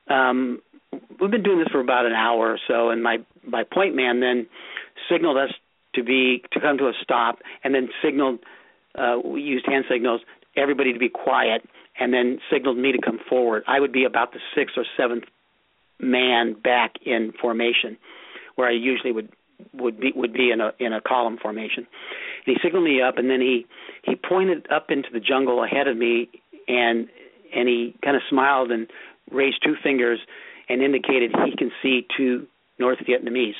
um, 0.08 0.60
we've 1.20 1.30
been 1.30 1.42
doing 1.42 1.58
this 1.58 1.68
for 1.72 1.80
about 1.80 2.06
an 2.06 2.12
hour 2.12 2.52
or 2.52 2.58
so, 2.68 2.90
and 2.90 3.02
my 3.02 3.18
my 3.44 3.64
point 3.64 3.96
man 3.96 4.20
then 4.20 4.46
signaled 5.10 5.36
us 5.36 5.50
to 5.96 6.04
be 6.04 6.44
to 6.52 6.60
come 6.60 6.78
to 6.78 6.84
a 6.84 6.92
stop, 7.02 7.40
and 7.64 7.74
then 7.74 7.88
signaled 8.02 8.38
uh, 8.96 9.16
we 9.24 9.42
used 9.42 9.66
hand 9.66 9.84
signals 9.90 10.20
everybody 10.56 10.92
to 10.92 10.98
be 10.98 11.08
quiet, 11.08 11.68
and 11.98 12.12
then 12.12 12.38
signaled 12.52 12.76
me 12.76 12.92
to 12.92 12.98
come 13.00 13.18
forward. 13.28 13.64
I 13.66 13.80
would 13.80 13.92
be 13.92 14.04
about 14.04 14.32
the 14.32 14.40
sixth 14.54 14.76
or 14.76 14.84
seventh 14.96 15.24
man 16.00 16.54
back 16.54 16.94
in 17.04 17.32
formation, 17.40 17.96
where 18.56 18.68
I 18.68 18.72
usually 18.72 19.12
would 19.12 19.30
would 19.72 20.00
be 20.00 20.12
would 20.14 20.32
be 20.32 20.50
in 20.50 20.60
a 20.60 20.72
in 20.78 20.92
a 20.92 21.00
column 21.00 21.38
formation. 21.40 21.86
And 22.46 22.56
he 22.56 22.56
signaled 22.62 22.84
me 22.84 23.02
up, 23.02 23.18
and 23.18 23.28
then 23.30 23.40
he 23.40 23.66
he 24.02 24.14
pointed 24.16 24.70
up 24.70 24.90
into 24.90 25.08
the 25.12 25.20
jungle 25.20 25.62
ahead 25.64 25.88
of 25.88 25.96
me, 25.96 26.28
and 26.66 27.08
and 27.54 27.68
he 27.68 27.94
kind 28.04 28.16
of 28.16 28.22
smiled 28.28 28.70
and 28.70 28.88
raised 29.30 29.62
two 29.64 29.74
fingers 29.82 30.20
and 30.68 30.82
indicated 30.82 31.32
he 31.44 31.56
can 31.56 31.70
see 31.82 32.06
two 32.16 32.46
North 32.78 32.98
Vietnamese. 32.98 33.54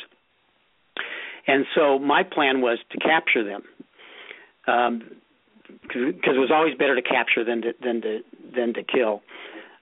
And 1.46 1.64
so 1.74 1.98
my 1.98 2.22
plan 2.22 2.60
was 2.60 2.78
to 2.90 2.98
capture 2.98 3.42
them. 3.42 3.62
Um, 4.66 5.02
because 5.82 6.34
it 6.34 6.38
was 6.38 6.50
always 6.52 6.74
better 6.74 6.94
to 6.94 7.02
capture 7.02 7.44
than 7.44 7.62
to 7.62 7.72
than 7.82 8.00
to 8.02 8.20
than 8.54 8.74
to 8.74 8.82
kill, 8.82 9.22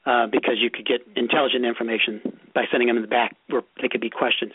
uh, 0.07 0.27
because 0.27 0.55
you 0.59 0.71
could 0.71 0.87
get 0.87 1.01
intelligent 1.17 1.65
information 1.65 2.21
by 2.55 2.65
sending 2.71 2.87
them 2.89 2.97
in 2.97 3.03
the 3.03 3.09
back 3.09 3.37
where 3.49 3.63
they 3.83 3.89
could 3.89 4.01
be 4.01 4.11
questioned. 4.11 4.53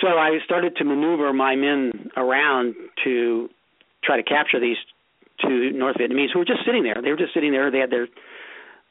So 0.00 0.08
I 0.08 0.38
started 0.44 0.76
to 0.76 0.84
maneuver 0.84 1.32
my 1.32 1.56
men 1.56 2.10
around 2.16 2.74
to 3.04 3.50
try 4.02 4.16
to 4.16 4.22
capture 4.22 4.60
these 4.60 4.76
two 5.42 5.70
North 5.72 5.96
Vietnamese 5.96 6.28
who 6.32 6.38
were 6.38 6.44
just 6.44 6.64
sitting 6.64 6.82
there. 6.82 7.00
They 7.02 7.10
were 7.10 7.16
just 7.16 7.34
sitting 7.34 7.52
there. 7.52 7.70
They 7.70 7.78
had 7.78 7.90
their 7.90 8.08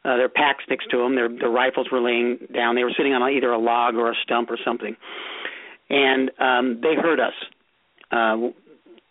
uh, 0.06 0.18
their 0.18 0.30
packs 0.30 0.66
next 0.70 0.90
to 0.92 0.98
them. 0.98 1.16
Their 1.16 1.30
their 1.30 1.50
rifles 1.50 1.88
were 1.92 2.02
laying 2.02 2.40
down. 2.54 2.76
They 2.76 2.84
were 2.84 2.94
sitting 2.96 3.14
on 3.14 3.22
either 3.32 3.52
a 3.52 3.58
log 3.58 3.96
or 3.96 4.12
a 4.12 4.16
stump 4.24 4.50
or 4.50 4.58
something, 4.64 4.96
and 5.90 6.32
um, 6.40 6.82
they 6.82 6.96
heard 6.96 7.20
us. 7.20 7.34
Uh, 8.12 8.50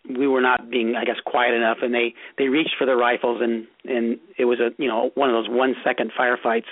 we 0.09 0.27
were 0.27 0.41
not 0.41 0.69
being, 0.69 0.95
I 0.95 1.05
guess, 1.05 1.15
quiet 1.25 1.53
enough, 1.53 1.77
and 1.81 1.93
they 1.93 2.13
they 2.37 2.49
reached 2.49 2.75
for 2.77 2.85
their 2.85 2.97
rifles, 2.97 3.41
and 3.41 3.67
and 3.85 4.19
it 4.37 4.45
was 4.45 4.59
a 4.59 4.69
you 4.77 4.87
know 4.87 5.11
one 5.15 5.29
of 5.29 5.35
those 5.35 5.49
one 5.49 5.75
second 5.83 6.11
firefights 6.17 6.71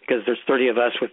because 0.00 0.22
there's 0.26 0.38
30 0.46 0.68
of 0.68 0.78
us 0.78 0.92
with 1.00 1.10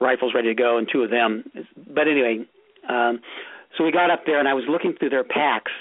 rifles 0.00 0.32
ready 0.34 0.48
to 0.48 0.54
go 0.54 0.76
and 0.76 0.88
two 0.92 1.02
of 1.02 1.10
them. 1.10 1.44
But 1.88 2.08
anyway, 2.08 2.44
um, 2.88 3.20
so 3.76 3.84
we 3.84 3.92
got 3.92 4.10
up 4.10 4.26
there, 4.26 4.38
and 4.38 4.48
I 4.48 4.54
was 4.54 4.64
looking 4.68 4.94
through 4.98 5.10
their 5.10 5.24
packs, 5.24 5.72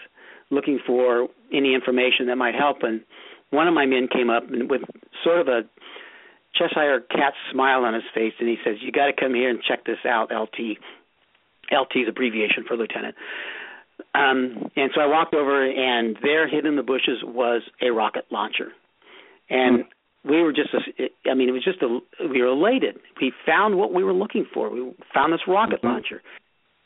looking 0.49 0.79
for 0.85 1.27
any 1.51 1.73
information 1.73 2.27
that 2.27 2.37
might 2.37 2.55
help, 2.55 2.83
and 2.83 3.01
one 3.49 3.67
of 3.67 3.73
my 3.73 3.85
men 3.85 4.07
came 4.07 4.29
up 4.29 4.49
and 4.49 4.69
with 4.69 4.81
sort 5.23 5.39
of 5.41 5.47
a 5.47 5.61
Cheshire 6.55 7.01
cat 7.09 7.33
smile 7.51 7.83
on 7.83 7.93
his 7.93 8.03
face, 8.13 8.33
and 8.39 8.47
he 8.47 8.57
says, 8.63 8.77
"You 8.81 8.91
got 8.91 9.07
to 9.07 9.13
come 9.13 9.33
here 9.33 9.49
and 9.49 9.61
check 9.61 9.85
this 9.85 10.05
out, 10.05 10.31
LT." 10.31 10.77
LT 11.71 12.03
is 12.03 12.07
abbreviation 12.09 12.65
for 12.67 12.75
lieutenant. 12.75 13.15
Um, 14.13 14.71
and 14.75 14.91
so 14.93 15.01
I 15.01 15.05
walked 15.05 15.33
over, 15.33 15.69
and 15.69 16.17
there, 16.21 16.47
hidden 16.47 16.67
in 16.71 16.75
the 16.75 16.83
bushes, 16.83 17.19
was 17.23 17.61
a 17.81 17.91
rocket 17.91 18.25
launcher. 18.31 18.71
And 19.49 19.85
we 20.23 20.41
were 20.41 20.53
just, 20.53 20.69
I 21.29 21.33
mean, 21.33 21.49
it 21.49 21.51
was 21.51 21.63
just, 21.63 21.81
a, 21.81 21.99
we 22.27 22.41
were 22.41 22.47
elated. 22.47 22.97
We 23.19 23.33
found 23.45 23.75
what 23.75 23.93
we 23.93 24.03
were 24.03 24.13
looking 24.13 24.45
for. 24.53 24.69
We 24.69 24.93
found 25.13 25.33
this 25.33 25.41
rocket 25.47 25.77
mm-hmm. 25.77 25.87
launcher. 25.87 26.21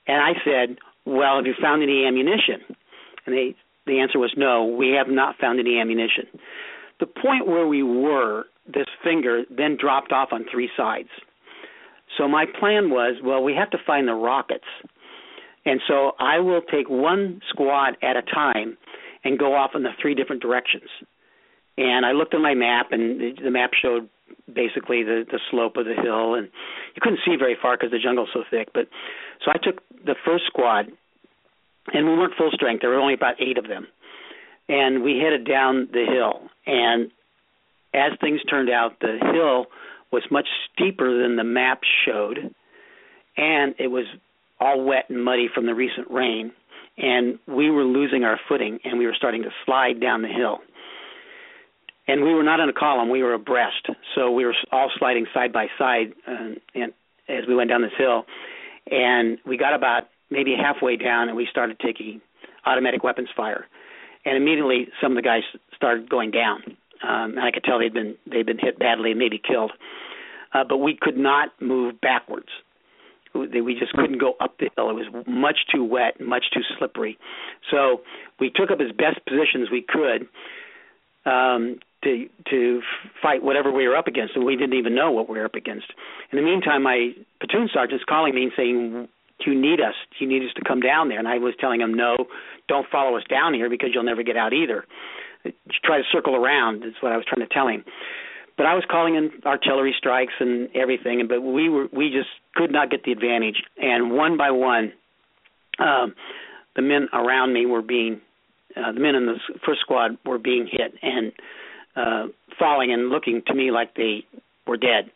And 0.07 0.21
I 0.21 0.33
said, 0.43 0.77
well, 1.05 1.37
have 1.37 1.45
you 1.45 1.53
found 1.61 1.83
any 1.83 2.05
ammunition? 2.05 2.61
And 3.25 3.35
they, 3.35 3.55
the 3.85 3.99
answer 3.99 4.19
was 4.19 4.33
no, 4.37 4.65
we 4.65 4.89
have 4.97 5.07
not 5.07 5.35
found 5.39 5.59
any 5.59 5.79
ammunition. 5.79 6.25
The 6.99 7.05
point 7.05 7.47
where 7.47 7.67
we 7.67 7.83
were, 7.83 8.45
this 8.65 8.87
finger 9.03 9.43
then 9.49 9.77
dropped 9.79 10.11
off 10.11 10.29
on 10.31 10.45
three 10.51 10.69
sides. 10.75 11.09
So 12.17 12.27
my 12.27 12.45
plan 12.45 12.89
was, 12.89 13.17
well, 13.23 13.43
we 13.43 13.53
have 13.53 13.69
to 13.71 13.77
find 13.85 14.07
the 14.07 14.13
rockets. 14.13 14.65
And 15.65 15.81
so 15.87 16.11
I 16.19 16.39
will 16.39 16.61
take 16.61 16.89
one 16.89 17.41
squad 17.49 17.97
at 18.01 18.15
a 18.15 18.21
time 18.21 18.77
and 19.23 19.39
go 19.39 19.55
off 19.55 19.71
in 19.73 19.83
the 19.83 19.89
three 19.99 20.13
different 20.13 20.41
directions. 20.41 20.89
And 21.77 22.05
I 22.05 22.11
looked 22.11 22.33
at 22.33 22.39
my 22.39 22.53
map, 22.53 22.87
and 22.91 23.37
the, 23.37 23.51
map 23.51 23.71
showed 23.73 24.07
basically 24.51 25.03
the 25.03 25.25
the 25.29 25.39
slope 25.51 25.75
of 25.75 25.85
the 25.85 25.95
hill, 25.95 26.35
and 26.35 26.47
you 26.95 27.01
couldn't 27.01 27.19
see 27.25 27.35
very 27.37 27.57
far 27.61 27.75
because 27.75 27.91
the 27.91 27.99
jungle's 27.99 28.29
so 28.33 28.43
thick. 28.49 28.69
But 28.73 28.87
so 29.43 29.51
I 29.51 29.57
took 29.57 29.81
the 30.05 30.15
first 30.23 30.45
squad, 30.45 30.85
and 31.93 32.05
we 32.05 32.13
weren't 32.13 32.35
full 32.37 32.51
strength. 32.53 32.81
There 32.81 32.91
were 32.91 32.99
only 32.99 33.15
about 33.15 33.41
eight 33.41 33.57
of 33.57 33.67
them, 33.67 33.87
and 34.69 35.03
we 35.03 35.19
headed 35.19 35.45
down 35.45 35.89
the 35.91 36.05
hill. 36.05 36.49
And 36.65 37.11
as 37.93 38.17
things 38.21 38.41
turned 38.43 38.69
out, 38.69 38.99
the 39.01 39.17
hill 39.33 39.65
was 40.11 40.23
much 40.31 40.47
steeper 40.71 41.21
than 41.21 41.35
the 41.35 41.43
map 41.43 41.81
showed, 42.05 42.53
and 43.35 43.75
it 43.79 43.87
was 43.87 44.05
all 44.59 44.83
wet 44.83 45.09
and 45.09 45.23
muddy 45.23 45.49
from 45.53 45.65
the 45.65 45.75
recent 45.75 46.09
rain, 46.09 46.51
and 46.97 47.39
we 47.47 47.69
were 47.69 47.83
losing 47.83 48.23
our 48.23 48.39
footing 48.47 48.79
and 48.83 48.97
we 48.97 49.05
were 49.05 49.13
starting 49.15 49.43
to 49.43 49.49
slide 49.65 49.99
down 49.99 50.21
the 50.21 50.29
hill. 50.29 50.59
And 52.07 52.23
we 52.23 52.33
were 52.33 52.43
not 52.43 52.59
in 52.59 52.69
a 52.69 52.73
column; 52.73 53.09
we 53.09 53.23
were 53.23 53.33
abreast, 53.33 53.87
so 54.13 54.31
we 54.31 54.45
were 54.45 54.55
all 54.71 54.91
sliding 54.97 55.25
side 55.33 55.51
by 55.51 55.67
side, 55.77 56.13
uh, 56.27 56.53
and 56.75 56.93
as 57.27 57.45
we 57.47 57.55
went 57.55 57.69
down 57.69 57.81
this 57.81 57.91
hill, 57.97 58.25
and 58.91 59.39
we 59.45 59.57
got 59.57 59.73
about 59.73 60.03
maybe 60.29 60.55
halfway 60.55 60.97
down, 60.97 61.27
and 61.29 61.35
we 61.35 61.47
started 61.49 61.79
taking 61.79 62.21
automatic 62.65 63.03
weapons 63.03 63.29
fire, 63.35 63.65
and 64.23 64.37
immediately 64.37 64.87
some 65.01 65.13
of 65.13 65.15
the 65.15 65.23
guys 65.23 65.41
started 65.75 66.07
going 66.07 66.29
down, 66.29 66.61
um, 67.03 67.31
and 67.31 67.39
I 67.39 67.51
could 67.51 67.63
tell 67.63 67.79
they'd 67.79 67.93
been 67.93 68.15
they'd 68.31 68.45
been 68.45 68.59
hit 68.59 68.77
badly 68.77 69.09
and 69.09 69.19
maybe 69.19 69.39
killed, 69.39 69.71
uh, 70.53 70.63
but 70.63 70.77
we 70.77 70.95
could 70.99 71.17
not 71.17 71.49
move 71.59 71.99
backwards 72.01 72.49
we 73.35 73.75
just 73.77 73.93
couldn't 73.93 74.19
go 74.19 74.33
up 74.39 74.57
the 74.59 74.69
hill. 74.75 74.89
It 74.89 74.93
was 74.93 75.25
much 75.27 75.67
too 75.73 75.83
wet, 75.83 76.19
much 76.19 76.45
too 76.53 76.61
slippery. 76.77 77.17
So 77.71 78.01
we 78.39 78.49
took 78.49 78.71
up 78.71 78.79
as 78.79 78.91
best 78.95 79.25
positions 79.25 79.69
we 79.71 79.85
could 79.87 80.27
um, 81.25 81.79
to 82.03 82.27
to 82.49 82.81
fight 83.21 83.43
whatever 83.43 83.71
we 83.71 83.87
were 83.87 83.95
up 83.95 84.07
against, 84.07 84.35
and 84.35 84.45
we 84.45 84.55
didn't 84.55 84.77
even 84.77 84.95
know 84.95 85.11
what 85.11 85.29
we 85.29 85.37
were 85.37 85.45
up 85.45 85.55
against. 85.55 85.87
In 86.31 86.37
the 86.37 86.43
meantime, 86.43 86.83
my 86.83 87.11
platoon 87.39 87.69
sergeant's 87.73 88.05
calling 88.07 88.35
me 88.35 88.43
and 88.43 88.51
saying, 88.55 89.07
"Do 89.43 89.51
you 89.51 89.59
need 89.59 89.81
us? 89.81 89.95
Do 90.17 90.25
you 90.25 90.29
need 90.31 90.45
us 90.45 90.53
to 90.55 90.63
come 90.63 90.79
down 90.79 91.09
there?" 91.09 91.19
And 91.19 91.27
I 91.27 91.37
was 91.37 91.53
telling 91.59 91.81
him, 91.81 91.93
"No, 91.93 92.15
don't 92.67 92.87
follow 92.89 93.17
us 93.17 93.23
down 93.29 93.53
here 93.53 93.69
because 93.69 93.89
you'll 93.93 94.03
never 94.03 94.23
get 94.23 94.37
out 94.37 94.53
either. 94.53 94.85
Try 95.83 95.97
to 95.97 96.03
circle 96.11 96.35
around." 96.35 96.83
Is 96.83 96.93
what 97.01 97.11
I 97.11 97.17
was 97.17 97.25
trying 97.25 97.45
to 97.47 97.53
tell 97.53 97.67
him 97.67 97.83
but 98.57 98.65
I 98.65 98.73
was 98.73 98.83
calling 98.89 99.15
in 99.15 99.31
artillery 99.45 99.93
strikes 99.97 100.33
and 100.39 100.69
everything, 100.75 101.25
but 101.27 101.41
we 101.41 101.69
were 101.69 101.87
we 101.91 102.09
just 102.09 102.29
could 102.55 102.71
not 102.71 102.89
get 102.89 103.03
the 103.03 103.11
advantage. 103.11 103.63
And 103.77 104.11
one 104.11 104.37
by 104.37 104.51
one, 104.51 104.93
um, 105.79 106.15
the 106.75 106.81
men 106.81 107.09
around 107.13 107.53
me 107.53 107.65
were 107.65 107.81
being 107.81 108.21
uh, 108.75 108.91
the 108.91 108.99
men 108.99 109.15
in 109.15 109.25
the 109.25 109.39
first 109.65 109.81
squad 109.81 110.17
were 110.25 110.37
being 110.37 110.67
hit 110.71 110.93
and 111.01 111.31
uh, 111.95 112.27
falling 112.57 112.91
and 112.91 113.09
looking 113.09 113.41
to 113.47 113.53
me 113.53 113.71
like 113.71 113.95
they 113.95 114.25
were 114.67 114.77
dead. 114.77 115.11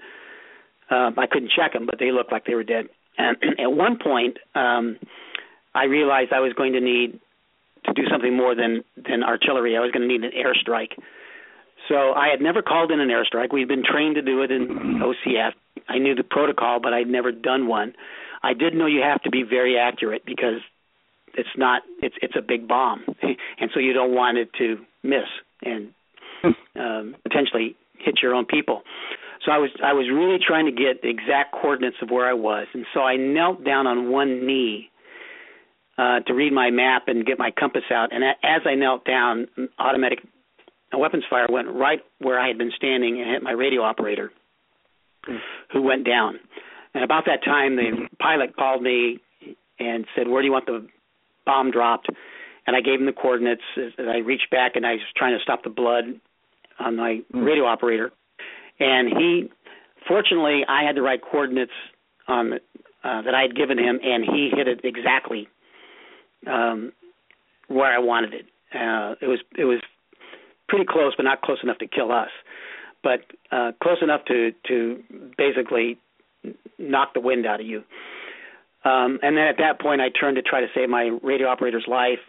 Uh, 0.90 1.12
I 1.18 1.28
couldn't 1.28 1.52
check 1.56 1.74
them, 1.74 1.86
but 1.86 2.00
they 2.00 2.12
looked 2.12 2.32
like 2.32 2.46
they 2.46 2.56
were 2.56 2.64
dead. 2.64 2.88
And 3.18 3.38
at 3.60 3.72
one 3.72 3.98
point, 3.98 4.38
um, 4.56 4.98
I 5.74 5.86
realized 5.86 6.34
I 6.34 6.40
was 6.40 6.54
going 6.54 6.74
to 6.74 6.82
need 6.82 7.20
to 7.86 7.94
do 7.94 8.04
something 8.12 8.36
more 8.36 8.56
than 8.56 8.84
than 8.98 9.24
artillery. 9.24 9.78
I 9.78 9.80
was 9.80 9.92
going 9.92 10.08
to 10.08 10.14
need 10.14 10.24
an 10.24 10.32
airstrike. 10.32 10.92
So 11.90 12.14
I 12.14 12.30
had 12.30 12.40
never 12.40 12.62
called 12.62 12.92
in 12.92 13.00
an 13.00 13.10
airstrike. 13.10 13.52
We'd 13.52 13.68
been 13.68 13.84
trained 13.84 14.16
to 14.16 14.22
do 14.22 14.44
it 14.44 14.52
in 14.52 14.68
OCS. 15.02 15.54
I 15.90 15.98
knew 15.98 16.16
the 16.16 16.24
protocol, 16.24 16.80
but 16.80 16.94
I'd 16.94 17.08
never 17.08 17.32
done 17.32 17.68
one. 17.68 17.94
I 18.44 18.54
did 18.54 18.76
know 18.76 18.86
you 18.86 19.02
have 19.02 19.22
to 19.24 19.32
be 19.32 19.44
very 19.44 19.78
accurate 19.78 20.24
because 20.26 20.62
it's 21.34 21.50
not 21.58 21.82
it's 22.02 22.16
it's 22.22 22.36
a 22.38 22.42
big 22.42 22.68
bomb, 22.68 23.04
and 23.22 23.70
so 23.74 23.80
you 23.80 23.94
don't 23.94 24.14
want 24.14 24.38
it 24.38 24.54
to 24.60 24.78
miss 25.04 25.28
and 25.64 25.90
um, 26.80 27.16
potentially 27.24 27.76
hit 27.98 28.20
your 28.22 28.34
own 28.34 28.46
people. 28.46 28.84
So 29.46 29.52
I 29.52 29.58
was 29.58 29.72
I 29.84 29.94
was 29.94 30.08
really 30.14 30.38
trying 30.46 30.66
to 30.66 30.72
get 30.72 31.02
the 31.02 31.10
exact 31.10 31.54
coordinates 31.54 31.98
of 32.02 32.12
where 32.12 32.28
I 32.28 32.34
was, 32.34 32.68
and 32.74 32.86
so 32.94 33.02
I 33.02 33.18
knelt 33.18 33.66
down 33.66 33.88
on 33.88 34.12
one 34.12 34.46
knee 34.46 34.90
uh, 35.98 36.20
to 36.22 36.34
read 36.34 36.54
my 36.54 36.70
map 36.70 37.08
and 37.08 37.26
get 37.26 37.40
my 37.40 37.52
compass 37.52 37.84
out. 37.92 38.14
And 38.14 38.24
as 38.24 38.62
I 38.66 38.76
knelt 38.76 39.06
down, 39.06 39.48
automatic 39.78 40.20
weapons 40.98 41.24
fire 41.30 41.48
went 41.50 41.68
right 41.70 42.00
where 42.20 42.40
I 42.40 42.48
had 42.48 42.58
been 42.58 42.72
standing 42.76 43.20
and 43.20 43.30
hit 43.30 43.44
my 43.44 43.52
radio 43.52 43.82
operator, 43.82 44.32
mm. 45.28 45.38
who 45.72 45.82
went 45.82 46.06
down. 46.06 46.40
And 46.94 47.04
about 47.04 47.26
that 47.26 47.44
time, 47.44 47.76
the 47.76 48.08
pilot 48.20 48.56
called 48.56 48.82
me 48.82 49.20
and 49.80 50.06
said, 50.16 50.28
"Where 50.28 50.42
do 50.42 50.48
you 50.48 50.52
want 50.52 50.66
the 50.66 50.88
bomb 51.46 51.72
dropped?" 51.72 52.10
And 52.66 52.76
I 52.76 52.82
gave 52.82 53.00
him 53.00 53.06
the 53.06 53.14
coordinates. 53.14 53.62
As 53.78 53.94
I 54.00 54.18
reached 54.18 54.50
back 54.50 54.76
and 54.76 54.86
I 54.86 54.94
was 54.94 55.02
trying 55.16 55.38
to 55.38 55.44
stop 55.44 55.64
the 55.64 55.70
blood 55.70 56.06
on 56.80 56.96
my 56.96 57.22
mm. 57.34 57.46
radio 57.46 57.66
operator, 57.66 58.12
and 58.80 59.10
he, 59.10 59.52
fortunately, 60.08 60.66
I 60.68 60.84
had 60.84 60.96
the 60.96 61.02
right 61.02 61.22
coordinates 61.22 61.72
on 62.28 62.54
uh, 63.04 63.22
that 63.22 63.34
I 63.36 63.42
had 63.42 63.56
given 63.56 63.78
him, 63.78 64.00
and 64.04 64.24
he 64.26 64.52
hit 64.56 64.68
it 64.68 64.82
exactly 64.84 65.48
um, 66.48 66.92
where 67.68 67.94
I 67.94 68.00
wanted 68.00 68.34
it. 68.34 68.46
Uh, 68.74 69.16
it 69.22 69.28
was 69.28 69.40
it 69.58 69.66
was 69.66 69.80
pretty 70.70 70.86
close, 70.88 71.14
but 71.18 71.24
not 71.24 71.42
close 71.42 71.58
enough 71.64 71.80
to 71.80 71.88
kill 71.88 72.12
us, 72.12 72.30
but 73.04 73.22
uh, 73.52 73.72
close 73.82 73.98
enough 74.02 74.24
to 74.26 74.52
to 74.68 75.04
basically 75.38 75.98
knock 76.78 77.14
the 77.14 77.20
wind 77.20 77.46
out 77.46 77.60
of 77.60 77.66
you. 77.66 77.84
Um, 78.86 79.20
and 79.22 79.36
then 79.36 79.46
at 79.46 79.58
that 79.58 79.82
point, 79.82 80.00
I 80.00 80.08
turned 80.10 80.38
to 80.38 80.42
try 80.42 80.62
to 80.62 80.68
save 80.74 80.90
my 80.90 81.12
radio 81.22 81.48
operator's 81.50 81.86
life. 81.88 82.20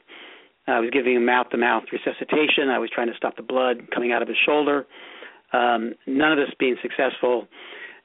I 0.66 0.80
was 0.80 0.91
giving 0.91 1.14
him 1.16 1.24
mouth-to-mouth 1.24 1.84
resuscitation. 1.93 2.68
I 2.68 2.78
was 2.78 2.91
trying 2.93 3.09
to 3.09 3.16
stop 3.16 3.36
the 3.36 3.43
blood 3.43 3.91
coming 3.93 4.12
out 4.12 4.22
of 4.22 4.28
his 4.28 4.36
shoulder. 4.45 4.86
Um, 5.53 5.95
none 6.07 6.32
of 6.32 6.38
this 6.38 6.55
being 6.59 6.76
successful. 6.82 7.49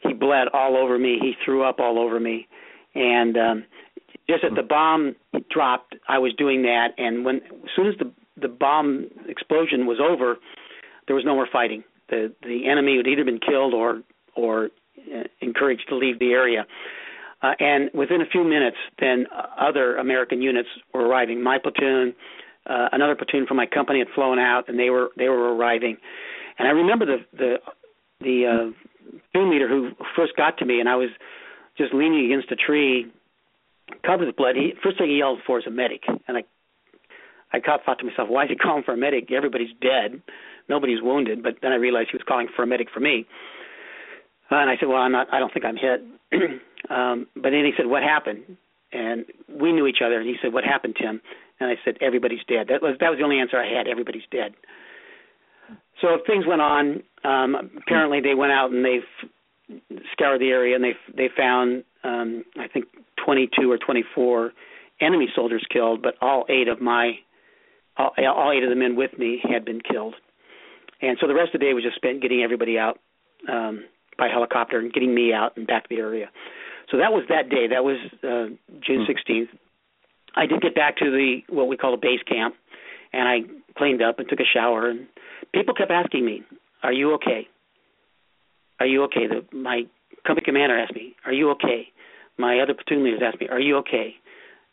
He 0.02 0.14
bled 0.14 0.48
all 0.54 0.78
over 0.78 0.98
me. 0.98 1.18
He 1.22 1.34
threw 1.44 1.64
up 1.64 1.80
all 1.80 2.00
over 2.00 2.20
me, 2.20 2.48
and 2.94 3.38
um, 3.38 3.64
just 4.30 4.44
as 4.44 4.52
the 4.56 4.64
bomb 4.64 5.16
dropped, 5.50 5.96
I 6.08 6.18
was 6.18 6.34
doing 6.38 6.64
that. 6.64 6.90
And 6.98 7.26
when 7.26 7.38
as 7.38 7.70
soon 7.76 7.88
as 7.88 7.96
the 8.00 8.12
the 8.40 8.48
bomb 8.48 9.08
explosion 9.28 9.86
was 9.86 10.00
over, 10.00 10.38
there 11.08 11.16
was 11.16 11.26
no 11.26 11.36
more 11.36 11.48
fighting. 11.52 11.84
The 12.10 12.34
the 12.44 12.68
enemy 12.70 12.98
had 12.98 13.08
either 13.08 13.24
been 13.24 13.40
killed 13.40 13.74
or 13.74 14.02
or 14.36 14.70
uh, 15.14 15.24
encouraged 15.42 15.86
to 15.90 15.96
leave 15.96 16.20
the 16.20 16.32
area. 16.32 16.66
Uh, 17.42 17.54
and 17.60 17.90
within 17.94 18.22
a 18.22 18.26
few 18.26 18.44
minutes, 18.44 18.78
then 19.00 19.28
uh, 19.36 19.48
other 19.60 19.98
American 19.98 20.42
units 20.42 20.70
were 20.94 21.08
arriving. 21.08 21.44
My 21.44 21.60
platoon, 21.60 22.16
uh, 22.66 22.90
another 22.92 23.16
platoon 23.16 23.46
from 23.46 23.58
my 23.58 23.66
company 23.66 24.00
had 24.00 24.08
flown 24.16 24.40
out, 24.40 24.68
and 24.68 24.80
they 24.80 24.90
were 24.90 25.10
they 25.18 25.30
were 25.30 25.56
arriving. 25.56 25.98
And 26.58 26.68
I 26.68 26.72
remember 26.72 27.06
the 27.06 27.18
the 27.34 27.56
the 28.22 28.46
uh, 28.46 29.18
platoon 29.32 29.52
leader 29.52 29.68
who 29.68 29.92
first 30.16 30.36
got 30.36 30.58
to 30.60 30.66
me, 30.66 30.80
and 30.80 30.90
I 30.90 30.96
was 30.96 31.10
just 31.78 31.94
leaning 31.94 32.26
against 32.26 32.52
a 32.52 32.56
tree, 32.56 33.12
covered 34.06 34.28
with 34.28 34.36
blood. 34.36 34.56
He 34.56 34.74
first 34.82 34.98
thing 34.98 35.10
he 35.10 35.18
yelled 35.18 35.40
for 35.46 35.60
is 35.60 35.68
a 35.68 35.72
medic, 35.72 36.04
and 36.08 36.38
I 36.38 36.44
I 37.56 37.78
thought 37.86 37.99
to 37.99 38.06
myself, 38.06 38.30
why 38.30 38.43
is 38.43 38.49
he 38.49 38.56
calling 38.56 38.84
for 38.84 38.93
a 38.93 38.97
medic? 38.97 39.32
Everybody's 39.32 39.74
dead, 39.82 40.22
nobody's 40.70 41.01
wounded. 41.01 41.43
But 41.43 41.56
then 41.62 41.72
I 41.72 41.76
realized 41.76 42.10
he 42.12 42.18
was 42.18 42.26
calling 42.28 42.47
for 42.56 42.64
a 42.64 42.68
medic 42.68 42.88
for 42.93 42.99
me. 42.99 43.26
And 44.49 44.70
I 44.70 44.76
said, 44.80 44.88
well, 44.88 44.97
I'm 44.97 45.12
not. 45.12 45.28
I 45.34 45.39
don't 45.39 45.51
think 45.53 45.66
I'm 45.66 45.78
hit. 45.78 46.01
um, 46.89 47.28
but 47.36 47.49
then 47.49 47.66
he 47.66 47.72
said, 47.78 47.88
what 47.88 48.03
happened? 48.03 48.58
And 48.91 49.26
we 49.49 49.72
knew 49.72 49.88
each 49.88 50.01
other. 50.06 50.20
And 50.20 50.28
he 50.28 50.36
said, 50.41 50.53
what 50.53 50.64
happened, 50.64 50.95
Tim? 50.99 51.22
And 51.60 51.70
I 51.70 51.76
said, 51.84 51.97
everybody's 52.01 52.43
dead. 52.47 52.68
That 52.70 52.82
was 52.82 52.97
that 52.99 53.10
was 53.10 53.18
the 53.18 53.24
only 53.24 53.39
answer 53.39 53.58
I 53.58 53.68
had. 53.68 53.88
Everybody's 53.88 54.28
dead. 54.30 54.53
So 56.01 56.20
things 56.28 56.45
went 56.45 56.62
on. 56.62 57.01
Um, 57.24 57.72
apparently, 57.78 58.20
they 58.22 58.36
went 58.36 58.51
out 58.51 58.72
and 58.72 58.84
they 58.86 58.99
scoured 60.12 60.41
the 60.41 60.49
area 60.49 60.76
and 60.76 60.84
they 60.84 60.93
they 61.16 61.30
found 61.36 61.84
um, 62.03 62.43
I 62.60 62.68
think 62.68 62.86
22 63.26 63.72
or 63.72 63.78
24 63.78 64.51
enemy 65.01 65.28
soldiers 65.36 65.66
killed, 65.72 66.01
but 66.01 66.16
all 66.22 66.45
eight 66.49 66.68
of 66.68 66.82
my 66.82 67.14
all, 67.98 68.12
all 68.18 68.52
eight 68.52 68.64
of 68.64 68.70
the 68.70 68.76
men 68.76 68.96
with 68.96 69.18
me 69.18 69.41
had 69.43 69.66
been 69.66 69.82
killed. 69.82 70.16
And 71.02 71.18
so 71.20 71.28
the 71.28 71.36
rest 71.36 71.54
of 71.54 71.60
the 71.60 71.66
day 71.66 71.74
was 71.74 71.84
just 71.84 71.96
spent 71.96 72.22
getting 72.22 72.41
everybody 72.41 72.78
out 72.78 73.00
um, 73.50 73.86
by 74.18 74.28
helicopter 74.28 74.80
and 74.80 74.93
getting 74.93 75.14
me 75.14 75.34
out 75.34 75.58
and 75.58 75.68
back 75.68 75.84
to 75.84 75.96
the 75.96 76.02
area. 76.02 76.30
So 76.91 76.98
that 76.98 77.12
was 77.12 77.24
that 77.30 77.50
day. 77.50 77.68
That 77.68 77.84
was 77.84 77.98
uh, 78.24 78.56
June 78.86 79.06
16th. 79.08 79.50
Hmm. 79.50 79.58
I 80.36 80.46
did 80.46 80.62
get 80.62 80.76
back 80.76 80.98
to 80.98 81.06
the 81.06 81.41
what 81.48 81.68
we 81.68 81.78
call 81.78 81.93
a 81.93 81.98
base 81.98 82.20
camp, 82.28 82.56
and 83.14 83.28
I 83.28 83.39
cleaned 83.78 84.02
up 84.02 84.20
and 84.20 84.28
took 84.28 84.39
a 84.39 84.46
shower. 84.54 84.89
And 84.89 85.08
people 85.54 85.74
kept 85.74 85.91
asking 85.91 86.26
me, 86.26 86.43
"Are 86.84 86.91
you 86.91 87.14
okay? 87.14 87.48
Are 88.80 88.86
you 88.86 89.04
okay?" 89.04 89.28
The, 89.28 89.46
my 89.56 89.84
company 90.28 90.43
commander 90.43 90.78
asked 90.78 90.93
me, 90.93 91.16
"Are 91.26 91.32
you 91.32 91.52
okay?" 91.52 91.88
My 92.38 92.60
other 92.60 92.74
platoon 92.74 93.06
leaders 93.06 93.22
asked 93.24 93.39
me, 93.39 93.48
"Are 93.48 93.62
you 93.62 93.78
okay?" 93.78 94.16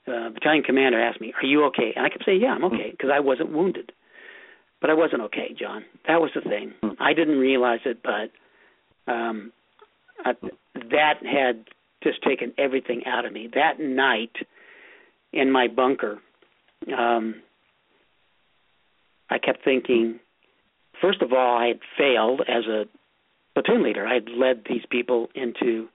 Uh, 0.06 0.30
battalion 0.30 0.62
commander 0.62 1.00
asked 1.00 1.20
me, 1.20 1.32
"Are 1.40 1.46
you 1.46 1.64
okay?" 1.66 1.92
And 1.94 2.04
I 2.04 2.08
kept 2.08 2.24
saying, 2.24 2.40
"Yeah, 2.40 2.54
I'm 2.54 2.64
okay," 2.64 2.90
because 2.90 3.10
I 3.12 3.20
wasn't 3.20 3.52
wounded. 3.52 3.92
But 4.80 4.90
I 4.90 4.94
wasn't 4.94 5.22
okay, 5.22 5.54
John. 5.58 5.84
That 6.08 6.20
was 6.20 6.30
the 6.34 6.40
thing. 6.40 6.74
I 6.98 7.12
didn't 7.14 7.38
realize 7.38 7.80
it, 7.84 8.02
but 8.02 8.32
um, 9.12 9.52
I, 10.24 10.32
that 10.74 11.24
had 11.24 11.64
just 12.02 12.22
taken 12.22 12.52
everything 12.58 13.02
out 13.06 13.24
of 13.24 13.32
me. 13.32 13.48
That 13.54 13.78
night 13.78 14.34
in 15.32 15.52
my 15.52 15.68
bunker, 15.68 16.18
um, 16.96 17.36
I 19.30 19.38
kept 19.38 19.64
thinking. 19.64 20.18
First 21.00 21.22
of 21.22 21.32
all, 21.32 21.56
I 21.56 21.68
had 21.68 21.80
failed 21.96 22.42
as 22.48 22.64
a 22.66 22.84
platoon 23.54 23.82
leader. 23.82 24.06
I 24.06 24.14
had 24.14 24.28
led 24.28 24.62
these 24.68 24.84
people 24.90 25.28
into 25.34 25.88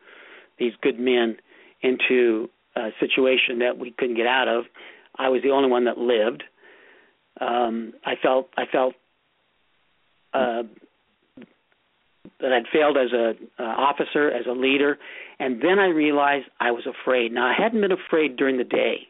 these 0.59 0.73
good 0.81 0.99
men 0.99 1.37
into 1.81 2.49
uh, 2.77 2.89
situation 2.99 3.59
that 3.59 3.77
we 3.77 3.91
couldn't 3.91 4.15
get 4.15 4.27
out 4.27 4.47
of. 4.47 4.65
I 5.17 5.29
was 5.29 5.41
the 5.41 5.49
only 5.49 5.69
one 5.69 5.85
that 5.85 5.97
lived. 5.97 6.43
Um, 7.41 7.93
I 8.05 8.13
felt 8.21 8.49
I 8.57 8.65
felt 8.71 8.93
uh, 10.33 10.63
that 12.39 12.53
I'd 12.53 12.67
failed 12.71 12.97
as 12.97 13.11
a 13.13 13.33
uh, 13.59 13.63
officer, 13.63 14.29
as 14.29 14.45
a 14.47 14.51
leader, 14.51 14.97
and 15.39 15.61
then 15.61 15.79
I 15.79 15.87
realized 15.87 16.45
I 16.59 16.71
was 16.71 16.85
afraid. 16.85 17.31
Now 17.31 17.47
I 17.47 17.53
hadn't 17.57 17.81
been 17.81 17.91
afraid 17.91 18.37
during 18.37 18.57
the 18.57 18.63
day. 18.63 19.07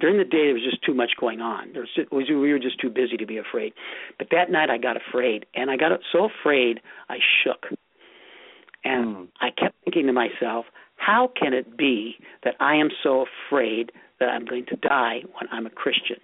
During 0.00 0.16
the 0.16 0.24
day, 0.24 0.46
there 0.46 0.54
was 0.54 0.64
just 0.64 0.82
too 0.82 0.94
much 0.94 1.12
going 1.20 1.40
on. 1.40 1.72
There 1.72 1.82
was, 1.82 1.90
just, 1.94 2.10
was 2.10 2.24
we 2.28 2.52
were 2.52 2.58
just 2.58 2.80
too 2.80 2.88
busy 2.88 3.18
to 3.18 3.26
be 3.26 3.36
afraid. 3.36 3.74
But 4.18 4.28
that 4.30 4.50
night, 4.50 4.70
I 4.70 4.78
got 4.78 4.96
afraid, 4.96 5.44
and 5.54 5.70
I 5.70 5.76
got 5.76 5.92
so 6.10 6.30
afraid 6.40 6.80
I 7.10 7.18
shook. 7.44 7.78
And 8.82 9.14
mm. 9.14 9.28
I 9.42 9.50
kept 9.50 9.76
thinking 9.84 10.06
to 10.06 10.12
myself, 10.14 10.64
how 10.98 11.30
can 11.38 11.54
it 11.54 11.76
be 11.76 12.16
that 12.44 12.54
I 12.60 12.76
am 12.76 12.90
so 13.02 13.24
afraid 13.48 13.92
that 14.20 14.28
I'm 14.28 14.44
going 14.44 14.66
to 14.66 14.76
die 14.76 15.20
when 15.38 15.48
I'm 15.50 15.66
a 15.66 15.70
Christian? 15.70 16.18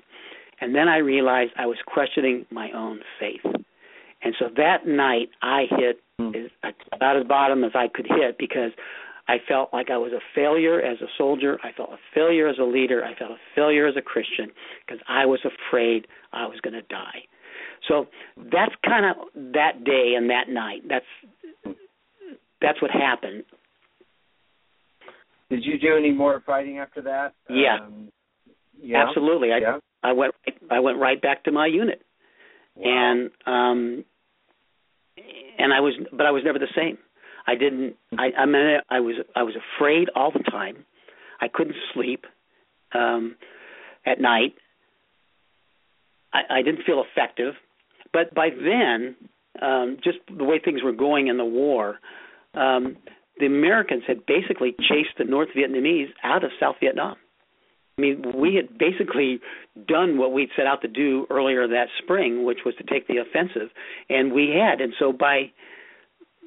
And 0.61 0.75
then 0.75 0.89
I 0.89 0.99
realized 0.99 1.53
I 1.57 1.67
was 1.67 1.79
questioning 1.87 2.47
my 2.51 2.71
own 2.73 3.01
faith. 3.19 3.45
And 4.23 4.35
so 4.39 4.47
that 4.57 4.87
night 4.87 5.29
I 5.43 5.65
hit 5.71 6.01
mm. 6.21 6.51
about 6.93 7.17
as 7.17 7.27
bottom 7.27 7.65
as 7.65 7.73
I 7.75 7.89
could 7.93 8.07
hit 8.07 8.39
because 8.39 8.71
I 9.27 9.37
felt 9.49 9.73
like 9.73 9.91
I 9.91 9.97
was 9.97 10.13
a 10.13 10.21
failure 10.35 10.81
as 10.81 11.01
a 11.01 11.07
soldier. 11.17 11.59
I 11.63 11.73
felt 11.73 11.91
a 11.91 11.99
failure 12.15 12.49
as 12.49 12.57
a 12.59 12.65
leader. 12.65 13.05
I 13.05 13.15
felt 13.15 13.33
a 13.33 13.41
failure 13.55 13.87
as 13.87 13.97
a 13.97 14.03
Christian 14.03 14.51
because 14.87 15.03
I 15.09 15.27
was 15.27 15.41
afraid 15.45 16.07
I 16.33 16.47
was 16.47 16.61
going 16.61 16.75
to 16.75 16.83
die. 16.83 17.25
So 17.89 18.07
that's 18.37 18.75
kind 18.85 19.07
of 19.07 19.27
that 19.53 19.85
day 19.85 20.15
and 20.17 20.31
that 20.31 20.49
night. 20.49 20.83
That's 20.89 21.77
that's 22.61 22.81
what 22.81 22.91
happened. 22.91 23.45
Did 25.51 25.65
you 25.65 25.79
do 25.79 25.97
any 25.97 26.13
more 26.13 26.43
fighting 26.47 26.79
after 26.79 27.03
that? 27.03 27.35
Yeah. 27.49 27.79
Um, 27.83 28.09
yeah. 28.81 29.05
Absolutely. 29.09 29.53
I 29.53 29.59
yeah. 29.59 29.79
I 30.03 30.13
went 30.13 30.35
I 30.71 30.81
went 30.81 30.99
right 30.99 31.21
back 31.21 31.45
to 31.45 31.53
my 31.53 31.67
unit. 31.67 32.03
Wow. 32.75 32.85
And 32.87 33.31
um 33.47 34.05
and 35.59 35.73
I 35.73 35.81
was 35.81 35.95
but 36.13 36.27
I 36.27 36.31
was 36.31 36.43
never 36.45 36.59
the 36.59 36.69
same. 36.75 36.99
I 37.47 37.55
didn't 37.55 37.95
I 38.19 38.31
I 38.39 38.47
mean 38.47 38.79
I 38.91 39.01
was 39.01 39.17
I 39.37 39.43
was 39.43 39.55
afraid 39.57 40.09
all 40.15 40.31
the 40.31 40.43
time. 40.51 40.85
I 41.41 41.49
couldn't 41.49 41.77
sleep 41.93 42.27
um 42.95 43.37
at 44.07 44.21
night. 44.21 44.55
I, 46.33 46.59
I 46.59 46.63
didn't 46.63 46.85
feel 46.85 47.03
effective. 47.11 47.55
But 48.13 48.35
by 48.35 48.51
then, 48.51 49.17
um 49.63 49.99
just 50.03 50.19
the 50.37 50.45
way 50.45 50.59
things 50.63 50.83
were 50.83 50.93
going 50.93 51.29
in 51.29 51.37
the 51.37 51.45
war, 51.45 51.99
um 52.55 52.97
the 53.39 53.47
Americans 53.47 54.03
had 54.07 54.27
basically 54.27 54.73
chased 54.73 55.19
the 55.19 55.25
North 55.25 55.49
Vietnamese 55.57 56.11
out 56.23 56.45
of 56.45 56.51
South 56.61 56.77
Vietnam. 56.81 57.17
I 57.97 58.01
mean, 58.01 58.25
we 58.37 58.57
had 58.57 58.77
basically 58.77 59.41
done 59.87 60.19
what 60.19 60.33
we'd 60.33 60.49
set 60.57 60.67
out 60.67 60.83
to 60.83 60.89
do 60.89 61.27
earlier 61.31 61.67
that 61.69 61.87
spring, 62.03 62.45
which 62.45 62.59
was 62.65 62.75
to 62.77 62.85
take 62.85 63.07
the 63.07 63.19
offensive, 63.19 63.71
and 64.09 64.33
we 64.33 64.51
had. 64.51 64.81
And 64.81 64.95
so 64.99 65.13
by 65.13 65.53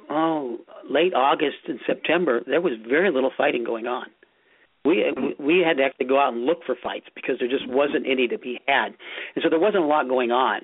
oh 0.10 0.60
late 0.90 1.14
August 1.14 1.58
and 1.68 1.80
September, 1.86 2.42
there 2.46 2.62
was 2.62 2.74
very 2.88 3.12
little 3.12 3.32
fighting 3.38 3.64
going 3.64 3.88
on. 3.88 4.08
we 4.84 5.06
we 5.40 5.64
had 5.66 5.78
to 5.78 5.84
actually 5.84 6.08
go 6.08 6.20
out 6.20 6.34
and 6.34 6.46
look 6.46 6.60
for 6.66 6.76
fights 6.82 7.08
because 7.16 7.36
there 7.40 7.50
just 7.50 7.68
wasn't 7.68 8.06
any 8.06 8.28
to 8.28 8.38
be 8.38 8.60
had, 8.68 8.88
and 9.36 9.44
so 9.44 9.50
there 9.50 9.60
wasn't 9.60 9.84
a 9.84 9.88
lot 9.88 10.08
going 10.08 10.32
on, 10.32 10.62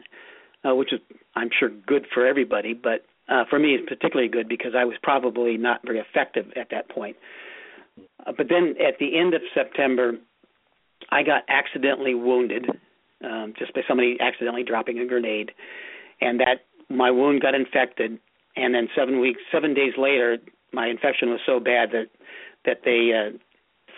uh, 0.65 0.75
which 0.75 0.91
is 0.91 0.99
I'm 1.35 1.49
sure 1.57 1.69
good 1.69 2.05
for 2.13 2.25
everybody, 2.25 2.73
but 2.73 3.05
uh, 3.29 3.43
for 3.49 3.59
me 3.59 3.75
it's 3.75 3.87
particularly 3.87 4.29
good 4.29 4.47
because 4.47 4.73
I 4.77 4.85
was 4.85 4.95
probably 5.01 5.57
not 5.57 5.81
very 5.85 5.99
effective 5.99 6.45
at 6.55 6.69
that 6.71 6.89
point. 6.89 7.15
Uh, 8.25 8.33
but 8.35 8.47
then 8.49 8.75
at 8.85 8.99
the 8.99 9.17
end 9.17 9.33
of 9.33 9.41
September, 9.53 10.13
I 11.09 11.23
got 11.23 11.43
accidentally 11.47 12.15
wounded, 12.15 12.69
um, 13.23 13.53
just 13.57 13.73
by 13.73 13.81
somebody 13.87 14.17
accidentally 14.19 14.63
dropping 14.63 14.99
a 14.99 15.05
grenade, 15.05 15.51
and 16.21 16.39
that 16.39 16.65
my 16.89 17.11
wound 17.11 17.41
got 17.41 17.55
infected, 17.55 18.19
and 18.55 18.73
then 18.73 18.87
seven 18.95 19.19
weeks, 19.19 19.41
seven 19.51 19.73
days 19.73 19.93
later, 19.97 20.37
my 20.71 20.87
infection 20.87 21.29
was 21.29 21.39
so 21.45 21.59
bad 21.59 21.91
that 21.91 22.07
that 22.65 22.81
they 22.85 23.11
uh, 23.13 23.37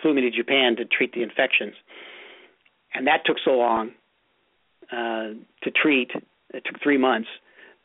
flew 0.02 0.12
me 0.14 0.22
to 0.22 0.30
Japan 0.30 0.76
to 0.76 0.84
treat 0.84 1.12
the 1.12 1.22
infections, 1.22 1.74
and 2.94 3.06
that 3.06 3.24
took 3.24 3.36
so 3.44 3.52
long 3.52 3.92
uh, 4.92 5.34
to 5.62 5.70
treat. 5.70 6.10
It 6.54 6.64
took 6.64 6.82
three 6.82 6.98
months. 6.98 7.28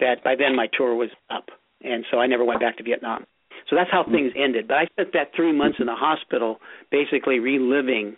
That 0.02 0.24
by 0.24 0.36
then 0.36 0.56
my 0.56 0.68
tour 0.78 0.95
was 0.95 1.10
up, 1.30 1.45
and 1.82 2.04
so 2.12 2.20
I 2.20 2.28
never 2.28 2.43
went 2.43 2.60
back 2.60 2.78
to 2.78 2.84
Vietnam. 2.84 3.26
So 3.70 3.76
that's 3.76 3.89
how 3.91 4.04
things 4.04 4.34
ended. 4.36 4.68
But 4.68 4.78
I 4.78 4.86
spent 4.88 5.14
that 5.14 5.32
three 5.36 5.54
months 5.54 5.78
in 5.80 5.86
the 5.86 5.95
hospital, 5.95 6.58
basically 6.91 7.39
reliving 7.39 8.18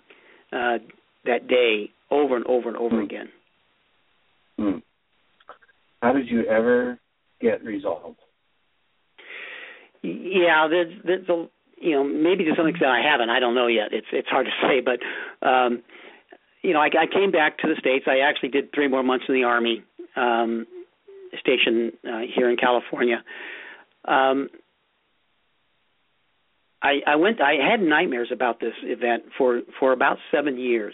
uh, 0.52 0.80
that 1.26 1.48
day 1.48 1.92
over 2.10 2.36
and 2.36 2.46
over 2.48 2.70
and 2.70 2.78
over 2.78 2.96
Hmm. 2.98 3.04
again. 3.04 3.30
Hmm. 4.58 4.78
How 6.02 6.14
did 6.14 6.28
you 6.30 6.46
ever 6.46 6.98
get 7.42 7.64
resolved? 7.64 8.18
Yeah, 10.02 10.68
there's, 10.70 10.94
there's 11.06 11.30
a, 11.30 11.48
you 11.80 11.92
know, 11.92 12.04
maybe 12.04 12.44
to 12.46 12.52
some 12.58 12.68
extent 12.68 12.92
I 12.92 13.02
haven't. 13.02 13.30
I 13.30 13.40
don't 13.40 13.56
know 13.56 13.68
yet. 13.68 13.94
It's 13.94 14.08
it's 14.12 14.28
hard 14.28 14.48
to 14.48 14.52
say, 14.62 14.82
but 14.82 15.00
um, 15.48 15.82
you 16.62 16.74
know, 16.74 16.80
I, 16.80 16.88
I 16.88 17.08
came 17.12 17.32
back 17.32 17.58
to 17.60 17.68
the 17.68 17.76
states. 17.80 18.06
I 18.08 18.20
actually 18.20 18.50
did 18.50 18.74
three 18.74 18.88
more 18.88 19.04
months 19.04 19.26
in 19.28 19.36
the 19.36 19.44
army 19.44 19.84
um, 20.16 20.66
station 21.40 21.92
uh, 22.08 22.20
here 22.36 22.50
in 22.50 22.58
California. 22.58 23.24
Um, 24.06 24.50
I, 26.82 27.00
I 27.08 27.16
went. 27.16 27.40
I 27.42 27.54
had 27.54 27.82
nightmares 27.82 28.30
about 28.32 28.60
this 28.60 28.74
event 28.84 29.24
for 29.38 29.62
for 29.80 29.94
about 29.94 30.18
seven 30.32 30.58
years, 30.58 30.94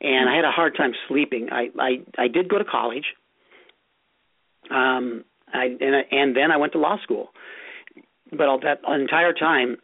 and 0.00 0.28
I 0.28 0.34
had 0.34 0.44
a 0.44 0.50
hard 0.50 0.76
time 0.76 0.92
sleeping. 1.06 1.48
I 1.52 1.68
I, 1.78 2.22
I 2.24 2.28
did 2.28 2.48
go 2.48 2.58
to 2.58 2.64
college. 2.64 3.04
Um, 4.70 5.24
I 5.54 5.66
and 5.80 5.96
I, 5.96 6.02
and 6.10 6.36
then 6.36 6.50
I 6.50 6.56
went 6.56 6.72
to 6.72 6.78
law 6.78 6.96
school, 7.02 7.28
but 8.30 8.48
all 8.48 8.58
that 8.60 8.80
entire 8.88 9.32
time, 9.32 9.76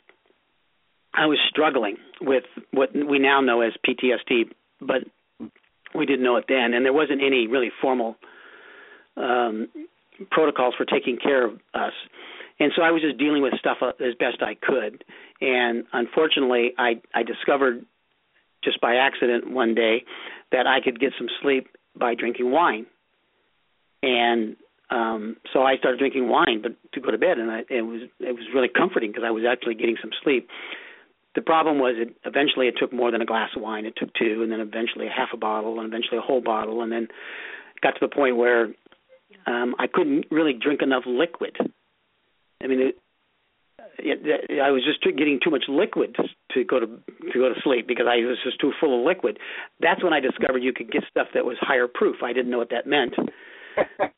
I 1.14 1.26
was 1.26 1.38
struggling 1.48 1.96
with 2.20 2.44
what 2.72 2.90
we 2.92 3.20
now 3.20 3.40
know 3.40 3.60
as 3.60 3.72
PTSD, 3.86 4.50
but 4.80 5.04
we 5.94 6.06
didn't 6.06 6.24
know 6.24 6.36
it 6.36 6.46
then, 6.48 6.74
and 6.74 6.84
there 6.84 6.92
wasn't 6.92 7.22
any 7.22 7.46
really 7.46 7.70
formal 7.80 8.16
um, 9.16 9.68
protocols 10.30 10.74
for 10.76 10.84
taking 10.84 11.16
care 11.16 11.46
of 11.46 11.54
us. 11.74 11.92
And 12.60 12.72
so 12.76 12.82
I 12.82 12.90
was 12.90 13.02
just 13.02 13.18
dealing 13.18 13.42
with 13.42 13.54
stuff 13.58 13.78
uh, 13.82 13.88
as 14.00 14.14
best 14.18 14.42
I 14.42 14.54
could. 14.54 15.04
And 15.40 15.84
unfortunately, 15.92 16.72
I 16.78 17.00
I 17.14 17.22
discovered 17.22 17.84
just 18.62 18.80
by 18.80 18.96
accident 18.96 19.50
one 19.50 19.74
day 19.74 20.04
that 20.52 20.66
I 20.66 20.80
could 20.80 21.00
get 21.00 21.12
some 21.18 21.28
sleep 21.42 21.68
by 21.96 22.14
drinking 22.14 22.50
wine. 22.50 22.86
And 24.02 24.56
um 24.90 25.36
so 25.52 25.62
I 25.62 25.76
started 25.78 25.98
drinking 25.98 26.28
wine 26.28 26.60
but 26.62 26.72
to 26.92 27.00
go 27.00 27.10
to 27.10 27.18
bed 27.18 27.38
and 27.38 27.50
I 27.50 27.60
it 27.70 27.82
was 27.82 28.02
it 28.20 28.32
was 28.32 28.44
really 28.54 28.68
comforting 28.68 29.10
because 29.10 29.24
I 29.26 29.30
was 29.30 29.44
actually 29.50 29.74
getting 29.74 29.96
some 30.00 30.10
sleep. 30.22 30.48
The 31.34 31.42
problem 31.42 31.78
was 31.78 31.96
it 31.98 32.14
eventually 32.24 32.68
it 32.68 32.76
took 32.78 32.92
more 32.92 33.10
than 33.10 33.20
a 33.20 33.26
glass 33.26 33.50
of 33.56 33.62
wine. 33.62 33.86
It 33.86 33.94
took 33.96 34.14
two 34.14 34.42
and 34.42 34.52
then 34.52 34.60
eventually 34.60 35.08
a 35.08 35.10
half 35.10 35.30
a 35.32 35.36
bottle 35.36 35.80
and 35.80 35.88
eventually 35.88 36.18
a 36.18 36.20
whole 36.20 36.40
bottle 36.40 36.82
and 36.82 36.92
then 36.92 37.08
got 37.82 37.92
to 37.92 38.00
the 38.00 38.14
point 38.14 38.36
where 38.36 38.68
um 39.46 39.74
I 39.78 39.86
couldn't 39.86 40.26
really 40.30 40.52
drink 40.52 40.82
enough 40.82 41.04
liquid. 41.06 41.56
I 42.62 42.66
mean, 42.66 42.80
it, 42.80 42.96
it, 43.98 44.60
I 44.60 44.70
was 44.70 44.82
just 44.84 45.02
getting 45.02 45.40
too 45.42 45.50
much 45.50 45.64
liquid 45.68 46.16
to, 46.52 46.64
go 46.64 46.80
to 46.80 46.86
to 46.86 47.38
go 47.38 47.48
to 47.48 47.60
sleep 47.62 47.86
because 47.86 48.06
I 48.08 48.16
was 48.24 48.38
just 48.44 48.60
too 48.60 48.72
full 48.80 48.98
of 48.98 49.06
liquid. 49.06 49.38
That's 49.80 50.02
when 50.02 50.12
I 50.12 50.20
discovered 50.20 50.58
you 50.58 50.72
could 50.72 50.90
get 50.90 51.02
stuff 51.10 51.28
that 51.34 51.44
was 51.44 51.56
higher 51.60 51.88
proof. 51.88 52.16
I 52.22 52.32
didn't 52.32 52.50
know 52.50 52.58
what 52.58 52.70
that 52.70 52.86
meant. 52.86 53.14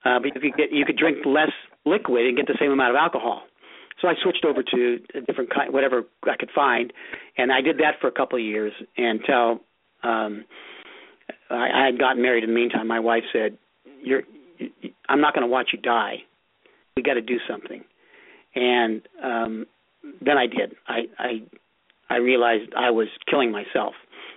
Uh, 0.05 0.21
but 0.21 0.27
you 0.27 0.41
could 0.41 0.55
get 0.55 0.71
you 0.71 0.85
could 0.85 0.99
drink 0.99 1.25
less 1.25 1.51
liquid 1.87 2.27
and 2.27 2.37
get 2.37 2.47
the 2.47 2.59
same 2.61 2.71
amount 2.71 2.91
of 2.91 2.97
alcohol. 2.97 3.43
So 4.01 4.07
I 4.07 4.13
switched 4.23 4.45
over 4.45 4.63
to 4.63 4.99
a 5.15 5.21
different 5.23 5.49
kind, 5.49 5.73
whatever 5.73 6.03
I 6.25 6.37
could 6.39 6.51
find, 6.55 6.93
and 7.39 7.51
I 7.51 7.63
did 7.63 7.79
that 7.79 7.95
for 7.99 8.07
a 8.07 8.13
couple 8.13 8.39
of 8.39 8.45
years 8.45 8.73
until 8.99 9.61
um, 10.03 10.45
I, 11.49 11.69
I 11.75 11.87
had 11.87 11.99
gotten 11.99 12.21
married. 12.21 12.45
In 12.45 12.51
the 12.51 12.55
meantime, 12.55 12.87
my 12.87 13.01
wife 13.01 13.25
said, 13.33 13.57
"You're, 14.03 14.21
you, 14.21 14.36
I'm 15.09 15.21
not 15.21 15.35
going 15.35 15.43
to 15.43 15.51
watch 15.51 15.71
you 15.73 15.81
die. 15.81 16.25
We 16.97 17.03
got 17.03 17.15
to 17.15 17.23
do 17.23 17.39
something." 17.49 17.85
and 18.57 19.03
um 19.23 19.67
then 20.21 20.39
I 20.39 20.47
did. 20.47 20.75
I 20.89 21.03
I 21.19 21.43
I 22.09 22.17
realized 22.17 22.73
I 22.77 22.91
was 22.91 23.09
killing 23.31 23.53
myself. 23.53 23.95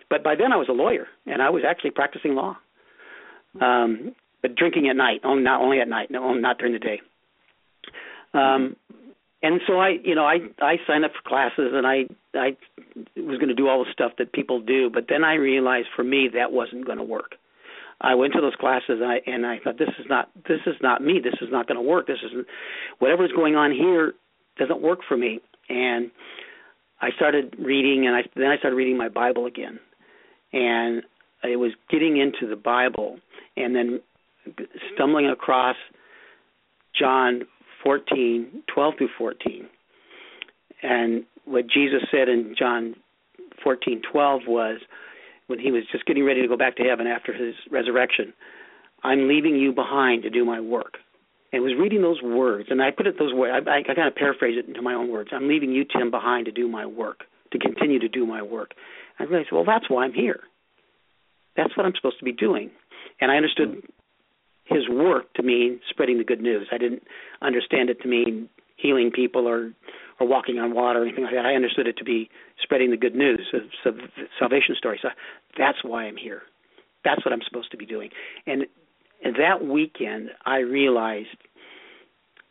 But 0.09 0.23
by 0.23 0.35
then 0.35 0.51
I 0.51 0.57
was 0.57 0.67
a 0.69 0.73
lawyer 0.73 1.07
and 1.25 1.41
I 1.41 1.49
was 1.49 1.63
actually 1.67 1.91
practicing 1.91 2.35
law. 2.35 2.57
Um 3.59 4.13
but 4.41 4.55
drinking 4.55 4.87
at 4.89 4.95
night, 4.95 5.21
only 5.23 5.43
not 5.43 5.61
only 5.61 5.79
at 5.79 5.87
night, 5.87 6.11
no 6.11 6.33
not 6.33 6.59
during 6.59 6.73
the 6.73 6.79
day. 6.79 7.01
Um 8.33 8.75
and 9.41 9.61
so 9.65 9.79
I 9.79 9.97
you 10.03 10.15
know 10.15 10.25
I 10.25 10.39
I 10.59 10.75
signed 10.85 11.05
up 11.05 11.11
for 11.13 11.27
classes 11.27 11.71
and 11.73 11.87
I 11.87 12.05
I 12.33 12.57
was 13.15 13.37
going 13.37 13.47
to 13.47 13.55
do 13.55 13.67
all 13.67 13.83
the 13.83 13.91
stuff 13.91 14.11
that 14.17 14.33
people 14.33 14.59
do, 14.59 14.89
but 14.89 15.05
then 15.07 15.23
I 15.23 15.35
realized 15.35 15.87
for 15.95 16.03
me 16.03 16.29
that 16.33 16.51
wasn't 16.51 16.85
going 16.85 16.97
to 16.97 17.03
work. 17.03 17.35
I 18.01 18.15
went 18.15 18.33
to 18.33 18.41
those 18.41 18.55
classes 18.55 18.99
and 19.01 19.05
I 19.05 19.21
and 19.25 19.45
I 19.45 19.59
thought 19.59 19.77
this 19.77 19.89
is 19.99 20.05
not 20.09 20.29
this 20.47 20.61
is 20.65 20.75
not 20.81 21.01
me. 21.01 21.19
This 21.23 21.35
is 21.41 21.49
not 21.51 21.67
going 21.67 21.77
to 21.77 21.81
work. 21.81 22.07
This 22.07 22.19
isn't 22.25 22.47
whatever's 22.99 23.31
going 23.31 23.55
on 23.55 23.71
here 23.71 24.13
doesn't 24.57 24.81
work 24.81 24.99
for 25.07 25.17
me. 25.17 25.39
And 25.69 26.11
I 27.01 27.11
started 27.15 27.55
reading 27.59 28.07
and 28.07 28.15
I 28.15 28.23
then 28.35 28.47
I 28.47 28.57
started 28.57 28.75
reading 28.75 28.97
my 28.97 29.09
Bible 29.09 29.45
again. 29.45 29.79
And 30.53 31.03
it 31.43 31.57
was 31.57 31.71
getting 31.89 32.17
into 32.17 32.47
the 32.47 32.55
Bible 32.55 33.19
and 33.55 33.75
then 33.75 34.01
stumbling 34.93 35.29
across 35.29 35.75
John 36.97 37.43
14, 37.83 38.63
12 38.73 38.93
through 38.97 39.09
14. 39.17 39.67
And 40.81 41.23
what 41.45 41.67
Jesus 41.67 42.01
said 42.11 42.29
in 42.29 42.55
John 42.57 42.95
14:12 43.65 44.47
was 44.47 44.79
when 45.49 45.59
he 45.59 45.71
was 45.71 45.83
just 45.91 46.05
getting 46.05 46.23
ready 46.23 46.41
to 46.43 46.47
go 46.47 46.55
back 46.55 46.75
to 46.75 46.83
heaven 46.83 47.07
after 47.07 47.33
his 47.33 47.55
resurrection, 47.71 48.33
I'm 49.03 49.27
leaving 49.27 49.55
you 49.55 49.71
behind 49.73 50.23
to 50.23 50.29
do 50.29 50.45
my 50.45 50.59
work. 50.59 50.97
And 51.51 51.63
was 51.63 51.73
reading 51.79 52.03
those 52.03 52.21
words, 52.21 52.67
and 52.69 52.79
I 52.79 52.91
put 52.91 53.07
it 53.07 53.17
those 53.17 53.33
words. 53.33 53.65
I, 53.67 53.69
I, 53.69 53.77
I 53.79 53.95
kind 53.95 54.07
of 54.07 54.15
paraphrase 54.15 54.55
it 54.59 54.67
into 54.67 54.83
my 54.83 54.93
own 54.93 55.09
words. 55.11 55.31
I'm 55.33 55.47
leaving 55.47 55.71
you, 55.71 55.83
Tim, 55.83 56.11
behind 56.11 56.45
to 56.45 56.51
do 56.51 56.67
my 56.67 56.85
work, 56.85 57.21
to 57.51 57.57
continue 57.57 57.97
to 57.97 58.07
do 58.07 58.27
my 58.27 58.43
work. 58.43 58.73
I 59.17 59.23
realized, 59.23 59.49
well, 59.51 59.65
that's 59.65 59.89
why 59.89 60.05
I'm 60.05 60.13
here. 60.13 60.41
That's 61.57 61.75
what 61.75 61.87
I'm 61.87 61.93
supposed 61.95 62.19
to 62.19 62.25
be 62.25 62.31
doing. 62.31 62.69
And 63.19 63.31
I 63.31 63.35
understood 63.37 63.81
his 64.65 64.87
work 64.87 65.33
to 65.33 65.41
mean 65.41 65.79
spreading 65.89 66.19
the 66.19 66.23
good 66.23 66.41
news. 66.41 66.67
I 66.71 66.77
didn't 66.77 67.01
understand 67.41 67.89
it 67.89 67.99
to 68.03 68.07
mean 68.07 68.49
healing 68.77 69.09
people 69.09 69.47
or 69.47 69.71
or 70.19 70.27
walking 70.27 70.59
on 70.59 70.73
water 70.73 71.01
or 71.01 71.03
anything 71.05 71.23
like 71.23 71.33
that. 71.33 71.45
I 71.45 71.53
understood 71.53 71.87
it 71.87 71.97
to 71.97 72.03
be 72.03 72.29
spreading 72.61 72.91
the 72.91 72.97
good 72.97 73.15
news, 73.15 73.53
of 73.85 73.95
salvation 74.37 74.75
story. 74.77 74.99
So 75.01 75.09
that's 75.57 75.83
why 75.83 76.05
I'm 76.05 76.17
here. 76.17 76.41
That's 77.05 77.23
what 77.25 77.33
I'm 77.33 77.41
supposed 77.47 77.71
to 77.71 77.77
be 77.77 77.85
doing. 77.85 78.09
And, 78.45 78.65
and 79.23 79.35
that 79.35 79.65
weekend, 79.65 80.29
I 80.45 80.57
realized 80.57 81.27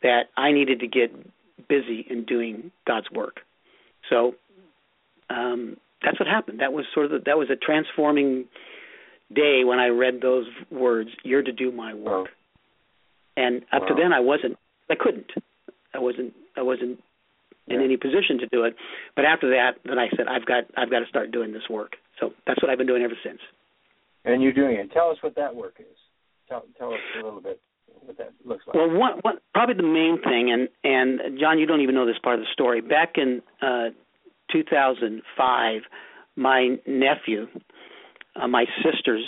that 0.03 0.25
I 0.37 0.53
needed 0.53 0.81
to 0.81 0.87
get 0.87 1.15
busy 1.69 2.07
in 2.09 2.25
doing 2.25 2.71
God's 2.87 3.11
work. 3.11 3.41
So 4.09 4.35
um, 5.29 5.77
that's 6.03 6.19
what 6.19 6.29
happened. 6.29 6.61
That 6.61 6.73
was 6.73 6.87
sort 6.95 7.07
of 7.07 7.13
the, 7.13 7.19
that 7.27 7.37
was 7.37 7.49
a 7.51 7.57
transforming 7.57 8.47
day 9.35 9.65
when 9.65 9.79
I 9.79 9.89
read 9.89 10.21
those 10.23 10.47
words. 10.71 11.11
You're 11.25 11.43
to 11.43 11.53
do 11.53 11.71
my 11.71 11.95
work. 11.95 12.07
Wow. 12.07 12.27
And 13.37 13.63
up 13.73 13.83
wow. 13.83 13.89
to 13.89 13.95
then, 13.95 14.13
I 14.13 14.21
wasn't. 14.21 14.57
I 14.91 14.95
couldn't. 14.99 15.31
I 15.95 15.99
wasn't. 15.99 16.33
I 16.57 16.63
wasn't 16.63 17.01
in 17.69 17.81
yeah. 17.81 17.85
any 17.85 17.97
position 17.97 18.39
to 18.39 18.47
do 18.47 18.65
it. 18.65 18.75
But 19.17 19.25
after 19.25 19.51
that, 19.51 19.79
then 19.85 19.99
I 19.99 20.09
said, 20.17 20.27
I've 20.29 20.47
got 20.47 20.65
I've 20.77 20.91
got 20.91 21.01
to 21.01 21.07
start 21.07 21.33
doing 21.33 21.53
this 21.53 21.69
work. 21.71 21.97
So 22.21 22.33
that's 22.47 22.61
what 22.63 22.71
I've 22.71 22.79
been 22.79 22.87
doing 22.87 23.03
ever 23.03 23.17
since. 23.25 23.41
And 24.25 24.43
you're 24.43 24.53
doing 24.53 24.77
it. 24.77 24.93
Tell 24.93 25.11
us 25.11 25.19
what 25.21 25.35
that 25.37 25.55
work 25.55 25.77
is. 25.79 25.97
Tell 26.49 26.65
tell 26.79 26.93
us 26.93 27.01
a 27.21 27.25
little 27.25 27.41
bit 27.41 27.61
what 28.05 28.19
that 28.19 28.33
looks 28.45 28.67
like. 28.67 28.75
Well, 28.75 28.91
one, 28.91 29.19
one 29.23 29.37
probably 29.55 29.75
the 29.75 29.83
main 29.83 30.21
thing, 30.23 30.51
and 30.53 30.69
and 30.85 31.39
John, 31.39 31.59
you 31.59 31.67
don't 31.67 31.81
even 31.81 31.95
know 31.95 32.07
this 32.07 32.19
part 32.23 32.39
of 32.39 32.41
the 32.41 32.53
story. 32.53 32.81
Back 32.81 33.15
in 33.17 33.43
uh, 33.63 33.91
2005, 34.53 35.83
my 36.37 36.77
nephew, 36.87 37.47
uh, 38.37 38.49
my 38.49 38.65
sister's 38.83 39.25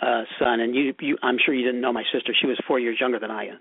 uh, 0.00 0.22
son, 0.38 0.60
and 0.60 0.74
you, 0.74 0.94
you, 1.00 1.18
I'm 1.22 1.36
sure 1.44 1.54
you 1.54 1.64
didn't 1.64 1.80
know 1.80 1.92
my 1.92 2.04
sister. 2.12 2.34
She 2.38 2.46
was 2.46 2.58
four 2.66 2.78
years 2.78 2.98
younger 3.00 3.18
than 3.18 3.30
I 3.30 3.46
am, 3.46 3.58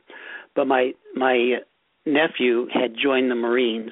but 0.55 0.67
my 0.67 0.91
my 1.15 1.57
nephew 2.05 2.67
had 2.73 2.95
joined 3.01 3.31
the 3.31 3.35
Marines 3.35 3.91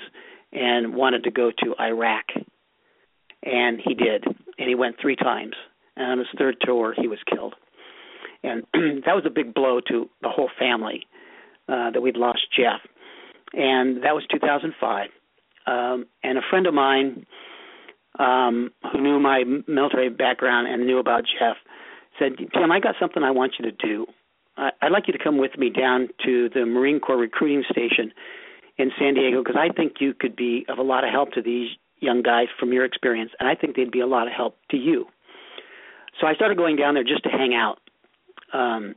and 0.51 0.95
wanted 0.95 1.23
to 1.23 1.31
go 1.31 1.51
to 1.63 1.75
Iraq. 1.79 2.25
and 3.43 3.81
he 3.83 3.93
did, 3.95 4.23
and 4.25 4.69
he 4.69 4.75
went 4.75 4.97
three 5.01 5.15
times. 5.15 5.55
And 5.95 6.11
on 6.11 6.17
his 6.19 6.27
third 6.37 6.57
tour, 6.61 6.93
he 6.95 7.07
was 7.07 7.19
killed, 7.29 7.55
and 8.43 8.63
that 9.05 9.15
was 9.15 9.23
a 9.25 9.29
big 9.29 9.53
blow 9.53 9.79
to 9.87 10.09
the 10.21 10.29
whole 10.29 10.49
family 10.57 11.07
uh, 11.67 11.91
that 11.91 12.01
we'd 12.01 12.17
lost 12.17 12.41
Jeff. 12.55 12.81
And 13.53 14.03
that 14.03 14.15
was 14.15 14.23
2005. 14.31 15.09
Um, 15.67 16.05
and 16.23 16.37
a 16.37 16.41
friend 16.49 16.65
of 16.65 16.73
mine 16.73 17.25
um, 18.17 18.71
who 18.91 19.01
knew 19.01 19.19
my 19.19 19.43
military 19.67 20.09
background 20.09 20.67
and 20.67 20.85
knew 20.85 20.97
about 20.97 21.23
Jeff 21.23 21.57
said, 22.19 22.37
"Tim, 22.53 22.71
I 22.71 22.79
got 22.79 22.95
something 22.99 23.23
I 23.23 23.31
want 23.31 23.55
you 23.59 23.69
to 23.69 23.71
do. 23.71 24.07
I'd 24.57 24.91
like 24.91 25.07
you 25.07 25.13
to 25.13 25.23
come 25.23 25.37
with 25.37 25.57
me 25.57 25.69
down 25.69 26.09
to 26.25 26.49
the 26.49 26.65
Marine 26.65 26.99
Corps 26.99 27.17
recruiting 27.17 27.63
station 27.69 28.11
in 28.77 28.91
San 28.99 29.13
Diego 29.13 29.43
because 29.43 29.59
I 29.59 29.73
think 29.73 29.93
you 29.99 30.13
could 30.13 30.35
be 30.35 30.65
of 30.69 30.77
a 30.77 30.83
lot 30.83 31.03
of 31.03 31.11
help 31.11 31.31
to 31.33 31.41
these 31.41 31.69
young 31.99 32.21
guys 32.21 32.47
from 32.59 32.73
your 32.73 32.85
experience, 32.85 33.31
and 33.39 33.47
I 33.47 33.55
think 33.55 33.75
they'd 33.75 33.91
be 33.91 34.01
a 34.01 34.07
lot 34.07 34.27
of 34.27 34.33
help 34.33 34.57
to 34.71 34.77
you." 34.77 35.07
So 36.19 36.27
I 36.27 36.35
started 36.35 36.57
going 36.57 36.75
down 36.75 36.95
there 36.95 37.03
just 37.03 37.23
to 37.23 37.29
hang 37.29 37.53
out. 37.53 37.79
Um, 38.53 38.95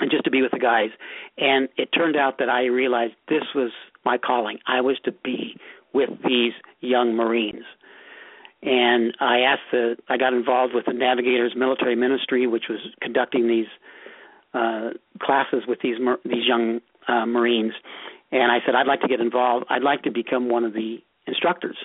and 0.00 0.10
just 0.10 0.24
to 0.24 0.30
be 0.30 0.42
with 0.42 0.50
the 0.50 0.58
guys. 0.58 0.90
And 1.38 1.68
it 1.76 1.90
turned 1.96 2.16
out 2.16 2.38
that 2.38 2.48
I 2.48 2.64
realized 2.64 3.14
this 3.28 3.44
was 3.54 3.70
my 4.04 4.18
calling. 4.18 4.58
I 4.66 4.80
was 4.80 4.98
to 5.04 5.12
be 5.12 5.56
with 5.92 6.10
these 6.26 6.52
young 6.80 7.14
Marines 7.14 7.62
and 8.64 9.14
I 9.20 9.40
asked 9.40 9.70
the 9.70 9.96
I 10.08 10.16
got 10.16 10.32
involved 10.32 10.74
with 10.74 10.86
the 10.86 10.92
Navigators 10.92 11.52
Military 11.54 11.94
Ministry, 11.94 12.46
which 12.46 12.64
was 12.68 12.80
conducting 13.00 13.46
these 13.46 13.66
uh, 14.54 14.90
classes 15.20 15.64
with 15.66 15.80
these 15.82 15.96
these 16.24 16.46
young 16.46 16.80
uh, 17.08 17.26
Marines, 17.26 17.74
and 18.32 18.50
I 18.50 18.58
said 18.64 18.74
I'd 18.74 18.86
like 18.86 19.00
to 19.02 19.08
get 19.08 19.20
involved. 19.20 19.66
I'd 19.68 19.82
like 19.82 20.02
to 20.02 20.10
become 20.10 20.48
one 20.48 20.64
of 20.64 20.72
the 20.72 20.98
instructors, 21.26 21.76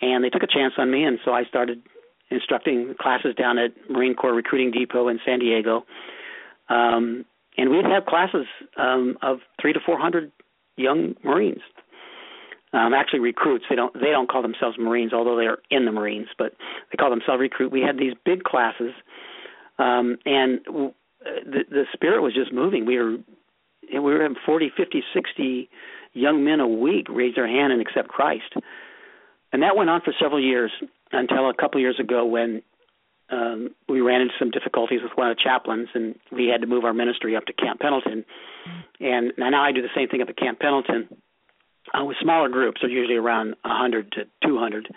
and 0.00 0.24
they 0.24 0.30
took 0.30 0.42
a 0.42 0.46
chance 0.46 0.74
on 0.78 0.90
me, 0.90 1.04
and 1.04 1.18
so 1.24 1.32
I 1.32 1.44
started 1.44 1.82
instructing 2.30 2.94
classes 3.00 3.34
down 3.36 3.58
at 3.58 3.72
Marine 3.88 4.14
Corps 4.14 4.34
Recruiting 4.34 4.70
Depot 4.70 5.08
in 5.08 5.20
San 5.24 5.38
Diego. 5.38 5.84
Um, 6.68 7.24
and 7.56 7.70
we'd 7.70 7.84
have 7.84 8.06
classes 8.06 8.46
um, 8.76 9.16
of 9.22 9.38
three 9.60 9.72
to 9.72 9.80
four 9.84 9.98
hundred 9.98 10.32
young 10.76 11.14
Marines 11.22 11.60
um, 12.74 12.92
actually 12.92 13.20
recruits. 13.20 13.64
They 13.70 13.76
don't 13.76 13.94
they 13.94 14.10
don't 14.10 14.28
call 14.28 14.42
themselves 14.42 14.76
Marines, 14.78 15.12
although 15.12 15.36
they're 15.36 15.58
in 15.70 15.84
the 15.84 15.92
Marines, 15.92 16.28
but 16.36 16.52
they 16.90 16.96
call 16.96 17.10
themselves 17.10 17.40
recruit. 17.40 17.70
We 17.70 17.80
had 17.80 17.98
these 17.98 18.14
big 18.24 18.42
classes, 18.42 18.92
um, 19.78 20.18
and 20.26 20.60
the 21.24 21.64
the 21.68 21.84
spirit 21.92 22.22
was 22.22 22.34
just 22.34 22.52
moving. 22.52 22.86
We 22.86 22.98
were 22.98 23.16
we 23.92 24.00
were 24.00 24.22
having 24.22 24.36
40, 24.46 24.72
50, 24.76 25.02
60 25.12 25.68
young 26.14 26.44
men 26.44 26.60
a 26.60 26.68
week 26.68 27.06
raise 27.10 27.34
their 27.34 27.46
hand 27.46 27.72
and 27.72 27.82
accept 27.82 28.08
Christ, 28.08 28.54
and 29.52 29.62
that 29.62 29.76
went 29.76 29.90
on 29.90 30.00
for 30.00 30.12
several 30.20 30.42
years 30.42 30.70
until 31.12 31.48
a 31.48 31.54
couple 31.54 31.80
years 31.80 31.98
ago 32.00 32.24
when 32.24 32.62
um, 33.30 33.70
we 33.88 34.00
ran 34.00 34.20
into 34.20 34.34
some 34.38 34.50
difficulties 34.50 35.00
with 35.02 35.12
one 35.14 35.30
of 35.30 35.36
the 35.36 35.42
chaplains, 35.42 35.88
and 35.94 36.14
we 36.30 36.48
had 36.48 36.60
to 36.60 36.66
move 36.66 36.84
our 36.84 36.92
ministry 36.92 37.36
up 37.36 37.46
to 37.46 37.52
Camp 37.52 37.80
Pendleton. 37.80 38.24
And 39.00 39.32
now 39.38 39.62
I 39.62 39.72
do 39.72 39.82
the 39.82 39.88
same 39.94 40.08
thing 40.08 40.22
up 40.22 40.28
at 40.28 40.36
Camp 40.36 40.60
Pendleton 40.60 41.08
uh, 41.92 42.04
with 42.04 42.16
smaller 42.20 42.48
groups, 42.48 42.82
are 42.82 42.88
usually 42.88 43.16
around 43.16 43.56
100 43.62 44.12
to 44.12 44.24
200 44.46 44.88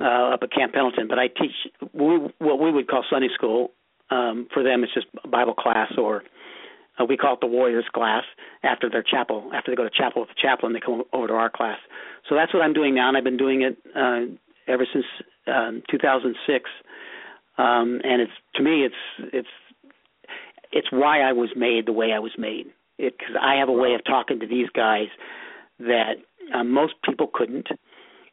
uh, 0.00 0.04
up 0.04 0.40
at 0.42 0.52
Camp 0.52 0.72
Pendleton. 0.72 1.08
But 1.08 1.18
I 1.18 1.28
teach 1.28 1.52
what 1.92 2.60
we 2.60 2.70
would 2.70 2.88
call 2.88 3.04
Sunday 3.10 3.28
school. 3.34 3.72
Um, 4.10 4.48
for 4.52 4.62
them, 4.62 4.82
it's 4.82 4.94
just 4.94 5.06
a 5.22 5.28
Bible 5.28 5.54
class, 5.54 5.92
or 5.96 6.24
uh, 7.00 7.04
we 7.04 7.16
call 7.16 7.34
it 7.34 7.40
the 7.40 7.46
Warriors 7.46 7.84
class. 7.94 8.24
After 8.62 8.90
their 8.90 9.02
chapel, 9.02 9.50
after 9.54 9.70
they 9.70 9.76
go 9.76 9.84
to 9.84 9.90
chapel 9.90 10.22
with 10.22 10.28
the 10.28 10.40
chaplain, 10.40 10.72
they 10.72 10.80
come 10.80 11.02
over 11.12 11.28
to 11.28 11.34
our 11.34 11.50
class. 11.50 11.78
So 12.28 12.34
that's 12.34 12.52
what 12.52 12.62
I'm 12.62 12.72
doing 12.72 12.94
now, 12.94 13.08
and 13.08 13.16
I've 13.16 13.24
been 13.24 13.36
doing 13.36 13.62
it 13.62 13.78
uh, 13.96 14.34
ever 14.70 14.86
since 14.92 15.06
um, 15.46 15.82
2006. 15.90 16.70
Um, 17.58 18.00
and 18.04 18.22
it's 18.22 18.32
to 18.56 18.62
me, 18.62 18.84
it's 18.84 19.30
it's 19.32 19.48
it's 20.72 20.88
why 20.90 21.20
I 21.20 21.32
was 21.32 21.50
made 21.56 21.86
the 21.86 21.92
way 21.92 22.12
I 22.12 22.18
was 22.18 22.32
made. 22.38 22.66
Because 22.96 23.34
I 23.40 23.54
have 23.56 23.68
a 23.70 23.72
way 23.72 23.94
of 23.94 24.04
talking 24.04 24.40
to 24.40 24.46
these 24.46 24.68
guys 24.74 25.08
that 25.78 26.16
uh, 26.54 26.64
most 26.64 26.94
people 27.02 27.30
couldn't, 27.32 27.68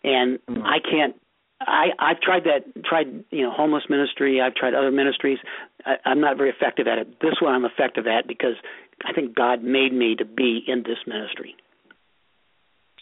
and 0.03 0.39
mm-hmm. 0.39 0.63
I 0.63 0.79
can't. 0.79 1.15
I 1.59 1.87
I've 1.99 2.21
tried 2.21 2.43
that 2.43 2.83
tried 2.85 3.23
you 3.31 3.43
know 3.43 3.51
homeless 3.51 3.83
ministry. 3.89 4.41
I've 4.41 4.55
tried 4.55 4.73
other 4.73 4.91
ministries. 4.91 5.39
I, 5.85 5.95
I'm 6.05 6.21
not 6.21 6.37
very 6.37 6.49
effective 6.49 6.87
at 6.87 6.99
it. 6.99 7.19
This 7.21 7.35
one 7.41 7.53
I'm 7.53 7.65
effective 7.65 8.05
at 8.07 8.27
because 8.27 8.55
I 9.05 9.13
think 9.13 9.35
God 9.35 9.63
made 9.63 9.93
me 9.93 10.15
to 10.15 10.25
be 10.25 10.63
in 10.67 10.83
this 10.83 10.99
ministry. 11.05 11.55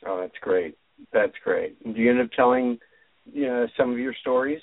Oh, 0.05 0.19
that's 0.19 0.37
great. 0.41 0.77
That's 1.11 1.33
great. 1.43 1.81
Do 1.83 1.99
you 1.99 2.11
end 2.11 2.21
up 2.21 2.31
telling 2.31 2.79
you 3.31 3.47
know, 3.47 3.67
some 3.77 3.91
of 3.91 3.99
your 3.99 4.13
stories? 4.21 4.61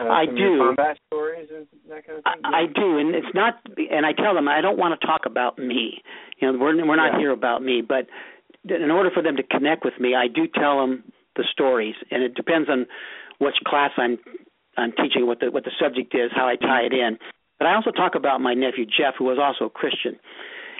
Uh, 0.00 0.08
I 0.08 0.26
do. 0.26 0.58
combat 0.58 0.98
stories 1.06 1.48
and 1.54 1.66
that 1.88 2.06
kind 2.06 2.18
of 2.18 2.24
thing. 2.24 2.42
I, 2.44 2.62
I 2.62 2.66
do, 2.66 2.98
and 2.98 3.14
it's 3.14 3.34
not. 3.34 3.60
And 3.90 4.04
I 4.04 4.12
tell 4.12 4.34
them 4.34 4.48
I 4.48 4.60
don't 4.60 4.78
want 4.78 4.98
to 4.98 5.06
talk 5.06 5.22
about 5.26 5.58
me. 5.58 6.02
You 6.40 6.52
know, 6.52 6.58
we're 6.58 6.86
we're 6.86 6.96
not 6.96 7.14
yeah. 7.14 7.18
here 7.18 7.30
about 7.30 7.62
me, 7.62 7.82
but 7.86 8.06
in 8.68 8.90
order 8.90 9.10
for 9.12 9.22
them 9.22 9.36
to 9.36 9.42
connect 9.42 9.84
with 9.84 9.94
me, 10.00 10.14
I 10.14 10.26
do 10.28 10.46
tell 10.52 10.80
them 10.80 11.04
the 11.36 11.44
stories, 11.50 11.94
and 12.10 12.22
it 12.22 12.34
depends 12.34 12.68
on 12.68 12.86
which 13.38 13.56
class 13.66 13.90
I'm 13.96 14.18
I'm 14.76 14.92
teaching, 14.92 15.26
what 15.26 15.40
the 15.40 15.50
what 15.50 15.64
the 15.64 15.72
subject 15.80 16.14
is, 16.14 16.30
how 16.34 16.48
I 16.48 16.56
tie 16.56 16.82
it 16.82 16.92
in. 16.92 17.18
But 17.58 17.66
I 17.66 17.74
also 17.74 17.90
talk 17.90 18.14
about 18.14 18.40
my 18.40 18.54
nephew 18.54 18.84
Jeff, 18.84 19.14
who 19.18 19.24
was 19.24 19.38
also 19.40 19.66
a 19.66 19.70
Christian, 19.70 20.18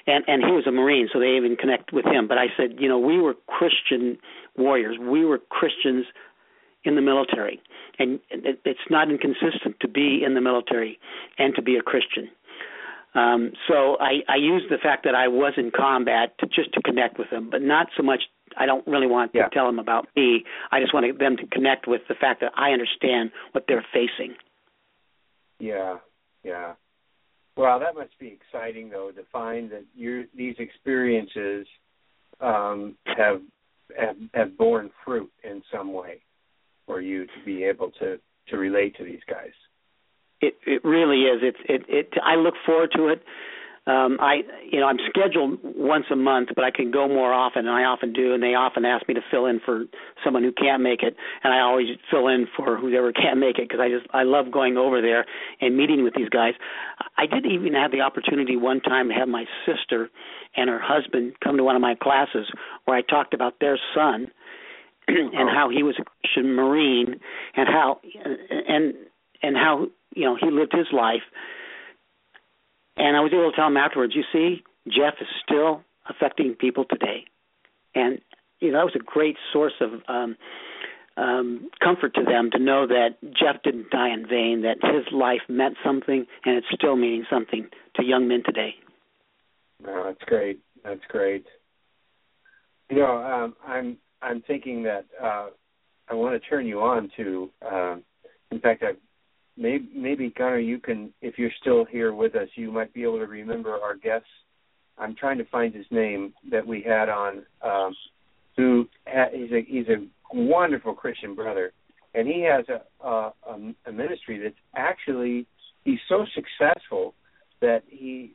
and 0.07 0.25
and 0.27 0.45
he 0.45 0.53
was 0.53 0.67
a 0.67 0.73
Marine, 0.73 1.09
so 1.13 1.19
they 1.19 1.37
even 1.37 1.57
connect 1.57 1.93
with 1.93 2.05
him. 2.05 2.29
But 2.29 2.39
I 2.39 2.47
said, 2.57 2.77
you 2.79 2.89
know, 2.89 2.99
we 2.99 3.19
were 3.19 3.35
Christian 3.47 4.19
warriors. 4.57 4.97
We 5.01 5.25
were 5.25 5.39
Christians 5.39 6.07
in 6.85 6.95
the 6.95 7.03
military, 7.03 7.61
and 7.99 8.21
it's 8.31 8.87
not 8.91 9.11
inconsistent 9.11 9.81
to 9.81 9.89
be 9.89 10.23
in 10.25 10.35
the 10.35 10.41
military 10.41 10.99
and 11.39 11.55
to 11.57 11.63
be 11.63 11.77
a 11.77 11.83
Christian. 11.83 12.29
Um, 13.15 13.53
so 13.67 13.97
I, 13.99 14.21
I 14.29 14.37
use 14.37 14.63
the 14.69 14.77
fact 14.77 15.05
that 15.05 15.15
I 15.15 15.29
was 15.29 15.55
in 15.57 15.73
combat 15.75 16.35
to 16.39 16.47
just 16.47 16.73
to 16.75 16.83
connect 16.83 17.19
with 17.19 17.31
them, 17.31 17.49
but 17.51 17.63
not 17.63 17.89
so 17.97 18.03
much. 18.03 18.23
I 18.57 18.67
don't 18.67 18.87
really 18.87 19.07
want 19.07 19.33
to 19.33 19.39
yeah. 19.39 19.49
tell 19.49 19.67
them 19.67 19.79
about 19.79 20.09
me. 20.17 20.45
I 20.71 20.81
just 20.81 20.95
want 20.95 21.19
them 21.19 21.37
to 21.37 21.47
connect 21.47 21.87
with 21.87 22.03
the 22.09 22.15
fact 22.15 22.41
that 22.41 22.53
I 22.57 22.71
understand 22.71 23.31
what 23.53 23.65
they're 23.69 23.85
facing. 23.93 24.37
Yeah, 25.59 25.99
yeah. 26.43 26.75
Well, 27.57 27.81
that 27.81 27.95
must 27.95 28.19
be 28.19 28.29
exciting 28.29 28.91
though 28.91 29.11
to 29.11 29.23
find 29.33 29.71
that 29.71 29.85
you 29.95 30.27
these 30.37 30.57
experiences 30.59 31.67
um, 32.41 32.97
have, 33.07 33.41
have 33.99 34.17
have 34.35 34.59
borne 34.59 34.91
fruit 35.05 35.31
in 35.43 35.63
some 35.73 35.93
way 35.93 36.21
for 36.87 37.01
you 37.01 37.25
to 37.25 37.45
be 37.45 37.65
able 37.65 37.91
to 38.01 38.19
to 38.49 38.57
relate 38.59 38.97
to 38.97 39.05
these 39.05 39.21
guys. 39.29 39.53
It 40.41 40.55
it 40.67 40.85
really 40.85 41.23
is. 41.23 41.41
It's 41.43 41.59
it 41.67 41.83
it. 41.89 42.13
I 42.23 42.35
look 42.35 42.55
forward 42.67 42.93
to 42.97 43.09
it. 43.09 43.23
Um, 43.87 44.19
I 44.21 44.43
you 44.69 44.81
know 44.81 44.87
I'm 44.87 44.99
scheduled 45.09 45.61
once 45.63 46.07
a 46.11 46.17
month, 46.17 46.49
but 46.57 46.65
I 46.65 46.73
can 46.73 46.91
go 46.91 47.07
more 47.07 47.33
often, 47.33 47.67
and 47.67 47.75
I 47.75 47.85
often 47.85 48.13
do. 48.13 48.35
And 48.35 48.43
they 48.43 48.55
often 48.55 48.85
ask 48.85 49.07
me 49.07 49.15
to 49.15 49.21
fill 49.31 49.47
in 49.47 49.61
for 49.65 49.85
someone 50.25 50.43
who 50.43 50.53
can't 50.53 50.83
make 50.83 51.03
it, 51.05 51.15
and 51.45 51.55
I 51.55 51.61
always 51.61 51.87
fill 52.11 52.27
in 52.27 52.49
for 52.57 52.77
whoever 52.77 53.13
can't 53.23 53.39
make 53.39 53.59
it 53.59 53.69
because 53.69 53.81
I 53.81 53.89
just 53.89 54.07
I 54.13 54.25
love 54.25 54.51
going 54.51 54.77
over 54.77 55.01
there 55.01 55.25
and 55.61 55.77
meeting 55.77 56.03
with 56.03 56.15
these 56.15 56.29
guys. 56.29 56.55
I 57.17 57.27
did 57.27 57.47
even 57.47 57.75
have 57.75 57.93
the 57.93 58.01
opportunity 58.01 58.57
one 58.57 58.81
time 58.81 59.09
to 59.09 59.15
have 59.15 59.29
my 59.29 59.45
sister 59.65 60.11
and 60.57 60.69
her 60.69 60.81
husband 60.83 61.35
come 61.43 61.57
to 61.57 61.65
one 61.65 61.77
of 61.77 61.83
my 61.83 61.95
classes 61.95 62.51
where 62.87 62.97
I 62.97 63.03
talked 63.03 63.35
about 63.35 63.61
their 63.61 63.79
son 63.95 64.27
and 65.09 65.49
oh. 65.49 65.55
how 65.55 65.71
he 65.71 65.83
was 65.85 65.95
a 66.01 66.05
Christian 66.05 66.55
Marine 66.55 67.21
and 67.55 67.69
how 67.69 68.01
and 68.69 68.95
and 69.43 69.57
how 69.57 69.87
you 70.15 70.25
know 70.25 70.37
he 70.41 70.51
lived 70.51 70.73
his 70.73 70.89
life. 70.93 71.23
And 72.97 73.17
I 73.17 73.21
was 73.21 73.33
able 73.33 73.51
to 73.51 73.57
tell 73.57 73.67
him 73.67 73.77
afterwards, 73.77 74.15
you 74.15 74.25
see, 74.33 74.63
Jeff 74.87 75.15
is 75.21 75.29
still 75.45 75.83
affecting 76.09 76.55
people 76.55 76.85
today, 76.85 77.25
and 77.95 78.21
you 78.61 78.73
know 78.73 78.79
that 78.79 78.85
was 78.85 78.97
a 78.97 79.05
great 79.05 79.37
source 79.53 79.75
of 79.81 79.91
um, 80.09 80.37
um, 81.17 81.69
comfort 81.83 82.15
to 82.15 82.23
them 82.23 82.51
to 82.53 82.59
know 82.59 82.87
that 82.87 83.17
Jeff 83.23 83.63
didn't 83.65 83.91
die 83.91 84.13
in 84.13 84.27
vain, 84.29 84.63
that 84.63 84.79
his 84.83 85.05
life 85.13 85.41
meant 85.49 85.77
something, 85.85 86.27
and 86.45 86.57
it's 86.57 86.67
still 86.73 86.97
meaning 86.97 87.25
something 87.31 87.69
to 87.97 88.05
young 88.05 88.29
men 88.29 88.43
today. 88.45 88.75
No, 89.83 90.05
that's 90.05 90.23
great. 90.25 90.61
That's 90.85 91.05
great. 91.09 91.47
You 92.91 92.99
know, 92.99 93.17
um, 93.19 93.57
I'm 93.67 93.99
I'm 94.23 94.43
thinking 94.43 94.83
that 94.85 95.07
uh, 95.23 95.49
I 96.09 96.15
want 96.15 96.41
to 96.41 96.49
turn 96.49 96.67
you 96.67 96.81
on 96.81 97.11
to. 97.17 97.51
Uh, 97.61 97.97
in 98.51 98.61
fact, 98.61 98.83
I 98.83 98.93
maybe, 99.57 99.89
maybe 99.95 100.33
Gunnar, 100.37 100.59
you 100.59 100.79
can, 100.79 101.13
if 101.23 101.39
you're 101.39 101.51
still 101.61 101.85
here 101.85 102.15
with 102.15 102.35
us, 102.35 102.49
you 102.55 102.71
might 102.71 102.93
be 102.93 103.03
able 103.03 103.19
to 103.19 103.27
remember 103.27 103.75
our 103.75 103.97
guest. 103.97 104.25
I'm 104.99 105.15
trying 105.15 105.39
to 105.39 105.45
find 105.47 105.75
his 105.75 105.87
name 105.91 106.33
that 106.51 106.67
we 106.67 106.83
had 106.83 107.09
on. 107.09 107.43
Um, 107.63 107.95
who 108.57 108.89
he's 109.33 109.53
a 109.53 109.65
he's 109.67 109.89
a 109.89 110.07
wonderful 110.33 110.95
Christian 110.95 111.35
brother, 111.35 111.73
and 112.15 112.27
he 112.27 112.43
has 112.43 112.65
a 112.69 113.07
a, 113.07 113.33
a 113.87 113.93
ministry 113.93 114.39
that's 114.43 114.55
actually 114.75 115.47
he's 115.85 115.99
so 116.09 116.25
successful 116.35 117.15
that 117.61 117.83
he 117.89 118.33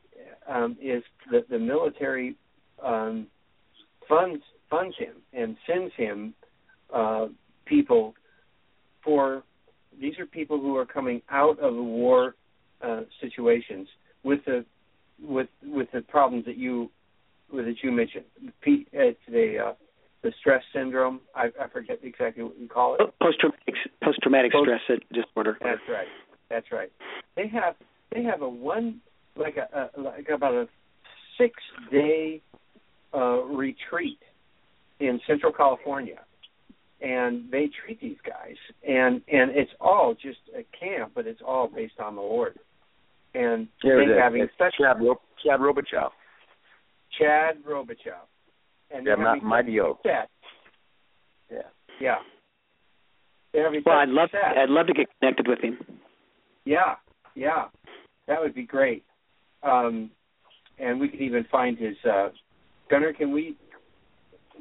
um, 0.48 0.76
is 0.80 1.02
the 1.30 1.44
the 1.50 1.58
military 1.58 2.36
um, 2.82 3.26
funds 4.08 4.42
funds 4.70 4.94
him 4.98 5.14
and 5.32 5.56
sends 5.66 5.92
him 5.96 6.34
uh, 6.94 7.26
people 7.66 8.14
for 9.04 9.42
these 10.00 10.18
are 10.18 10.26
people 10.26 10.60
who 10.60 10.76
are 10.76 10.86
coming 10.86 11.22
out 11.30 11.58
of 11.58 11.74
the 11.74 11.82
war 11.82 12.34
uh, 12.82 13.02
situations 13.20 13.88
with 14.24 14.40
the 14.46 14.64
with 15.20 15.48
with 15.62 15.88
the 15.92 16.00
problems 16.02 16.44
that 16.46 16.56
you 16.56 16.90
that 17.52 17.74
you 17.82 17.92
mentioned. 17.92 18.24
P, 18.62 18.86
it's 18.92 19.18
the 19.28 19.56
uh, 19.68 19.72
the 20.22 20.32
stress 20.40 20.62
syndrome. 20.72 21.20
I, 21.34 21.46
I 21.60 21.68
forget 21.72 21.98
exactly 22.02 22.44
what 22.44 22.58
you 22.58 22.68
call 22.68 22.94
it. 22.94 23.00
Post 23.20 23.40
traumatic 23.40 23.74
post 24.02 24.18
traumatic 24.22 24.52
stress 24.52 25.00
disorder. 25.12 25.58
That's 25.60 25.80
right. 25.88 26.08
That's 26.48 26.66
right. 26.72 26.90
They 27.36 27.48
have 27.48 27.74
they 28.12 28.22
have 28.22 28.42
a 28.42 28.48
one 28.48 29.00
like 29.36 29.56
a, 29.56 29.90
a 29.96 30.00
like 30.00 30.28
about 30.28 30.54
a 30.54 30.68
six 31.38 31.54
day 31.90 32.40
uh, 33.14 33.42
retreat 33.44 34.18
in 35.00 35.20
Central 35.26 35.52
California, 35.52 36.20
and 37.02 37.50
they 37.50 37.68
treat 37.84 38.00
these 38.00 38.16
guys, 38.26 38.56
and 38.86 39.22
and 39.30 39.50
it's 39.50 39.72
all 39.80 40.14
just 40.14 40.38
a 40.56 40.64
camp, 40.78 41.12
but 41.14 41.26
it's 41.26 41.40
all 41.46 41.68
based 41.68 41.98
on 41.98 42.14
the 42.14 42.22
Lord. 42.22 42.58
And 43.34 43.68
yeah, 43.82 43.94
they 43.96 44.20
having 44.20 44.46
such 44.58 44.74
Chad, 44.78 45.00
Ro- 45.00 45.20
Chad 45.44 45.60
Robichaux. 45.60 46.10
Chad 47.18 47.56
Robichaux. 47.68 48.26
And 48.94 49.06
yeah, 49.06 49.14
my, 49.16 49.36
Mighty 49.40 49.80
Oak. 49.80 50.00
Yeah. 50.04 50.22
Yeah. 52.00 52.16
Well, 53.84 53.98
I'd 53.98 54.08
love 54.08 54.30
that. 54.32 54.56
I'd 54.56 54.70
love 54.70 54.86
to 54.86 54.94
get 54.94 55.06
connected 55.20 55.46
with 55.46 55.60
him. 55.60 55.78
Yeah, 56.64 56.94
yeah, 57.34 57.64
that 58.28 58.40
would 58.40 58.54
be 58.54 58.62
great. 58.62 59.04
Um, 59.62 60.10
and 60.78 61.00
we 61.00 61.08
could 61.08 61.20
even 61.20 61.44
find 61.50 61.76
his 61.78 61.96
uh, 62.10 62.30
Gunner. 62.90 63.12
Can 63.12 63.32
we? 63.32 63.56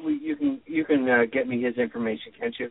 We 0.03 0.19
you 0.21 0.35
can 0.35 0.61
you 0.65 0.85
can 0.85 1.09
uh, 1.09 1.25
get 1.31 1.47
me 1.47 1.61
his 1.61 1.77
information, 1.77 2.31
can't 2.39 2.55
you? 2.59 2.69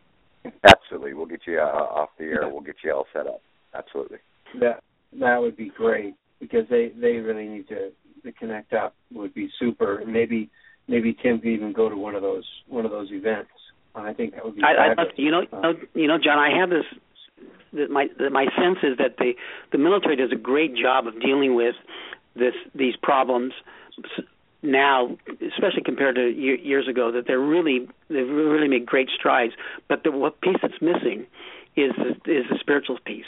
Absolutely, 0.63 1.13
we'll 1.13 1.25
get 1.27 1.41
you 1.45 1.59
uh, 1.59 1.63
off 1.63 2.09
the 2.17 2.25
air. 2.25 2.49
We'll 2.49 2.61
get 2.61 2.77
you 2.83 2.93
all 2.93 3.05
set 3.13 3.27
up. 3.27 3.41
Absolutely. 3.73 4.17
That 4.59 4.81
that 5.19 5.41
would 5.41 5.55
be 5.55 5.69
great 5.69 6.15
because 6.39 6.65
they 6.69 6.91
they 6.99 7.13
really 7.17 7.47
need 7.47 7.67
to 7.69 7.91
to 8.23 8.31
connect 8.33 8.73
up. 8.73 8.95
Would 9.13 9.33
be 9.33 9.49
super. 9.59 10.03
Maybe 10.05 10.49
maybe 10.87 11.15
Tim 11.21 11.39
could 11.39 11.49
even 11.49 11.73
go 11.73 11.89
to 11.89 11.95
one 11.95 12.15
of 12.15 12.21
those 12.21 12.45
one 12.67 12.85
of 12.85 12.91
those 12.91 13.09
events. 13.11 13.51
I 13.93 14.13
think 14.13 14.35
that 14.35 14.45
would 14.45 14.55
be. 14.55 14.63
I, 14.63 14.93
I, 14.93 15.03
you 15.15 15.31
know, 15.31 15.41
you 15.41 15.47
know, 15.51 15.73
you 15.93 16.07
know, 16.07 16.17
John. 16.17 16.39
I 16.39 16.57
have 16.57 16.69
this. 16.69 16.85
That 17.73 17.89
my 17.89 18.07
that 18.19 18.31
my 18.31 18.45
sense 18.57 18.79
is 18.83 18.97
that 18.97 19.17
the 19.17 19.33
the 19.71 19.77
military 19.77 20.15
does 20.15 20.31
a 20.31 20.37
great 20.37 20.75
job 20.75 21.07
of 21.07 21.19
dealing 21.21 21.55
with 21.55 21.75
this 22.35 22.53
these 22.75 22.95
problems 23.01 23.53
now, 24.63 25.17
especially 25.27 25.83
compared 25.83 26.15
to 26.15 26.29
years 26.29 26.87
ago. 26.87 27.11
That 27.11 27.25
they're 27.27 27.39
really 27.39 27.87
they've 28.09 28.29
really 28.29 28.67
made 28.67 28.85
great 28.85 29.09
strides. 29.17 29.53
But 29.87 30.03
the 30.03 30.11
what 30.11 30.41
piece 30.41 30.57
that's 30.61 30.81
missing 30.81 31.25
is 31.75 31.91
the, 31.97 32.09
is 32.31 32.45
the 32.49 32.57
spiritual 32.59 32.99
piece. 33.05 33.25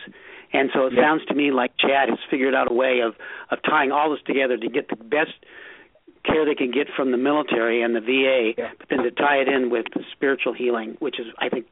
And 0.51 0.69
so 0.73 0.86
it 0.86 0.93
yeah. 0.93 1.01
sounds 1.01 1.25
to 1.25 1.34
me 1.34 1.51
like 1.51 1.75
Chad 1.77 2.09
has 2.09 2.19
figured 2.29 2.53
out 2.53 2.71
a 2.71 2.73
way 2.73 3.01
of 3.01 3.15
of 3.49 3.59
tying 3.63 3.91
all 3.91 4.11
this 4.11 4.19
together 4.25 4.57
to 4.57 4.69
get 4.69 4.89
the 4.89 4.95
best 4.95 5.34
care 6.25 6.45
they 6.45 6.55
can 6.55 6.71
get 6.71 6.88
from 6.95 7.11
the 7.11 7.17
military 7.17 7.81
and 7.81 7.95
the 7.95 7.99
VA, 7.99 8.53
yeah. 8.57 8.71
but 8.77 8.88
then 8.89 8.99
to 8.99 9.11
tie 9.11 9.38
it 9.38 9.47
in 9.49 9.69
with 9.69 9.86
spiritual 10.13 10.53
healing, 10.53 10.95
which 10.99 11.19
is 11.19 11.27
I 11.38 11.49
think 11.49 11.65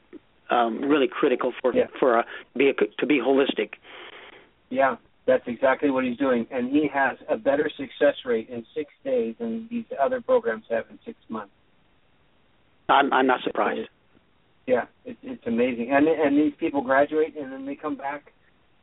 um, 0.49 0.81
really 0.81 1.07
critical 1.07 1.53
for 1.61 1.73
yeah. 1.73 1.87
for 1.99 2.19
a, 2.19 2.25
be 2.55 2.69
a, 2.69 2.73
to 2.73 3.05
be 3.05 3.19
holistic. 3.19 3.73
Yeah, 4.69 4.97
that's 5.31 5.47
exactly 5.47 5.89
what 5.89 6.03
he's 6.03 6.17
doing, 6.17 6.45
and 6.51 6.69
he 6.69 6.89
has 6.93 7.17
a 7.29 7.37
better 7.37 7.71
success 7.77 8.15
rate 8.25 8.49
in 8.49 8.65
six 8.75 8.91
days 9.05 9.33
than 9.39 9.65
these 9.69 9.85
other 10.03 10.19
programs 10.19 10.65
have 10.69 10.83
in 10.89 10.99
six 11.05 11.17
months. 11.29 11.53
I'm 12.89 13.13
I'm 13.13 13.27
not 13.27 13.39
surprised. 13.45 13.87
Yeah, 14.67 14.85
it, 15.05 15.15
it's 15.23 15.47
amazing, 15.47 15.91
and 15.93 16.05
and 16.05 16.37
these 16.37 16.53
people 16.59 16.81
graduate 16.81 17.35
and 17.39 17.49
then 17.49 17.65
they 17.65 17.75
come 17.75 17.95
back, 17.95 18.33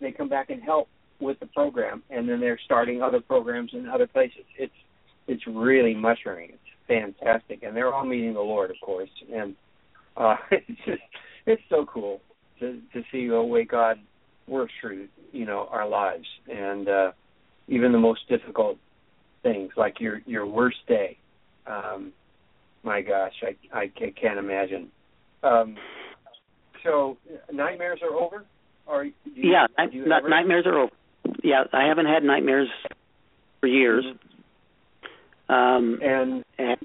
they 0.01 0.11
come 0.11 0.31
back 0.31 0.49
and 0.49 0.63
help 0.63 0.89
with 1.21 1.39
the 1.39 1.47
program, 1.47 2.03
and 2.09 2.27
then 2.27 2.41
they're 2.41 2.61
starting 2.65 3.03
other 3.03 3.21
programs 3.21 3.73
in 3.75 3.87
other 3.87 4.07
places. 4.07 4.45
It's 4.59 4.73
it's 5.27 5.47
really 5.47 5.95
mushrooming. 5.95 6.53
It's 6.55 6.63
fantastic, 6.87 7.63
and 7.63 7.77
they're 7.77 7.93
all 7.93 8.07
meeting 8.07 8.33
the 8.33 8.41
Lord, 8.41 8.71
of 8.71 8.77
course, 8.81 9.11
and 9.31 9.55
uh, 10.17 10.37
it's 10.51 10.81
just 10.87 11.03
it's 11.45 11.63
so 11.69 11.85
cool 11.85 12.23
to 12.61 12.81
to 12.95 13.03
see 13.13 13.29
the 13.29 13.43
way 13.43 13.65
God 13.65 13.99
works 14.49 14.73
through 14.81 15.09
you 15.33 15.45
know 15.45 15.69
our 15.71 15.89
lives, 15.89 16.27
and 16.49 16.89
uh, 16.89 17.13
even 17.69 17.93
the 17.93 17.99
most 17.99 18.29
difficult 18.29 18.79
things, 19.43 19.73
like 19.77 20.01
your 20.01 20.21
your 20.27 20.47
worst 20.47 20.79
day. 20.87 21.19
Um, 21.67 22.13
my 22.83 23.03
gosh, 23.03 23.35
I 23.43 23.57
I 23.77 23.89
can't 23.89 24.39
imagine. 24.39 24.91
Um, 25.43 25.77
so 26.83 27.17
nightmares 27.53 28.01
are 28.03 28.15
over. 28.15 28.45
Or 28.87 29.05
you, 29.05 29.13
yeah, 29.27 29.67
you 29.91 30.07
nightmares 30.07 30.65
are 30.67 30.79
over. 30.79 30.93
Yeah, 31.43 31.65
I 31.73 31.87
haven't 31.89 32.07
had 32.07 32.23
nightmares 32.23 32.69
for 33.61 33.67
years. 33.67 34.05
Mm-hmm. 34.05 35.55
Um, 35.55 36.01
and 36.03 36.45
and 36.59 36.79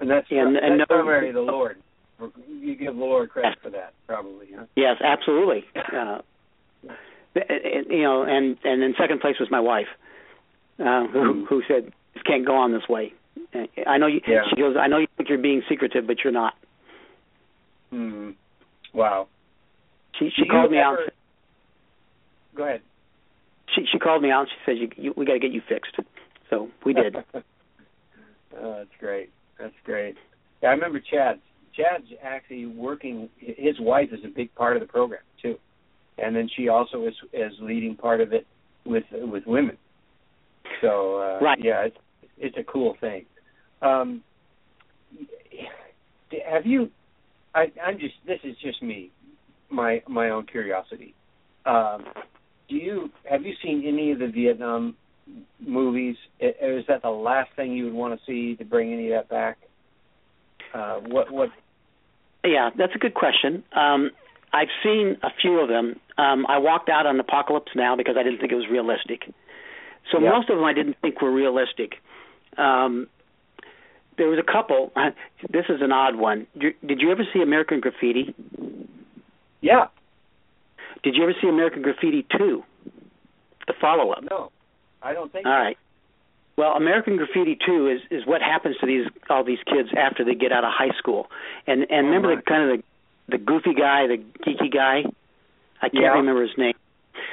and 0.00 0.10
that's 0.10 0.26
and, 0.30 0.56
and 0.56 0.78
no, 0.78 0.86
primarily 0.86 1.32
the 1.32 1.40
Lord. 1.40 1.81
You 2.48 2.76
give 2.76 2.94
Lord 2.96 3.30
credit 3.30 3.58
for 3.62 3.70
that, 3.70 3.94
probably. 4.06 4.48
Huh? 4.54 4.66
Yes, 4.76 4.96
absolutely. 5.02 5.64
Uh, 7.34 7.44
you 7.88 8.02
know, 8.02 8.24
and 8.24 8.58
and 8.62 8.82
in 8.82 8.94
second 9.00 9.20
place 9.20 9.36
was 9.40 9.50
my 9.50 9.60
wife, 9.60 9.86
uh, 10.78 11.06
who 11.06 11.18
mm-hmm. 11.18 11.44
who 11.44 11.62
said 11.66 11.90
this 12.12 12.22
can't 12.24 12.44
go 12.44 12.56
on 12.56 12.72
this 12.72 12.86
way. 12.88 13.14
I 13.86 13.98
know 13.98 14.06
you. 14.06 14.20
Yeah. 14.26 14.42
She 14.50 14.56
goes. 14.56 14.76
I 14.78 14.86
know 14.86 14.98
you 14.98 15.06
think 15.16 15.28
you're 15.28 15.38
being 15.38 15.62
secretive, 15.68 16.06
but 16.06 16.18
you're 16.22 16.32
not. 16.32 16.54
Hmm. 17.90 18.32
Wow. 18.92 19.28
She 20.18 20.30
she 20.36 20.46
called 20.46 20.70
me 20.70 20.78
ever... 20.78 21.04
out. 21.04 21.12
Go 22.54 22.64
ahead. 22.64 22.82
She 23.74 23.86
she 23.90 23.98
called 23.98 24.22
me 24.22 24.30
out. 24.30 24.48
She 24.48 24.70
says, 24.70 24.78
"You, 24.78 24.90
you 24.96 25.14
we 25.16 25.24
got 25.24 25.34
to 25.34 25.38
get 25.38 25.52
you 25.52 25.62
fixed." 25.66 25.96
So 26.50 26.68
we 26.84 26.92
did. 26.92 27.16
oh, 27.34 28.74
that's 28.76 28.90
great. 29.00 29.30
That's 29.58 29.74
great. 29.84 30.16
Yeah, 30.62 30.70
I 30.70 30.72
remember 30.72 31.00
Chad. 31.00 31.40
Chad's 31.76 32.06
actually 32.22 32.66
working. 32.66 33.28
His 33.38 33.78
wife 33.80 34.08
is 34.12 34.20
a 34.24 34.28
big 34.28 34.54
part 34.54 34.76
of 34.76 34.82
the 34.82 34.88
program 34.88 35.22
too, 35.40 35.56
and 36.18 36.34
then 36.34 36.48
she 36.56 36.68
also 36.68 37.06
is 37.06 37.14
is 37.32 37.52
leading 37.60 37.96
part 37.96 38.20
of 38.20 38.32
it 38.32 38.46
with 38.84 39.04
with 39.12 39.44
women. 39.46 39.76
So 40.80 41.16
uh, 41.16 41.44
right. 41.44 41.58
yeah, 41.60 41.86
it's 41.86 41.96
it's 42.38 42.56
a 42.56 42.64
cool 42.64 42.96
thing. 43.00 43.24
Um, 43.80 44.22
have 46.50 46.66
you? 46.66 46.90
I, 47.54 47.66
I'm 47.84 47.98
just. 47.98 48.14
This 48.26 48.38
is 48.44 48.56
just 48.62 48.82
me, 48.82 49.10
my 49.70 50.02
my 50.08 50.30
own 50.30 50.46
curiosity. 50.46 51.14
Um, 51.66 52.04
do 52.68 52.76
you 52.76 53.10
have 53.30 53.42
you 53.42 53.54
seen 53.62 53.84
any 53.86 54.12
of 54.12 54.18
the 54.18 54.28
Vietnam 54.28 54.96
movies? 55.60 56.16
Is 56.40 56.84
that 56.88 57.02
the 57.02 57.10
last 57.10 57.50
thing 57.56 57.72
you 57.72 57.84
would 57.84 57.94
want 57.94 58.18
to 58.18 58.26
see 58.26 58.56
to 58.56 58.64
bring 58.64 58.92
any 58.92 59.10
of 59.12 59.12
that 59.12 59.28
back? 59.28 59.58
Uh, 60.72 61.00
what 61.00 61.30
what? 61.30 61.50
Yeah, 62.44 62.70
that's 62.76 62.94
a 62.94 62.98
good 62.98 63.14
question. 63.14 63.62
Um, 63.72 64.10
I've 64.52 64.68
seen 64.82 65.16
a 65.22 65.30
few 65.40 65.60
of 65.60 65.68
them. 65.68 65.98
Um, 66.18 66.46
I 66.46 66.58
walked 66.58 66.88
out 66.88 67.06
on 67.06 67.18
Apocalypse 67.18 67.72
Now 67.74 67.96
because 67.96 68.16
I 68.18 68.22
didn't 68.22 68.40
think 68.40 68.52
it 68.52 68.56
was 68.56 68.68
realistic. 68.70 69.32
So 70.10 70.18
yeah. 70.18 70.30
most 70.30 70.50
of 70.50 70.56
them 70.56 70.64
I 70.64 70.72
didn't 70.72 70.96
think 71.00 71.22
were 71.22 71.32
realistic. 71.32 71.94
Um, 72.58 73.08
there 74.18 74.28
was 74.28 74.38
a 74.38 74.52
couple. 74.52 74.92
This 75.50 75.64
is 75.68 75.82
an 75.82 75.90
odd 75.90 76.14
one. 76.14 76.46
Did 76.56 77.00
you 77.00 77.10
ever 77.10 77.24
see 77.32 77.42
American 77.42 77.80
Graffiti? 77.80 78.32
Yeah. 79.60 79.86
Did 81.02 81.16
you 81.16 81.24
ever 81.24 81.34
see 81.40 81.48
American 81.48 81.82
Graffiti 81.82 82.24
2? 82.38 82.62
The 83.66 83.74
follow 83.80 84.12
up? 84.12 84.22
No. 84.30 84.52
I 85.02 85.14
don't 85.14 85.32
think. 85.32 85.46
All 85.46 85.52
so. 85.52 85.56
right. 85.56 85.78
Well, 86.62 86.74
American 86.74 87.16
Graffiti 87.16 87.58
2 87.66 87.88
is 87.88 88.00
is 88.20 88.24
what 88.24 88.40
happens 88.40 88.76
to 88.80 88.86
these 88.86 89.06
all 89.28 89.42
these 89.42 89.58
kids 89.66 89.88
after 89.98 90.24
they 90.24 90.36
get 90.36 90.52
out 90.52 90.62
of 90.62 90.70
high 90.72 90.96
school. 90.96 91.26
And 91.66 91.80
and 91.90 92.06
oh, 92.06 92.10
remember 92.10 92.28
my. 92.28 92.36
the 92.36 92.42
kind 92.42 92.70
of 92.70 92.78
the 92.78 93.36
the 93.36 93.38
goofy 93.38 93.74
guy, 93.74 94.06
the 94.06 94.18
geeky 94.46 94.72
guy? 94.72 95.02
I 95.80 95.88
can't 95.88 96.04
Yeah. 96.04 96.10
remember 96.14 96.42
his 96.42 96.56
name. 96.56 96.74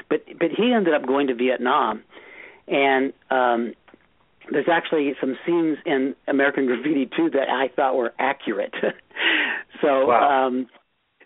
But 0.10 0.26
but 0.40 0.50
he 0.58 0.74
ended 0.74 0.96
up 0.96 1.06
going 1.06 1.28
to 1.28 1.36
Vietnam 1.36 2.02
and 2.68 3.14
um 3.30 3.76
there's 4.52 4.68
actually 4.68 5.14
some 5.22 5.38
scenes 5.46 5.78
in 5.86 6.16
American 6.28 6.66
Graffiti 6.66 7.06
2 7.16 7.30
that 7.32 7.50
I 7.50 7.68
thought 7.76 7.96
were 7.96 8.14
accurate. 8.18 8.74
so 9.82 10.08
Wow. 10.08 10.48
um 10.48 10.68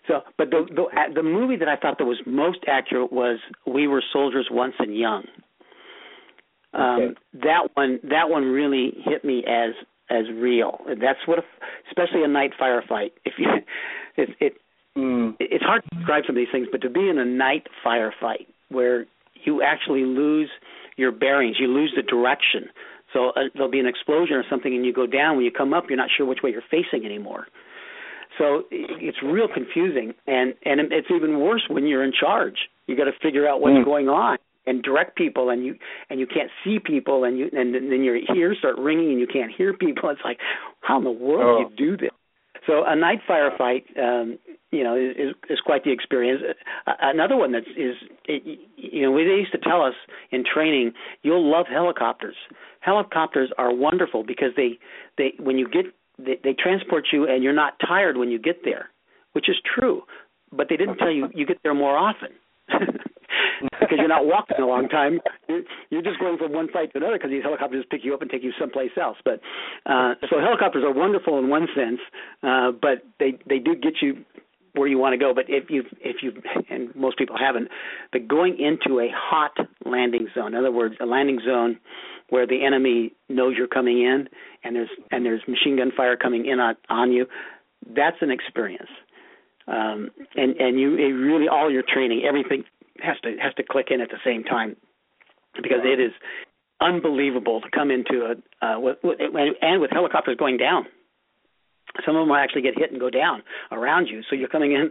so 0.06 0.20
but 0.36 0.50
the, 0.50 0.66
the 0.68 1.14
the 1.14 1.22
movie 1.22 1.56
that 1.56 1.68
I 1.68 1.76
thought 1.76 1.96
that 1.96 2.04
was 2.04 2.20
most 2.26 2.58
accurate 2.66 3.10
was 3.12 3.38
We 3.66 3.86
Were 3.86 4.02
Soldiers 4.12 4.48
Once 4.50 4.74
and 4.78 4.94
Young. 4.94 5.24
Um, 6.74 7.00
Okay. 7.02 7.14
that 7.44 7.68
one 7.74 8.00
that 8.04 8.28
one 8.30 8.44
really 8.44 8.92
hit 9.04 9.24
me 9.24 9.44
as 9.46 9.74
as 10.10 10.24
real. 10.34 10.80
That's 10.86 11.26
what, 11.26 11.38
a, 11.38 11.42
especially 11.88 12.24
a 12.24 12.28
night 12.28 12.52
firefight. 12.60 13.12
If 13.24 13.34
you, 13.38 13.48
it, 14.16 14.28
it 14.40 14.54
Mm. 14.96 15.34
it's 15.40 15.64
hard 15.64 15.82
to 15.90 15.96
describe 15.96 16.22
some 16.24 16.36
of 16.36 16.40
these 16.40 16.52
things, 16.52 16.68
but 16.70 16.80
to 16.82 16.88
be 16.88 17.08
in 17.08 17.18
a 17.18 17.24
night 17.24 17.66
firefight 17.84 18.46
where 18.68 19.06
you 19.42 19.60
actually 19.60 20.04
lose 20.04 20.48
your 20.96 21.10
bearings, 21.10 21.56
you 21.58 21.66
lose 21.66 21.92
the 21.96 22.02
direction. 22.02 22.68
So 23.12 23.30
uh, 23.30 23.48
there'll 23.54 23.70
be 23.70 23.80
an 23.80 23.86
explosion 23.86 24.36
or 24.36 24.44
something, 24.48 24.72
and 24.72 24.86
you 24.86 24.92
go 24.92 25.04
down. 25.04 25.34
When 25.34 25.44
you 25.44 25.50
come 25.50 25.74
up, 25.74 25.86
you're 25.88 25.96
not 25.96 26.10
sure 26.16 26.26
which 26.26 26.44
way 26.44 26.50
you're 26.50 26.62
facing 26.70 27.04
anymore. 27.04 27.48
So 28.38 28.66
it's 28.70 29.18
real 29.20 29.48
confusing, 29.52 30.14
and 30.28 30.54
and 30.64 30.80
it's 30.92 31.10
even 31.10 31.40
worse 31.40 31.66
when 31.68 31.88
you're 31.88 32.04
in 32.04 32.12
charge. 32.12 32.68
You 32.86 32.96
got 32.96 33.06
to 33.06 33.18
figure 33.20 33.48
out 33.48 33.60
what's 33.60 33.78
mm. 33.78 33.84
going 33.84 34.08
on 34.08 34.38
and 34.66 34.82
direct 34.82 35.16
people, 35.16 35.50
and 35.50 35.64
you 35.64 35.76
and 36.10 36.20
you 36.20 36.26
can't 36.26 36.50
see 36.64 36.78
people, 36.78 37.24
and 37.24 37.38
you 37.38 37.50
and 37.52 37.74
then 37.74 38.02
your 38.02 38.16
ears 38.36 38.58
start 38.58 38.78
ringing, 38.78 39.10
and 39.10 39.20
you 39.20 39.26
can't 39.26 39.52
hear 39.56 39.72
people. 39.72 40.08
It's 40.10 40.20
like, 40.24 40.38
how 40.80 40.98
in 40.98 41.04
the 41.04 41.10
world 41.10 41.66
oh. 41.66 41.68
do 41.68 41.84
you 41.84 41.90
do 41.90 41.96
this? 41.96 42.10
So 42.66 42.84
a 42.86 42.96
night 42.96 43.18
firefight, 43.28 43.84
um, 43.98 44.38
you 44.70 44.82
know, 44.82 44.96
is, 44.96 45.34
is 45.50 45.60
quite 45.60 45.84
the 45.84 45.92
experience. 45.92 46.42
Uh, 46.86 46.92
another 47.00 47.36
one 47.36 47.52
that 47.52 47.64
is, 47.76 47.96
it, 48.26 48.58
you 48.76 49.02
know, 49.02 49.14
they 49.14 49.22
used 49.22 49.52
to 49.52 49.58
tell 49.58 49.82
us 49.82 49.94
in 50.30 50.44
training, 50.44 50.92
you'll 51.22 51.50
love 51.50 51.66
helicopters. 51.70 52.36
Helicopters 52.80 53.50
are 53.58 53.74
wonderful 53.74 54.24
because 54.24 54.50
they, 54.56 54.78
they 55.18 55.34
when 55.38 55.58
you 55.58 55.68
get 55.68 55.86
they, 56.18 56.38
they 56.42 56.54
transport 56.54 57.08
you 57.12 57.28
and 57.28 57.42
you're 57.42 57.52
not 57.52 57.74
tired 57.86 58.16
when 58.16 58.30
you 58.30 58.38
get 58.38 58.64
there, 58.64 58.90
which 59.32 59.48
is 59.48 59.56
true. 59.78 60.02
But 60.52 60.68
they 60.68 60.76
didn't 60.76 60.96
tell 60.96 61.10
you 61.10 61.28
you 61.34 61.46
get 61.46 61.58
there 61.62 61.74
more 61.74 61.96
often. 61.96 62.30
because 63.80 63.98
you're 63.98 64.08
not 64.08 64.26
walking 64.26 64.56
a 64.60 64.66
long 64.66 64.88
time. 64.88 65.20
You're, 65.48 65.62
you're 65.90 66.02
just 66.02 66.18
going 66.18 66.38
from 66.38 66.52
one 66.52 66.68
site 66.72 66.92
to 66.92 66.98
another 66.98 67.18
because 67.18 67.30
these 67.30 67.42
helicopters 67.42 67.84
pick 67.90 68.04
you 68.04 68.14
up 68.14 68.22
and 68.22 68.30
take 68.30 68.42
you 68.42 68.52
someplace 68.58 68.92
else. 69.00 69.18
But 69.24 69.40
uh, 69.86 70.14
so 70.30 70.40
helicopters 70.40 70.84
are 70.84 70.92
wonderful 70.92 71.38
in 71.38 71.48
one 71.48 71.66
sense, 71.74 72.00
uh, 72.42 72.72
but 72.72 73.04
they 73.18 73.38
they 73.48 73.58
do 73.58 73.74
get 73.74 73.94
you 74.02 74.24
where 74.74 74.88
you 74.88 74.98
want 74.98 75.12
to 75.12 75.18
go. 75.18 75.32
But 75.34 75.46
if 75.48 75.70
you 75.70 75.84
if 76.00 76.16
you 76.22 76.32
and 76.70 76.94
most 76.94 77.18
people 77.18 77.36
haven't, 77.38 77.68
but 78.12 78.28
going 78.28 78.58
into 78.58 79.00
a 79.00 79.08
hot 79.14 79.56
landing 79.84 80.28
zone, 80.34 80.48
in 80.48 80.56
other 80.56 80.72
words, 80.72 80.96
a 81.00 81.06
landing 81.06 81.40
zone 81.44 81.78
where 82.30 82.46
the 82.46 82.64
enemy 82.64 83.12
knows 83.28 83.54
you're 83.56 83.68
coming 83.68 84.02
in 84.02 84.28
and 84.62 84.76
there's 84.76 84.90
and 85.10 85.24
there's 85.24 85.42
machine 85.46 85.76
gun 85.76 85.92
fire 85.96 86.16
coming 86.16 86.46
in 86.46 86.58
on, 86.58 86.76
on 86.88 87.12
you, 87.12 87.26
that's 87.94 88.16
an 88.20 88.30
experience. 88.30 88.90
Um, 89.66 90.10
and 90.36 90.56
and 90.56 90.78
you 90.78 90.94
really 90.94 91.48
all 91.48 91.70
your 91.70 91.82
training, 91.82 92.24
everything 92.26 92.64
has 93.00 93.16
to 93.22 93.36
has 93.40 93.54
to 93.54 93.62
click 93.62 93.88
in 93.90 94.00
at 94.00 94.10
the 94.10 94.18
same 94.24 94.44
time 94.44 94.76
because 95.56 95.80
it 95.84 96.00
is 96.00 96.12
unbelievable 96.80 97.60
to 97.60 97.70
come 97.70 97.90
into 97.90 98.26
a 98.26 98.66
uh, 98.66 98.78
with, 98.78 98.98
with, 99.02 99.18
and 99.20 99.80
with 99.80 99.90
helicopters 99.90 100.36
going 100.36 100.56
down. 100.56 100.86
Some 102.04 102.16
of 102.16 102.22
them 102.22 102.30
will 102.30 102.36
actually 102.36 102.62
get 102.62 102.76
hit 102.76 102.90
and 102.90 102.98
go 102.98 103.10
down 103.10 103.42
around 103.70 104.08
you. 104.08 104.22
So 104.28 104.34
you're 104.34 104.48
coming 104.48 104.72
in, 104.72 104.90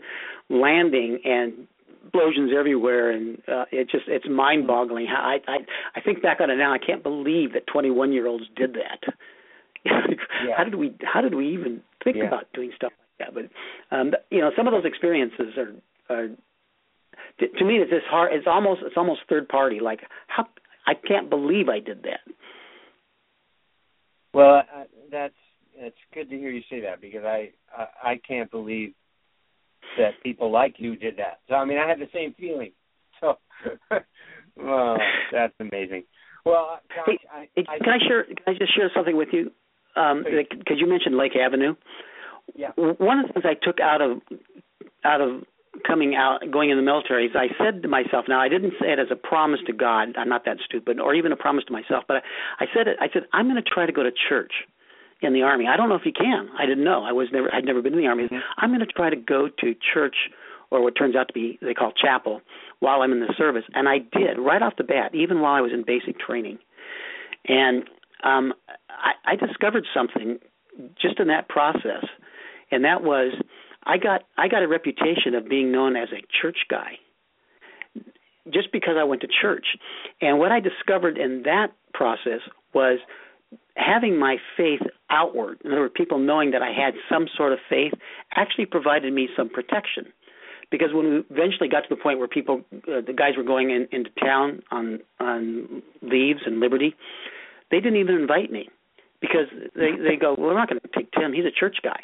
landing, 0.50 1.20
and 1.26 1.68
explosions 2.14 2.52
everywhere, 2.58 3.12
and 3.12 3.38
uh, 3.48 3.66
it 3.72 3.90
just 3.90 4.06
it's 4.08 4.26
mind-boggling. 4.30 5.08
I 5.08 5.38
I 5.48 5.58
I 5.96 6.02
think 6.02 6.22
back 6.22 6.40
on 6.40 6.50
it 6.50 6.58
now. 6.58 6.74
I 6.74 6.78
can't 6.78 7.04
believe 7.04 7.54
that 7.54 7.68
21 7.68 8.14
year 8.14 8.28
olds 8.28 8.46
did 8.56 8.74
that. 8.74 9.14
yeah. 9.86 10.56
How 10.56 10.64
did 10.64 10.76
we 10.76 10.94
How 11.04 11.22
did 11.22 11.36
we 11.36 11.54
even 11.54 11.82
think 12.04 12.18
yeah. 12.18 12.26
about 12.26 12.46
doing 12.54 12.72
stuff 12.76 12.92
like 13.20 13.34
that? 13.34 13.34
But 13.34 13.96
um, 13.96 14.12
you 14.30 14.40
know, 14.40 14.52
some 14.56 14.68
of 14.68 14.74
those 14.74 14.86
experiences 14.86 15.58
are 15.58 15.74
are 16.16 16.28
to, 17.40 17.48
to 17.48 17.66
me 17.66 17.76
it's 17.76 17.92
just 17.92 18.06
hard. 18.10 18.34
It's 18.34 18.48
almost 18.48 18.82
it's 18.86 18.98
almost 18.98 19.22
third 19.30 19.48
party. 19.48 19.80
Like 19.80 20.02
how 20.28 20.48
I 20.86 20.94
can't 20.94 21.30
believe 21.30 21.70
I 21.70 21.80
did 21.80 22.04
that. 22.04 22.20
Well, 24.34 24.58
uh, 24.58 24.84
that's 25.12 25.34
it's 25.76 25.98
good 26.14 26.30
to 26.30 26.38
hear 26.38 26.50
you 26.50 26.62
say 26.70 26.82
that 26.82 27.02
because 27.02 27.24
I 27.24 27.52
I, 27.76 28.12
I 28.12 28.22
can't 28.28 28.50
believe 28.52 28.94
that 29.98 30.12
people 30.24 30.52
like 30.52 30.76
you 30.78 30.96
did 30.96 31.18
that. 31.18 31.40
So 31.48 31.56
I 31.56 31.66
mean, 31.66 31.78
I 31.78 31.88
had 31.88 32.00
the 32.00 32.10
same 32.14 32.34
feeling. 32.40 32.72
So, 33.22 33.38
well, 34.58 34.98
that's 35.32 35.54
amazing. 35.62 36.04
Well, 36.46 36.82
gosh, 36.90 37.06
hey, 37.06 37.20
I, 37.32 37.48
hey, 37.56 37.66
I, 37.70 37.78
can 37.78 37.90
I 37.90 38.06
share? 38.06 38.26
Can 38.26 38.36
I 38.48 38.52
just 38.52 38.76
share 38.76 38.92
something 38.94 39.16
with 39.16 39.30
you? 39.32 39.52
Um, 39.96 40.26
because 40.26 40.78
you 40.78 40.88
mentioned 40.88 41.16
Lake 41.16 41.32
Avenue. 41.38 41.76
Yeah. 42.54 42.72
One 42.76 43.20
of 43.20 43.28
the 43.28 43.34
things 43.34 43.46
I 43.46 43.54
took 43.54 43.80
out 43.80 44.02
of 44.02 44.22
out 45.06 45.22
of 45.22 45.44
coming 45.88 46.16
out 46.16 46.40
going 46.52 46.70
in 46.70 46.78
the 46.78 46.84
military 46.84 47.26
is 47.26 47.32
I 47.36 47.48
said 47.58 47.82
to 47.82 47.88
myself 47.88 48.26
now 48.28 48.40
I 48.40 48.48
didn't 48.48 48.74
say 48.80 48.92
it 48.92 49.00
as 49.00 49.08
a 49.10 49.16
promise 49.16 49.60
to 49.66 49.74
God 49.74 50.10
I'm 50.18 50.30
not 50.30 50.46
that 50.46 50.58
stupid 50.64 51.00
or 51.00 51.16
even 51.16 51.32
a 51.32 51.36
promise 51.36 51.64
to 51.66 51.74
myself 51.74 52.04
but 52.08 52.18
I, 52.18 52.66
I 52.66 52.66
said 52.76 52.88
it 52.88 52.98
I 53.02 53.08
said 53.12 53.24
I'm 53.34 53.50
going 53.50 53.62
to 53.62 53.68
try 53.68 53.86
to 53.86 53.92
go 53.92 54.04
to 54.04 54.12
church 54.30 54.54
in 55.24 55.34
the 55.34 55.42
army. 55.42 55.66
I 55.68 55.78
don't 55.78 55.90
know 55.90 55.96
if 55.96 56.06
you 56.06 56.12
can. 56.12 56.50
I 56.58 56.66
didn't 56.66 56.84
know. 56.84 57.04
I 57.04 57.12
was 57.12 57.28
never. 57.32 57.54
I'd 57.54 57.66
never 57.66 57.82
been 57.82 57.94
in 57.94 58.00
the 58.00 58.08
army. 58.08 58.26
Mm-hmm. 58.26 58.36
I'm 58.58 58.70
going 58.70 58.82
to 58.82 58.86
try 58.86 59.10
to 59.10 59.16
go 59.16 59.48
to 59.48 59.76
church, 59.94 60.16
or 60.72 60.84
what 60.84 60.96
turns 60.96 61.16
out 61.16 61.28
to 61.28 61.34
be 61.34 61.58
they 61.62 61.74
call 61.74 61.92
chapel, 61.92 62.42
while 62.80 63.02
I'm 63.02 63.12
in 63.12 63.20
the 63.20 63.34
service, 63.38 63.64
and 63.74 63.88
I 63.88 64.00
did 64.00 64.38
right 64.38 64.62
off 64.62 64.74
the 64.78 64.84
bat, 64.84 65.16
even 65.16 65.42
while 65.42 65.54
I 65.54 65.62
was 65.62 65.72
in 65.74 65.84
basic 65.86 66.20
training, 66.20 66.60
and 67.48 67.84
um, 68.24 68.54
I, 68.90 69.34
I 69.34 69.36
discovered 69.36 69.86
something 69.94 70.40
just 71.02 71.20
in 71.20 71.28
that 71.28 71.50
process, 71.50 72.06
and 72.72 72.84
that 72.84 73.04
was 73.04 73.34
I 73.86 73.98
got 73.98 74.24
I 74.38 74.48
got 74.48 74.64
a 74.64 74.68
reputation 74.68 75.36
of 75.36 75.48
being 75.48 75.72
known 75.72 75.96
as 75.96 76.10
a 76.12 76.22
church 76.42 76.60
guy 76.70 77.00
just 78.52 78.72
because 78.72 78.96
I 79.00 79.04
went 79.04 79.22
to 79.22 79.28
church. 79.28 79.66
And 80.22 80.40
what 80.40 80.52
I 80.52 80.60
discovered 80.60 81.18
in 81.18 81.44
that 81.44 81.68
process 81.94 82.42
was 82.74 83.00
having 83.76 84.18
my 84.18 84.38
faith 84.58 84.82
outward, 85.10 85.60
in 85.64 85.72
other 85.72 85.82
words, 85.82 85.94
people 85.96 86.20
knowing 86.20 86.52
that 86.52 86.62
I 86.62 86.72
had 86.72 86.94
some 87.10 87.28
sort 87.36 87.54
of 87.54 87.60
faith, 87.70 87.94
actually 88.36 88.66
provided 88.66 89.14
me 89.14 89.30
some 89.36 89.50
protection. 89.50 90.12
Because 90.72 90.90
when 90.92 91.10
we 91.10 91.18
eventually 91.30 91.70
got 91.70 91.82
to 91.82 91.90
the 91.90 91.96
point 91.96 92.18
where 92.20 92.28
people, 92.28 92.62
uh, 92.74 93.02
the 93.06 93.14
guys 93.16 93.34
were 93.38 93.44
going 93.44 93.70
in, 93.70 93.88
into 93.92 94.10
town 94.20 94.64
on 94.72 95.00
on 95.20 95.84
leaves 96.02 96.40
and 96.46 96.60
liberty, 96.60 96.96
they 97.70 97.78
didn't 97.78 97.98
even 98.00 98.16
invite 98.16 98.52
me 98.52 98.70
because 99.22 99.48
they 99.76 99.92
they 99.92 100.16
go, 100.16 100.36
well, 100.36 100.48
we're 100.48 100.58
not 100.58 100.70
going 100.70 100.82
to 100.82 100.88
take 100.88 101.12
Tim. 101.12 101.32
He's 101.32 101.46
a 101.46 101.52
church 101.52 101.78
guy. 101.84 102.02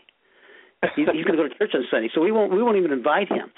He's, 0.96 1.08
he's 1.12 1.26
going 1.26 1.38
to 1.38 1.44
go 1.44 1.48
to 1.48 1.56
church 1.58 1.72
on 1.74 1.84
Sunday, 1.92 2.10
so 2.14 2.22
we 2.22 2.32
won't 2.32 2.54
we 2.54 2.64
won't 2.64 2.78
even 2.78 2.92
invite 2.92 3.30
him. 3.30 3.52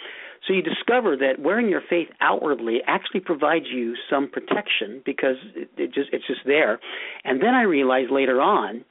So 0.48 0.54
you 0.54 0.64
discover 0.64 1.16
that 1.18 1.40
wearing 1.40 1.70
your 1.70 1.82
faith 1.88 2.08
outwardly 2.20 2.80
actually 2.88 3.20
provides 3.20 3.66
you 3.72 3.96
some 4.10 4.28
protection 4.28 5.04
because 5.06 5.36
it, 5.56 5.70
it 5.78 5.94
just 5.94 6.10
it's 6.12 6.26
just 6.26 6.42
there. 6.46 6.80
And 7.24 7.42
then 7.42 7.54
I 7.54 7.62
realized 7.62 8.12
later 8.12 8.42
on 8.42 8.84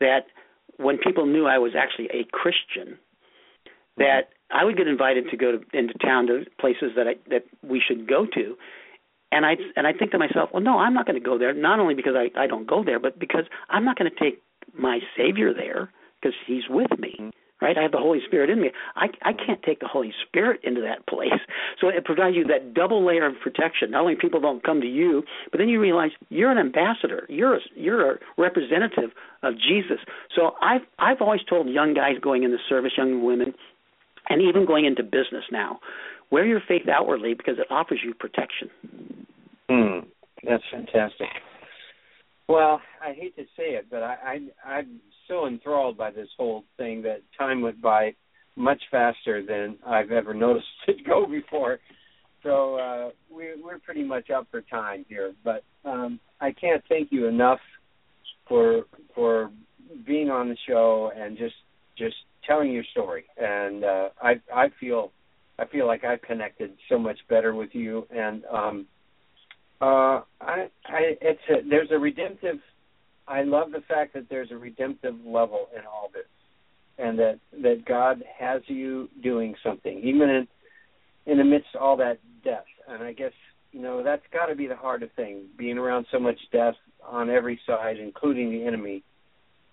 that 0.00 0.26
when 0.78 0.96
people 0.96 1.26
knew 1.26 1.46
I 1.46 1.58
was 1.58 1.72
actually 1.76 2.06
a 2.06 2.24
Christian, 2.32 2.98
that 3.98 4.30
I 4.50 4.64
would 4.64 4.78
get 4.78 4.86
invited 4.86 5.26
to 5.30 5.36
go 5.36 5.52
to, 5.52 5.78
into 5.78 5.94
town 5.98 6.26
to 6.28 6.44
places 6.58 6.92
that 6.96 7.06
I, 7.06 7.14
that 7.28 7.44
we 7.62 7.82
should 7.86 8.08
go 8.08 8.24
to, 8.24 8.56
and 9.30 9.44
I 9.44 9.56
and 9.76 9.86
I 9.86 9.92
think 9.92 10.12
to 10.12 10.18
myself, 10.18 10.50
well, 10.54 10.62
no, 10.62 10.78
I'm 10.78 10.94
not 10.94 11.06
going 11.06 11.20
to 11.20 11.24
go 11.24 11.36
there. 11.36 11.52
Not 11.52 11.80
only 11.80 11.94
because 11.94 12.14
I 12.16 12.30
I 12.40 12.46
don't 12.46 12.66
go 12.66 12.82
there, 12.82 12.98
but 12.98 13.18
because 13.18 13.44
I'm 13.68 13.84
not 13.84 13.98
going 13.98 14.10
to 14.10 14.18
take 14.18 14.42
my 14.72 15.00
Savior 15.18 15.52
there 15.52 15.92
because 16.20 16.34
He's 16.46 16.62
with 16.70 16.98
me. 16.98 17.14
Mm-hmm. 17.20 17.28
Right? 17.60 17.76
I 17.76 17.82
have 17.82 17.92
the 17.92 17.98
Holy 17.98 18.20
Spirit 18.24 18.50
in 18.50 18.60
me. 18.60 18.70
I 18.94 19.06
I 19.22 19.32
can't 19.32 19.62
take 19.62 19.80
the 19.80 19.88
Holy 19.88 20.12
Spirit 20.26 20.60
into 20.62 20.80
that 20.82 21.06
place. 21.06 21.40
So 21.80 21.88
it 21.88 22.04
provides 22.04 22.36
you 22.36 22.44
that 22.44 22.74
double 22.74 23.04
layer 23.04 23.26
of 23.26 23.34
protection. 23.42 23.90
Not 23.92 24.02
only 24.02 24.16
people 24.16 24.40
don't 24.40 24.62
come 24.62 24.80
to 24.80 24.86
you, 24.86 25.22
but 25.50 25.58
then 25.58 25.68
you 25.68 25.80
realize 25.80 26.10
you're 26.28 26.50
an 26.50 26.58
ambassador. 26.58 27.26
You're 27.28 27.56
a, 27.56 27.60
you're 27.74 28.12
a 28.12 28.18
representative 28.36 29.10
of 29.42 29.54
Jesus. 29.54 29.98
So 30.34 30.52
I've 30.62 30.82
I've 30.98 31.20
always 31.20 31.40
told 31.48 31.68
young 31.68 31.94
guys 31.94 32.14
going 32.20 32.42
into 32.42 32.58
service, 32.68 32.92
young 32.96 33.24
women, 33.24 33.54
and 34.28 34.42
even 34.42 34.66
going 34.66 34.84
into 34.84 35.02
business 35.02 35.44
now, 35.50 35.80
wear 36.30 36.44
your 36.44 36.60
faith 36.66 36.88
outwardly 36.88 37.34
because 37.34 37.58
it 37.58 37.66
offers 37.70 38.00
you 38.04 38.14
protection. 38.14 38.70
Hmm, 39.68 40.08
that's 40.42 40.64
fantastic. 40.70 41.28
Well, 42.48 42.80
I 43.04 43.12
hate 43.12 43.36
to 43.36 43.44
say 43.56 43.74
it, 43.74 43.86
but 43.90 44.02
I, 44.02 44.16
I 44.64 44.70
I'm 44.70 45.00
so 45.28 45.46
enthralled 45.46 45.98
by 45.98 46.10
this 46.10 46.28
whole 46.38 46.64
thing 46.78 47.02
that 47.02 47.20
time 47.36 47.60
went 47.60 47.80
by 47.82 48.14
much 48.56 48.80
faster 48.90 49.44
than 49.44 49.78
I've 49.86 50.10
ever 50.10 50.32
noticed 50.34 50.66
it 50.88 51.06
go 51.06 51.26
before. 51.26 51.78
So 52.42 52.76
uh, 52.76 53.10
we're 53.30 53.62
we're 53.62 53.78
pretty 53.78 54.02
much 54.02 54.30
up 54.30 54.46
for 54.50 54.62
time 54.62 55.04
here, 55.08 55.34
but 55.44 55.62
um, 55.84 56.18
I 56.40 56.52
can't 56.52 56.82
thank 56.88 57.12
you 57.12 57.26
enough 57.26 57.60
for 58.48 58.84
for 59.14 59.50
being 60.06 60.30
on 60.30 60.48
the 60.48 60.56
show 60.66 61.12
and 61.14 61.36
just 61.36 61.54
just 61.98 62.16
telling 62.46 62.72
your 62.72 62.84
story. 62.92 63.24
And 63.36 63.84
uh, 63.84 64.08
I 64.22 64.34
I 64.54 64.68
feel 64.80 65.12
I 65.58 65.66
feel 65.66 65.86
like 65.86 66.04
I've 66.04 66.22
connected 66.22 66.70
so 66.88 66.98
much 66.98 67.18
better 67.28 67.54
with 67.54 67.70
you 67.72 68.06
and 68.10 68.44
um, 68.46 68.86
uh, 69.80 70.22
I, 70.40 70.68
I, 70.86 71.16
it's 71.20 71.40
a, 71.50 71.68
there's 71.68 71.90
a 71.92 71.98
redemptive. 71.98 72.56
I 73.26 73.42
love 73.42 73.70
the 73.70 73.82
fact 73.86 74.14
that 74.14 74.28
there's 74.28 74.50
a 74.50 74.56
redemptive 74.56 75.14
level 75.24 75.68
in 75.76 75.86
all 75.86 76.10
this, 76.12 76.24
and 76.98 77.18
that 77.18 77.38
that 77.62 77.84
God 77.86 78.22
has 78.38 78.62
you 78.66 79.08
doing 79.22 79.54
something, 79.62 79.98
even 80.02 80.28
in 80.28 80.48
in 81.26 81.38
the 81.38 81.44
midst 81.44 81.68
of 81.74 81.82
all 81.82 81.96
that 81.98 82.18
death. 82.42 82.64
And 82.88 83.02
I 83.04 83.12
guess 83.12 83.32
you 83.70 83.80
know 83.80 84.02
that's 84.02 84.22
got 84.32 84.46
to 84.46 84.56
be 84.56 84.66
the 84.66 84.76
hardest 84.76 85.14
thing, 85.14 85.44
being 85.56 85.78
around 85.78 86.06
so 86.10 86.18
much 86.18 86.38
death 86.52 86.74
on 87.06 87.30
every 87.30 87.60
side, 87.66 87.98
including 87.98 88.50
the 88.50 88.64
enemy. 88.64 89.04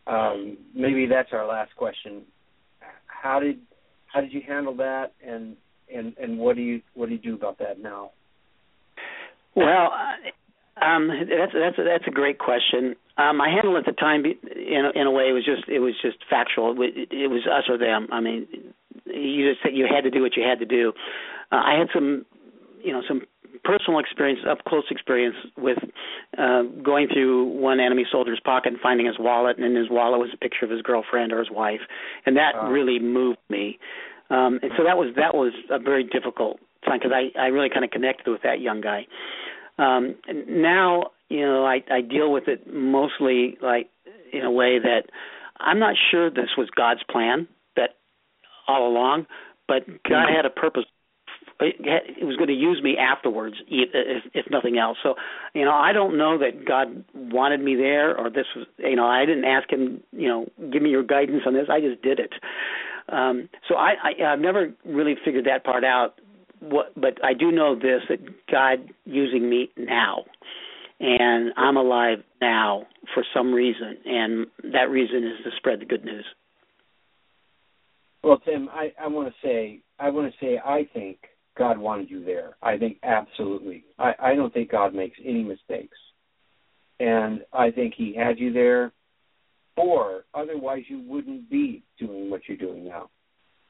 Um, 0.05 0.57
maybe 0.75 1.07
that's 1.07 1.29
our 1.31 1.47
last 1.47 1.75
question. 1.75 2.23
How 3.07 3.39
did 3.39 3.59
how 4.13 4.21
did 4.21 4.33
you 4.33 4.41
handle 4.47 4.75
that, 4.77 5.13
and 5.25 5.55
and 5.93 6.15
and 6.21 6.37
what 6.37 6.55
do 6.55 6.61
you 6.61 6.81
what 6.93 7.09
do 7.09 7.15
you 7.15 7.21
do 7.21 7.33
about 7.33 7.57
that 7.57 7.79
now? 7.81 8.11
Well, 9.55 9.91
um, 10.81 11.07
that's 11.07 11.53
that's 11.53 11.77
that's 11.77 12.07
a 12.07 12.11
great 12.11 12.37
question. 12.37 12.95
Um, 13.17 13.39
I 13.39 13.49
handled 13.49 13.77
at 13.77 13.85
the 13.85 13.93
time 13.93 14.25
in 14.25 14.91
in 14.93 15.07
a 15.07 15.11
way 15.11 15.29
it 15.29 15.33
was 15.33 15.45
just 15.45 15.69
it 15.69 15.79
was 15.79 15.93
just 16.01 16.17
factual. 16.29 16.75
It, 16.81 17.09
it 17.11 17.27
was 17.27 17.47
us 17.47 17.63
or 17.69 17.77
them. 17.77 18.07
I 18.11 18.19
mean, 18.19 18.47
you 19.05 19.49
just 19.49 19.63
said 19.63 19.71
you 19.73 19.87
had 19.89 20.03
to 20.03 20.11
do 20.11 20.21
what 20.21 20.35
you 20.35 20.43
had 20.43 20.59
to 20.59 20.65
do. 20.65 20.91
Uh, 21.51 21.55
I 21.55 21.77
had 21.79 21.87
some, 21.93 22.25
you 22.83 22.91
know, 22.91 23.01
some 23.07 23.21
personal 23.63 23.99
experience, 23.99 24.41
up 24.49 24.63
close 24.67 24.83
experience 24.91 25.35
with 25.57 25.77
uh, 26.37 26.63
going 26.83 27.07
through 27.07 27.45
one 27.45 27.79
enemy 27.79 28.05
soldier's 28.11 28.41
pocket 28.43 28.73
and 28.73 28.81
finding 28.81 29.05
his 29.05 29.15
wallet, 29.17 29.57
and 29.57 29.65
in 29.65 29.75
his 29.75 29.89
wallet 29.89 30.19
was 30.19 30.29
a 30.33 30.37
picture 30.37 30.65
of 30.65 30.71
his 30.71 30.81
girlfriend 30.81 31.31
or 31.31 31.39
his 31.39 31.51
wife, 31.51 31.81
and 32.25 32.35
that 32.35 32.53
wow. 32.55 32.69
really 32.69 32.99
moved 32.99 33.39
me. 33.49 33.79
Um, 34.29 34.59
and 34.61 34.71
so 34.75 34.83
that 34.83 34.97
was 34.97 35.13
that 35.15 35.35
was 35.35 35.53
a 35.69 35.79
very 35.79 36.03
difficult 36.03 36.59
time 36.83 36.99
because 36.99 37.13
I 37.13 37.37
I 37.39 37.47
really 37.47 37.69
kind 37.69 37.85
of 37.85 37.91
connected 37.91 38.29
with 38.29 38.41
that 38.41 38.59
young 38.59 38.81
guy. 38.81 39.07
Um, 39.77 40.15
now 40.47 41.11
you 41.29 41.41
know 41.41 41.65
I 41.65 41.83
I 41.91 42.01
deal 42.01 42.31
with 42.31 42.47
it 42.47 42.71
mostly 42.71 43.57
like 43.61 43.89
in 44.31 44.43
a 44.43 44.51
way 44.51 44.79
that 44.79 45.03
I'm 45.59 45.79
not 45.79 45.95
sure 46.11 46.29
this 46.29 46.57
was 46.57 46.69
God's 46.75 47.03
plan 47.09 47.47
that 47.75 47.91
all 48.67 48.87
along, 48.87 49.25
but 49.67 49.85
God 50.03 50.27
had 50.35 50.45
a 50.45 50.49
purpose 50.49 50.85
it 51.59 52.25
was 52.25 52.35
going 52.35 52.49
to 52.49 52.53
use 52.53 52.81
me 52.83 52.97
afterwards, 52.97 53.55
if, 53.69 54.23
if 54.33 54.45
nothing 54.51 54.77
else. 54.77 54.97
So, 55.01 55.15
you 55.53 55.63
know, 55.63 55.71
I 55.71 55.93
don't 55.93 56.17
know 56.17 56.37
that 56.37 56.65
God 56.65 57.03
wanted 57.13 57.61
me 57.61 57.75
there, 57.75 58.17
or 58.17 58.29
this 58.29 58.45
was, 58.55 58.67
you 58.77 58.95
know, 58.95 59.05
I 59.05 59.25
didn't 59.25 59.45
ask 59.45 59.69
Him, 59.71 60.01
you 60.11 60.27
know, 60.27 60.47
give 60.71 60.81
me 60.81 60.89
your 60.89 61.03
guidance 61.03 61.43
on 61.45 61.53
this. 61.53 61.67
I 61.71 61.79
just 61.79 62.01
did 62.01 62.19
it. 62.19 62.33
Um, 63.07 63.49
so 63.69 63.75
I, 63.75 63.93
I, 64.03 64.33
I've 64.33 64.39
never 64.39 64.73
really 64.83 65.15
figured 65.23 65.45
that 65.45 65.63
part 65.63 65.83
out. 65.83 66.19
What, 66.69 66.93
but 66.95 67.23
I 67.23 67.33
do 67.33 67.51
know 67.51 67.75
this: 67.75 68.01
that 68.09 68.19
God 68.51 68.91
using 69.05 69.49
me 69.49 69.69
now, 69.77 70.25
and 70.99 71.51
I'm 71.57 71.77
alive 71.77 72.19
now 72.41 72.87
for 73.13 73.23
some 73.33 73.53
reason, 73.53 73.97
and 74.05 74.47
that 74.73 74.89
reason 74.89 75.17
is 75.17 75.43
to 75.43 75.51
spread 75.57 75.81
the 75.81 75.85
good 75.85 76.03
news. 76.03 76.25
Well, 78.23 78.39
Tim, 78.39 78.69
I, 78.71 78.91
I 78.99 79.07
want 79.07 79.27
to 79.27 79.47
say, 79.47 79.81
I 79.99 80.09
want 80.09 80.33
to 80.33 80.45
say, 80.45 80.59
I 80.63 80.89
think 80.93 81.19
God 81.57 81.77
wanted 81.77 82.09
you 82.09 82.25
there. 82.25 82.57
I 82.61 82.77
think 82.77 82.97
absolutely. 83.03 83.85
I, 83.99 84.13
I 84.19 84.35
don't 84.35 84.51
think 84.53 84.71
God 84.71 84.95
makes 84.95 85.17
any 85.23 85.43
mistakes. 85.43 85.97
And 86.99 87.41
I 87.53 87.69
think 87.69 87.93
He 87.95 88.15
had 88.15 88.39
you 88.39 88.51
there 88.51 88.91
for 89.75 90.23
otherwise 90.33 90.83
you 90.87 91.03
wouldn't 91.07 91.49
be 91.49 91.83
doing 91.99 92.29
what 92.29 92.41
you're 92.47 92.57
doing 92.57 92.85
now. 92.85 93.09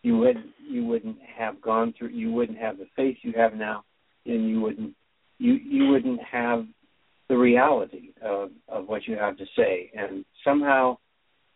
You 0.06 0.18
wouldn't 0.18 0.46
you 0.62 0.86
wouldn't 0.86 1.18
have 1.36 1.60
gone 1.60 1.92
through 1.98 2.10
you 2.10 2.32
wouldn't 2.32 2.60
have 2.60 2.78
the 2.78 2.86
faith 2.96 3.18
you 3.24 3.34
have 3.38 3.56
now 3.56 3.84
and 4.28 4.48
you 4.48 4.62
wouldn't 4.62 4.94
you 5.40 5.54
you 5.54 5.88
wouldn't 5.88 6.20
have 6.22 6.68
the 7.28 7.36
reality 7.36 8.12
of, 8.22 8.52
of 8.70 8.88
what 8.88 9.08
you 9.08 9.18
have 9.18 9.36
to 9.38 9.46
say. 9.58 9.90
And 9.96 10.24
somehow 10.44 10.98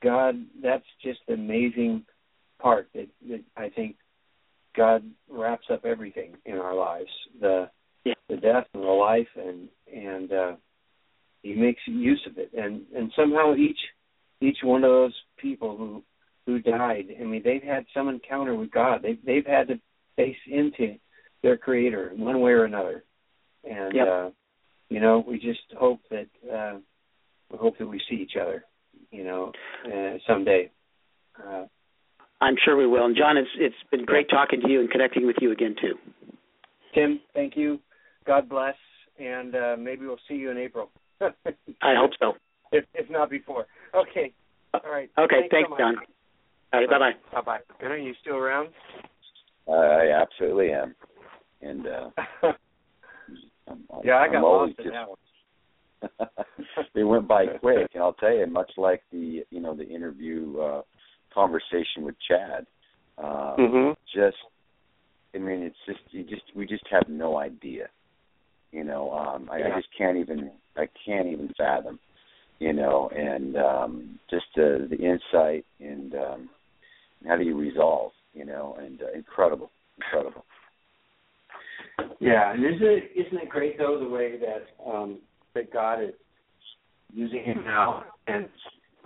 God 0.01 0.33
that's 0.63 0.87
just 1.03 1.19
the 1.27 1.35
amazing 1.35 2.05
part 2.59 2.87
that, 2.95 3.07
that 3.29 3.43
I 3.55 3.69
think 3.69 3.97
God 4.75 5.03
wraps 5.29 5.67
up 5.71 5.85
everything 5.85 6.35
in 6.43 6.55
our 6.55 6.73
lives 6.73 7.11
the 7.39 7.69
yeah. 8.03 8.15
the 8.29 8.37
death 8.37 8.65
and 8.73 8.81
the 8.81 8.87
life 8.87 9.27
and 9.35 9.69
and 9.95 10.33
uh, 10.33 10.55
He 11.43 11.53
makes 11.53 11.81
use 11.85 12.25
of 12.27 12.39
it 12.39 12.49
and 12.57 12.81
and 12.95 13.11
somehow 13.15 13.53
each 13.53 13.77
each 14.41 14.57
one 14.63 14.83
of 14.83 14.89
those 14.89 15.13
people 15.37 15.77
who 15.77 16.03
who 16.49 16.59
died 16.59 17.05
I 17.19 17.23
mean 17.23 17.41
they've 17.43 17.63
had 17.63 17.85
some 17.93 18.09
encounter 18.09 18.55
with 18.55 18.71
God 18.71 19.01
they've 19.03 19.19
they've 19.25 19.45
had 19.45 19.67
to 19.67 19.79
face 20.15 20.37
into 20.47 20.95
their 21.43 21.57
Creator 21.57 22.11
in 22.15 22.21
one 22.21 22.41
way 22.41 22.51
or 22.51 22.65
another 22.65 23.03
and 23.63 23.93
yep. 23.93 24.07
uh, 24.07 24.29
you 24.89 24.99
know 24.99 25.23
we 25.27 25.39
just 25.39 25.61
hope 25.77 26.01
that 26.09 26.27
uh, 26.51 26.77
we 27.51 27.57
hope 27.57 27.77
that 27.77 27.87
we 27.87 28.01
see 28.09 28.15
each 28.15 28.35
other 28.39 28.65
you 29.11 29.23
know 29.23 29.51
uh, 29.85 30.17
someday. 30.27 30.71
Uh, 31.37 31.65
I'm 32.41 32.55
sure 32.63 32.77
we 32.77 32.87
will. 32.87 33.05
And 33.05 33.15
John, 33.17 33.37
it's 33.37 33.49
it's 33.57 33.75
been 33.91 34.05
great 34.05 34.29
talking 34.29 34.61
to 34.61 34.69
you 34.69 34.79
and 34.79 34.89
connecting 34.89 35.25
with 35.25 35.37
you 35.41 35.51
again 35.51 35.75
too. 35.81 35.95
Tim, 36.93 37.19
thank 37.33 37.55
you. 37.55 37.79
God 38.25 38.49
bless, 38.49 38.75
and 39.19 39.55
uh, 39.55 39.75
maybe 39.77 40.05
we'll 40.05 40.19
see 40.27 40.35
you 40.35 40.51
in 40.51 40.57
April. 40.57 40.89
I 41.21 41.95
hope 41.95 42.11
so. 42.19 42.33
If 42.71 42.85
if 42.93 43.09
not 43.09 43.29
before. 43.29 43.67
Okay. 43.93 44.33
All 44.73 44.91
right. 44.91 45.09
Okay. 45.17 45.47
Thanks, 45.49 45.51
thanks 45.51 45.69
so 45.71 45.77
John. 45.77 45.95
All 46.72 46.80
right. 46.80 46.89
Bye 46.89 46.99
bye. 46.99 47.41
Bye 47.41 47.59
bye. 47.80 47.86
Are 47.88 47.97
you 47.97 48.13
still 48.22 48.36
around? 48.36 48.70
Uh, 49.67 49.72
I 49.72 50.22
absolutely 50.22 50.72
am. 50.72 50.95
And 51.61 51.88
uh, 51.88 52.09
I'm, 53.67 53.84
yeah, 54.03 54.17
I 54.17 54.28
got 54.28 54.38
I'm 54.38 54.43
lost 54.43 54.74
in 54.80 54.86
just, 54.86 54.93
that 54.93 55.09
one. 55.09 56.30
they 56.95 57.03
went 57.03 57.28
by 57.28 57.45
quick, 57.59 57.89
and 57.93 58.03
I'll 58.03 58.13
tell 58.13 58.34
you, 58.34 58.45
much 58.47 58.72
like 58.78 59.01
the 59.11 59.43
you 59.49 59.59
know 59.59 59.76
the 59.76 59.88
interview 59.88 60.59
uh, 60.59 60.82
conversation 61.34 62.03
with 62.03 62.15
Chad. 62.28 62.65
Um, 63.17 63.55
mm-hmm. 63.57 63.91
Just, 64.15 64.38
I 65.36 65.39
mean, 65.39 65.61
it's 65.63 65.76
just 65.86 65.99
you 66.11 66.24
just 66.24 66.43
we 66.55 66.65
just 66.65 66.86
have 66.89 67.09
no 67.09 67.38
idea. 67.38 67.88
You 68.72 68.84
know, 68.84 69.11
um, 69.11 69.49
I, 69.51 69.57
yeah. 69.59 69.67
I 69.74 69.78
just 69.78 69.89
can't 69.97 70.17
even 70.17 70.51
I 70.78 70.88
can't 71.05 71.28
even 71.28 71.51
fathom. 71.57 71.99
You 72.59 72.74
know, 72.74 73.09
and 73.15 73.55
um, 73.55 74.20
just 74.30 74.47
uh, 74.57 74.84
the 74.89 74.97
insight 74.99 75.65
and 75.80 76.13
um, 76.13 76.49
how 77.28 77.38
do 77.38 77.43
you 77.43 77.57
resolve? 77.57 78.11
You 78.34 78.45
know, 78.45 78.78
and 78.80 79.01
uh, 79.01 79.11
incredible, 79.15 79.72
incredible. 79.97 80.45
Yeah, 82.20 82.53
and 82.53 82.63
isn't 82.63 82.88
it 82.88 83.11
isn't 83.15 83.41
it 83.41 83.49
great 83.49 83.78
though 83.78 83.99
the 83.99 84.09
way 84.09 84.39
that 84.39 84.89
um, 84.89 85.20
that 85.53 85.72
God 85.74 86.03
is 86.03 86.13
using 87.11 87.43
him 87.43 87.63
now 87.65 88.03
and 88.28 88.47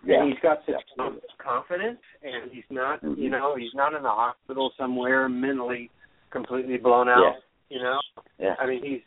yeah. 0.06 0.22
And 0.22 0.30
he's 0.30 0.40
got 0.42 0.60
such 0.66 0.76
yeah. 0.98 1.10
confidence, 1.42 2.00
and 2.24 2.52
he's 2.52 2.64
not, 2.70 3.02
mm-hmm. 3.02 3.22
you 3.22 3.30
know, 3.30 3.56
he's 3.58 3.74
not 3.74 3.94
in 3.94 4.04
the 4.04 4.10
hospital 4.10 4.72
somewhere 4.78 5.30
mentally 5.30 5.90
completely 6.30 6.78
blown 6.78 7.08
out. 7.08 7.36
Yeah. 7.70 7.78
You 7.78 7.84
know, 7.84 8.00
yeah. 8.40 8.56
I 8.60 8.68
mean, 8.68 8.84
he's. 8.84 9.02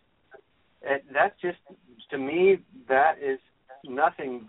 And 0.89 1.01
that's 1.13 1.35
just 1.43 1.59
to 2.11 2.19
me 2.19 2.59
that 2.89 3.15
is 3.23 3.39
nothing 3.85 4.49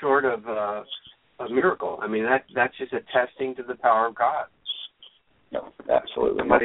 short 0.00 0.24
of 0.24 0.46
uh, 0.46 0.82
a 1.38 1.48
miracle. 1.48 1.98
I 2.02 2.08
mean, 2.08 2.24
that 2.24 2.44
that's 2.54 2.76
just 2.78 2.92
attesting 2.92 3.54
to 3.56 3.62
the 3.62 3.74
power 3.76 4.06
of 4.06 4.14
God. 4.14 4.46
No, 5.52 5.68
absolutely. 5.90 6.46
No 6.46 6.58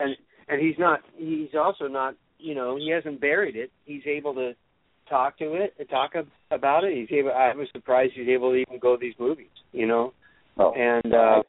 and 0.00 0.16
and 0.48 0.60
he's 0.60 0.78
not. 0.78 1.00
He's 1.16 1.50
also 1.58 1.86
not. 1.86 2.14
You 2.38 2.54
know, 2.54 2.76
he 2.76 2.90
hasn't 2.90 3.20
buried 3.20 3.56
it. 3.56 3.70
He's 3.84 4.02
able 4.06 4.34
to 4.34 4.52
talk 5.08 5.36
to 5.38 5.54
it, 5.54 5.74
talk 5.90 6.12
about 6.50 6.84
it. 6.84 6.96
He's 6.96 7.18
able. 7.18 7.32
I 7.32 7.54
was 7.54 7.68
surprised 7.72 8.12
he's 8.14 8.28
able 8.28 8.52
to 8.52 8.56
even 8.56 8.78
go 8.78 8.96
to 8.96 9.00
these 9.00 9.14
movies. 9.18 9.48
You 9.72 9.86
know, 9.86 10.12
oh, 10.58 10.72
and 10.72 11.14
uh, 11.14 11.42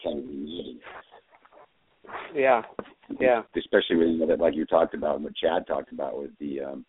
yeah, 2.35 2.61
yeah. 3.19 3.41
Especially 3.55 3.95
with 3.95 4.09
you 4.09 4.25
know, 4.25 4.35
like 4.35 4.55
you 4.55 4.65
talked 4.65 4.93
about, 4.93 5.15
and 5.15 5.23
what 5.23 5.35
Chad 5.35 5.65
talked 5.67 5.93
about 5.93 6.19
with 6.19 6.31
the, 6.39 6.61
um, 6.61 6.85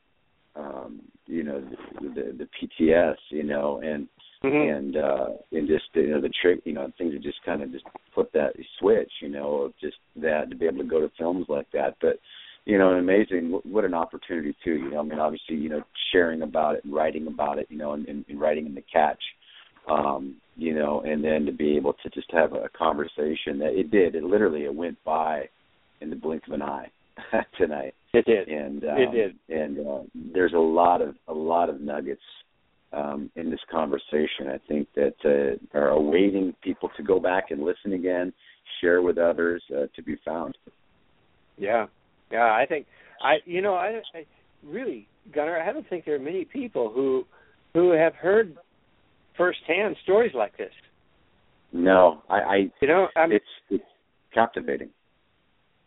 um, 0.56 1.00
you 1.26 1.44
know, 1.44 1.60
the, 1.60 2.08
the 2.08 2.38
the 2.38 2.48
PTS, 2.82 3.16
you 3.30 3.44
know, 3.44 3.80
and 3.84 4.08
mm-hmm. 4.42 4.76
and 4.76 4.96
uh 4.96 5.26
and 5.52 5.68
just 5.68 5.84
you 5.94 6.10
know 6.10 6.20
the 6.20 6.32
trick, 6.40 6.60
you 6.64 6.72
know, 6.72 6.90
things 6.98 7.12
that 7.12 7.22
just 7.22 7.42
kind 7.44 7.62
of 7.62 7.72
just 7.72 7.84
flip 8.14 8.30
that 8.32 8.52
switch, 8.78 9.10
you 9.20 9.28
know, 9.28 9.62
of 9.62 9.72
just 9.80 9.96
that 10.16 10.50
to 10.50 10.56
be 10.56 10.66
able 10.66 10.78
to 10.78 10.84
go 10.84 11.00
to 11.00 11.10
films 11.18 11.46
like 11.48 11.66
that, 11.72 11.96
but 12.00 12.18
you 12.64 12.78
know, 12.78 12.90
amazing. 12.90 13.60
What 13.64 13.84
an 13.84 13.94
opportunity 13.94 14.56
too. 14.64 14.74
You 14.74 14.90
know, 14.90 15.00
I 15.00 15.02
mean, 15.02 15.18
obviously, 15.18 15.56
you 15.56 15.68
know, 15.68 15.82
sharing 16.12 16.42
about 16.42 16.76
it 16.76 16.84
and 16.84 16.94
writing 16.94 17.26
about 17.26 17.58
it. 17.58 17.66
You 17.70 17.78
know, 17.78 17.92
and, 17.94 18.06
and, 18.06 18.24
and 18.28 18.40
writing 18.40 18.66
in 18.66 18.74
the 18.74 18.84
catch. 18.92 19.22
Um, 19.90 20.36
you 20.56 20.74
know, 20.74 21.02
and 21.04 21.24
then 21.24 21.44
to 21.46 21.52
be 21.52 21.76
able 21.76 21.94
to 21.94 22.10
just 22.10 22.30
have 22.32 22.52
a 22.52 22.68
conversation 22.76 23.58
that 23.58 23.72
it 23.72 23.90
did. 23.90 24.14
It 24.14 24.22
literally 24.22 24.64
it 24.64 24.74
went 24.74 25.02
by 25.02 25.48
in 26.00 26.08
the 26.08 26.14
blink 26.14 26.46
of 26.46 26.52
an 26.52 26.62
eye 26.62 26.88
tonight. 27.58 27.94
It 28.12 28.24
did. 28.26 28.46
And 28.48 28.84
um, 28.84 28.96
it 28.96 29.10
did. 29.10 29.36
And 29.48 29.86
uh, 29.86 30.02
there's 30.32 30.52
a 30.52 30.58
lot 30.58 31.02
of 31.02 31.16
a 31.26 31.32
lot 31.32 31.68
of 31.68 31.80
nuggets 31.80 32.22
um, 32.92 33.30
in 33.36 33.50
this 33.50 33.60
conversation. 33.70 34.48
I 34.48 34.58
think 34.68 34.88
that 34.94 35.14
uh, 35.24 35.78
are 35.78 35.90
awaiting 35.90 36.54
people 36.62 36.90
to 36.96 37.02
go 37.02 37.18
back 37.18 37.50
and 37.50 37.62
listen 37.62 37.92
again, 37.92 38.32
share 38.80 39.02
with 39.02 39.18
others 39.18 39.62
uh, 39.74 39.86
to 39.94 40.02
be 40.02 40.16
found. 40.24 40.56
Yeah, 41.56 41.86
yeah, 42.30 42.44
I 42.44 42.66
think 42.68 42.86
I 43.22 43.36
you 43.44 43.62
know 43.62 43.74
I, 43.74 44.00
I 44.14 44.24
really 44.64 45.06
Gunnar 45.34 45.60
I 45.60 45.72
don't 45.72 45.88
think 45.88 46.04
there 46.04 46.16
are 46.16 46.20
many 46.20 46.44
people 46.44 46.90
who 46.94 47.24
who 47.74 47.90
have 47.92 48.14
heard 48.14 48.56
firsthand 49.36 49.96
stories 50.02 50.32
like 50.34 50.56
this. 50.56 50.72
No, 51.72 52.22
I, 52.28 52.36
I 52.36 52.56
you 52.80 52.88
know 52.88 53.08
I 53.16 53.26
mean, 53.26 53.36
it's 53.36 53.44
it's 53.70 53.84
captivating. 54.34 54.90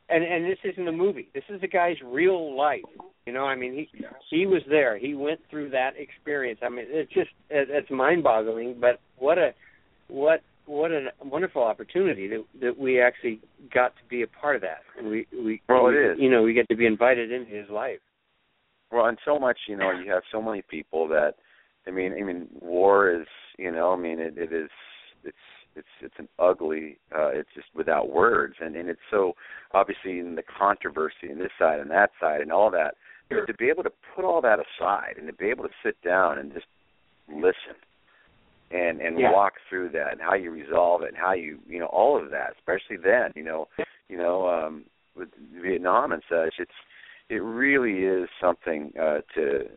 And 0.09 0.23
and 0.23 0.45
this 0.45 0.59
isn't 0.63 0.87
a 0.87 0.91
movie. 0.91 1.29
This 1.33 1.43
is 1.49 1.61
the 1.61 1.67
guy's 1.67 1.97
real 2.03 2.55
life. 2.55 2.81
You 3.25 3.33
know, 3.33 3.45
I 3.45 3.55
mean 3.55 3.73
he 3.73 3.89
he 4.29 4.45
was 4.45 4.61
there. 4.69 4.97
He 4.97 5.15
went 5.15 5.39
through 5.49 5.71
that 5.71 5.91
experience. 5.97 6.59
I 6.63 6.69
mean 6.69 6.85
it's 6.87 7.11
just 7.11 7.29
it, 7.49 7.69
it's 7.71 7.89
mind-boggling. 7.89 8.77
But 8.79 8.99
what 9.17 9.37
a 9.37 9.53
what 10.07 10.41
what 10.67 10.91
a 10.91 11.07
wonderful 11.23 11.63
opportunity 11.63 12.27
that 12.27 12.43
that 12.61 12.77
we 12.77 13.01
actually 13.01 13.39
got 13.73 13.95
to 13.95 14.03
be 14.09 14.21
a 14.21 14.27
part 14.27 14.55
of 14.55 14.61
that. 14.61 14.81
And 14.97 15.09
we 15.09 15.25
we 15.31 15.61
well, 15.67 15.85
we, 15.85 15.97
it 15.97 16.11
is. 16.11 16.17
You 16.19 16.29
know, 16.29 16.43
we 16.43 16.53
get 16.53 16.69
to 16.69 16.75
be 16.75 16.85
invited 16.85 17.31
into 17.31 17.51
his 17.51 17.69
life. 17.69 17.99
Well, 18.91 19.07
and 19.07 19.17
so 19.25 19.39
much, 19.39 19.57
you 19.67 19.75
know, 19.75 19.91
you 19.91 20.11
have 20.11 20.23
so 20.31 20.41
many 20.41 20.61
people 20.69 21.07
that 21.07 21.33
I 21.87 21.91
mean, 21.91 22.13
I 22.13 22.23
mean, 22.23 22.47
war 22.61 23.09
is, 23.11 23.27
you 23.57 23.71
know, 23.71 23.93
I 23.93 23.97
mean, 23.97 24.19
it, 24.19 24.37
it 24.37 24.51
is, 24.51 24.69
it's, 25.23 25.37
it's, 25.75 25.87
it's 26.01 26.15
an 26.17 26.27
ugly, 26.39 26.97
uh, 27.15 27.29
it's 27.29 27.49
just 27.53 27.67
without 27.75 28.09
words, 28.11 28.55
and 28.59 28.75
and 28.75 28.89
it's 28.89 28.99
so 29.11 29.33
obviously 29.73 30.19
in 30.19 30.35
the 30.35 30.43
controversy 30.43 31.27
and 31.29 31.39
this 31.39 31.51
side 31.59 31.79
and 31.79 31.91
that 31.91 32.11
side 32.19 32.41
and 32.41 32.51
all 32.51 32.71
that. 32.71 32.95
But 33.29 33.47
to 33.47 33.53
be 33.55 33.69
able 33.69 33.83
to 33.83 33.91
put 34.15 34.23
all 34.23 34.39
that 34.41 34.59
aside 34.59 35.15
and 35.17 35.25
to 35.27 35.33
be 35.33 35.47
able 35.49 35.63
to 35.63 35.73
sit 35.83 35.95
down 36.03 36.37
and 36.37 36.53
just 36.53 36.67
listen 37.27 37.75
and 38.71 39.01
and 39.01 39.19
Yeah. 39.19 39.31
walk 39.31 39.53
through 39.69 39.89
that 39.89 40.11
and 40.11 40.21
how 40.21 40.33
you 40.35 40.51
resolve 40.51 41.01
it 41.03 41.09
and 41.09 41.17
how 41.17 41.33
you 41.33 41.59
you 41.67 41.79
know 41.79 41.87
all 41.87 42.21
of 42.21 42.31
that 42.31 42.53
especially 42.57 42.97
then 42.97 43.31
you 43.35 43.43
know 43.43 43.67
you 44.09 44.17
know 44.17 44.47
um 44.47 44.85
with 45.15 45.29
Vietnam 45.61 46.11
and 46.11 46.21
such 46.29 46.55
it's 46.59 46.71
it 47.29 47.41
really 47.41 48.05
is 48.05 48.29
something 48.41 48.91
uh 48.99 49.19
to 49.35 49.69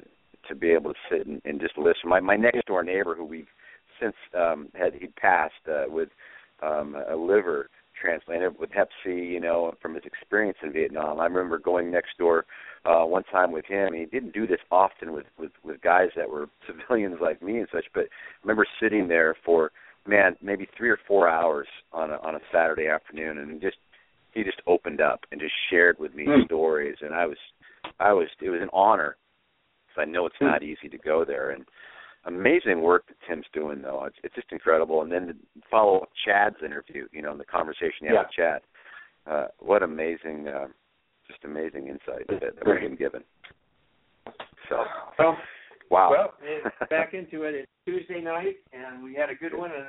to 0.46 0.54
be 0.54 0.70
able 0.70 0.92
to 0.92 0.98
sit 1.10 1.26
and, 1.26 1.40
and 1.44 1.60
just 1.60 1.76
listen 1.76 2.08
my 2.08 2.20
my 2.20 2.36
next 2.36 2.66
door 2.66 2.82
neighbor 2.82 3.14
who 3.14 3.24
we've 3.24 3.48
since 4.00 4.14
um 4.34 4.68
had 4.74 4.94
he 4.94 5.06
passed 5.08 5.54
uh 5.68 5.84
with 5.88 6.08
um 6.62 6.96
a 7.08 7.16
liver 7.16 7.68
transplant 8.00 8.58
with 8.60 8.70
hep 8.72 8.88
C 9.02 9.10
you 9.10 9.40
know 9.40 9.74
from 9.82 9.94
his 9.94 10.04
experience 10.04 10.58
in 10.62 10.72
Vietnam 10.72 11.18
I 11.20 11.24
remember 11.26 11.58
going 11.58 11.90
next 11.90 12.16
door 12.18 12.44
uh 12.84 13.04
one 13.04 13.24
time 13.24 13.52
with 13.52 13.64
him 13.66 13.92
he 13.92 14.06
didn't 14.06 14.34
do 14.34 14.46
this 14.46 14.60
often 14.70 15.12
with 15.12 15.26
with 15.38 15.52
with 15.64 15.80
guys 15.82 16.10
that 16.16 16.28
were 16.28 16.48
civilians 16.66 17.16
like 17.20 17.42
me 17.42 17.58
and 17.58 17.68
such 17.72 17.86
but 17.94 18.04
I 18.04 18.08
remember 18.44 18.66
sitting 18.80 19.08
there 19.08 19.34
for 19.44 19.72
man 20.06 20.36
maybe 20.40 20.68
3 20.76 20.90
or 20.90 20.98
4 21.06 21.28
hours 21.28 21.68
on 21.92 22.10
a 22.10 22.16
on 22.16 22.34
a 22.36 22.40
Saturday 22.52 22.86
afternoon 22.86 23.38
and 23.38 23.60
just 23.60 23.76
he 24.32 24.44
just 24.44 24.60
opened 24.66 25.00
up 25.00 25.20
and 25.32 25.40
just 25.40 25.54
shared 25.70 25.98
with 25.98 26.14
me 26.14 26.24
Hmm. 26.26 26.44
stories 26.44 26.96
and 27.00 27.14
I 27.14 27.26
was 27.26 27.38
I 27.98 28.12
was 28.12 28.28
it 28.40 28.50
was 28.50 28.60
an 28.62 28.70
honor 28.72 29.16
cuz 29.88 30.02
I 30.02 30.04
know 30.04 30.26
it's 30.26 30.36
Hmm. 30.38 30.46
not 30.46 30.62
easy 30.62 30.88
to 30.88 30.98
go 30.98 31.24
there 31.24 31.50
and 31.50 31.64
amazing 32.24 32.82
work 32.82 33.06
that 33.08 33.16
Tim's 33.28 33.46
doing 33.52 33.82
though 33.82 34.04
it's 34.04 34.16
it's 34.22 34.34
just 34.34 34.52
incredible 34.52 35.02
and 35.02 35.10
then 35.10 35.26
to 35.28 35.34
follow 35.70 36.00
up 36.00 36.10
Chad's 36.24 36.56
interview 36.64 37.06
you 37.12 37.22
know 37.22 37.32
and 37.32 37.40
the 37.40 37.44
conversation 37.44 38.02
you 38.02 38.08
had 38.08 38.22
with 38.22 38.32
Chad 38.36 38.60
uh 39.26 39.46
what 39.60 39.82
amazing 39.82 40.48
uh 40.48 40.66
just 41.26 41.44
amazing 41.44 41.88
insight 41.88 42.26
that, 42.28 42.40
that 42.40 42.66
we've 42.66 42.80
been 42.80 42.96
given 42.96 43.22
so 44.68 44.84
Well, 45.18 45.36
wow 45.90 46.10
well, 46.10 46.34
it's 46.42 46.74
back 46.90 47.14
into 47.14 47.42
it. 47.44 47.54
It's 47.54 47.70
Tuesday 47.86 48.20
night, 48.20 48.56
and 48.72 49.02
we 49.02 49.14
had 49.14 49.30
a 49.30 49.34
good 49.34 49.56
one, 49.56 49.70
and 49.70 49.86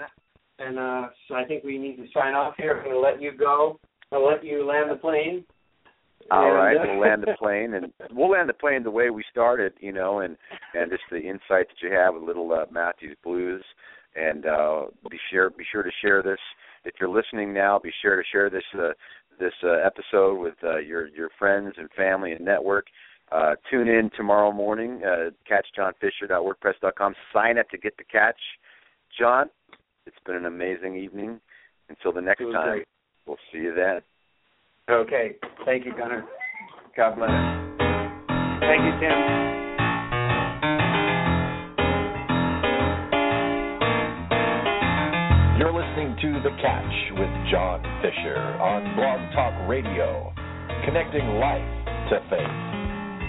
and 0.59 0.79
uh, 0.79 1.09
so 1.27 1.35
I 1.35 1.45
think 1.45 1.63
we 1.63 1.77
need 1.77 1.97
to 1.97 2.05
sign 2.13 2.33
off 2.33 2.53
here. 2.57 2.77
I'm 2.77 2.83
going 2.83 2.95
to 2.95 2.99
let 2.99 3.21
you 3.21 3.31
go. 3.31 3.79
I'll 4.11 4.25
let 4.25 4.43
you 4.43 4.65
land 4.65 4.91
the 4.91 4.95
plane. 4.95 5.43
All 6.31 6.51
right, 6.51 6.77
uh, 6.77 6.83
we'll 6.85 6.99
land 7.01 7.23
the 7.23 7.35
plane, 7.37 7.73
and 7.73 7.91
we'll 8.11 8.31
land 8.31 8.49
the 8.49 8.53
plane 8.53 8.83
the 8.83 8.91
way 8.91 9.09
we 9.09 9.23
started, 9.31 9.73
you 9.79 9.91
know, 9.91 10.19
and 10.19 10.37
and 10.73 10.91
just 10.91 11.03
the 11.11 11.17
insight 11.17 11.67
that 11.67 11.81
you 11.81 11.91
have 11.91 12.13
with 12.13 12.23
Little 12.23 12.51
uh, 12.51 12.65
Matthews 12.71 13.17
Blues, 13.23 13.63
and 14.15 14.45
uh, 14.45 14.85
be 15.09 15.17
sure 15.31 15.49
be 15.49 15.63
sure 15.71 15.83
to 15.83 15.91
share 16.01 16.21
this. 16.21 16.39
If 16.85 16.95
you're 16.99 17.09
listening 17.09 17.53
now, 17.53 17.79
be 17.79 17.91
sure 18.01 18.15
to 18.15 18.23
share 18.31 18.49
this 18.49 18.63
uh, 18.77 18.89
this 19.39 19.53
uh, 19.63 19.85
episode 19.85 20.39
with 20.39 20.55
uh, 20.63 20.77
your 20.77 21.07
your 21.07 21.29
friends 21.39 21.73
and 21.77 21.89
family 21.95 22.33
and 22.33 22.45
network. 22.45 22.87
Uh, 23.31 23.55
tune 23.69 23.87
in 23.87 24.09
tomorrow 24.17 24.51
morning. 24.51 25.01
Uh, 25.03 25.29
catchjohnfisher.wordpress.com. 25.49 27.15
Sign 27.31 27.59
up 27.59 27.69
to 27.69 27.77
get 27.77 27.95
the 27.97 28.03
catch. 28.03 28.39
John, 29.17 29.49
it's 30.05 30.17
been 30.25 30.35
an 30.35 30.45
amazing 30.45 30.95
evening. 30.95 31.39
Until 31.89 32.11
the 32.11 32.21
next 32.21 32.43
time, 32.43 32.69
great. 32.69 32.87
we'll 33.25 33.37
see 33.51 33.59
you 33.59 33.73
then. 33.73 34.01
Okay. 34.89 35.35
Thank 35.65 35.85
you, 35.85 35.91
Gunnar. 35.95 36.25
God 36.97 37.15
bless. 37.15 37.29
Thank 38.59 38.81
you, 38.81 38.93
Tim. 38.97 39.17
You're 45.59 45.73
listening 45.73 46.17
to 46.21 46.41
The 46.41 46.55
Catch 46.57 47.19
with 47.19 47.29
John 47.51 47.83
Fisher 48.01 48.37
on 48.37 48.95
Blog 48.95 49.19
Talk 49.35 49.69
Radio, 49.69 50.33
connecting 50.85 51.37
life 51.37 51.61
to 52.09 52.19
faith. 52.31 52.49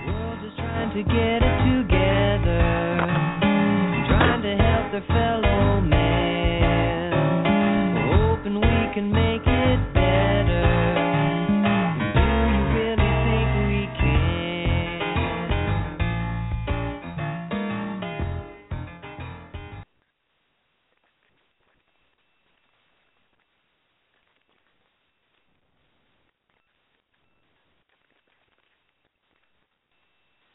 world 0.08 0.40
is 0.46 0.56
trying 0.56 0.96
to 0.96 1.02
get 1.02 1.44
it 1.44 1.58
together, 1.76 2.62
trying 4.08 4.42
to 4.42 4.56
help 4.56 4.92
their 4.92 5.04
fellow 5.08 5.99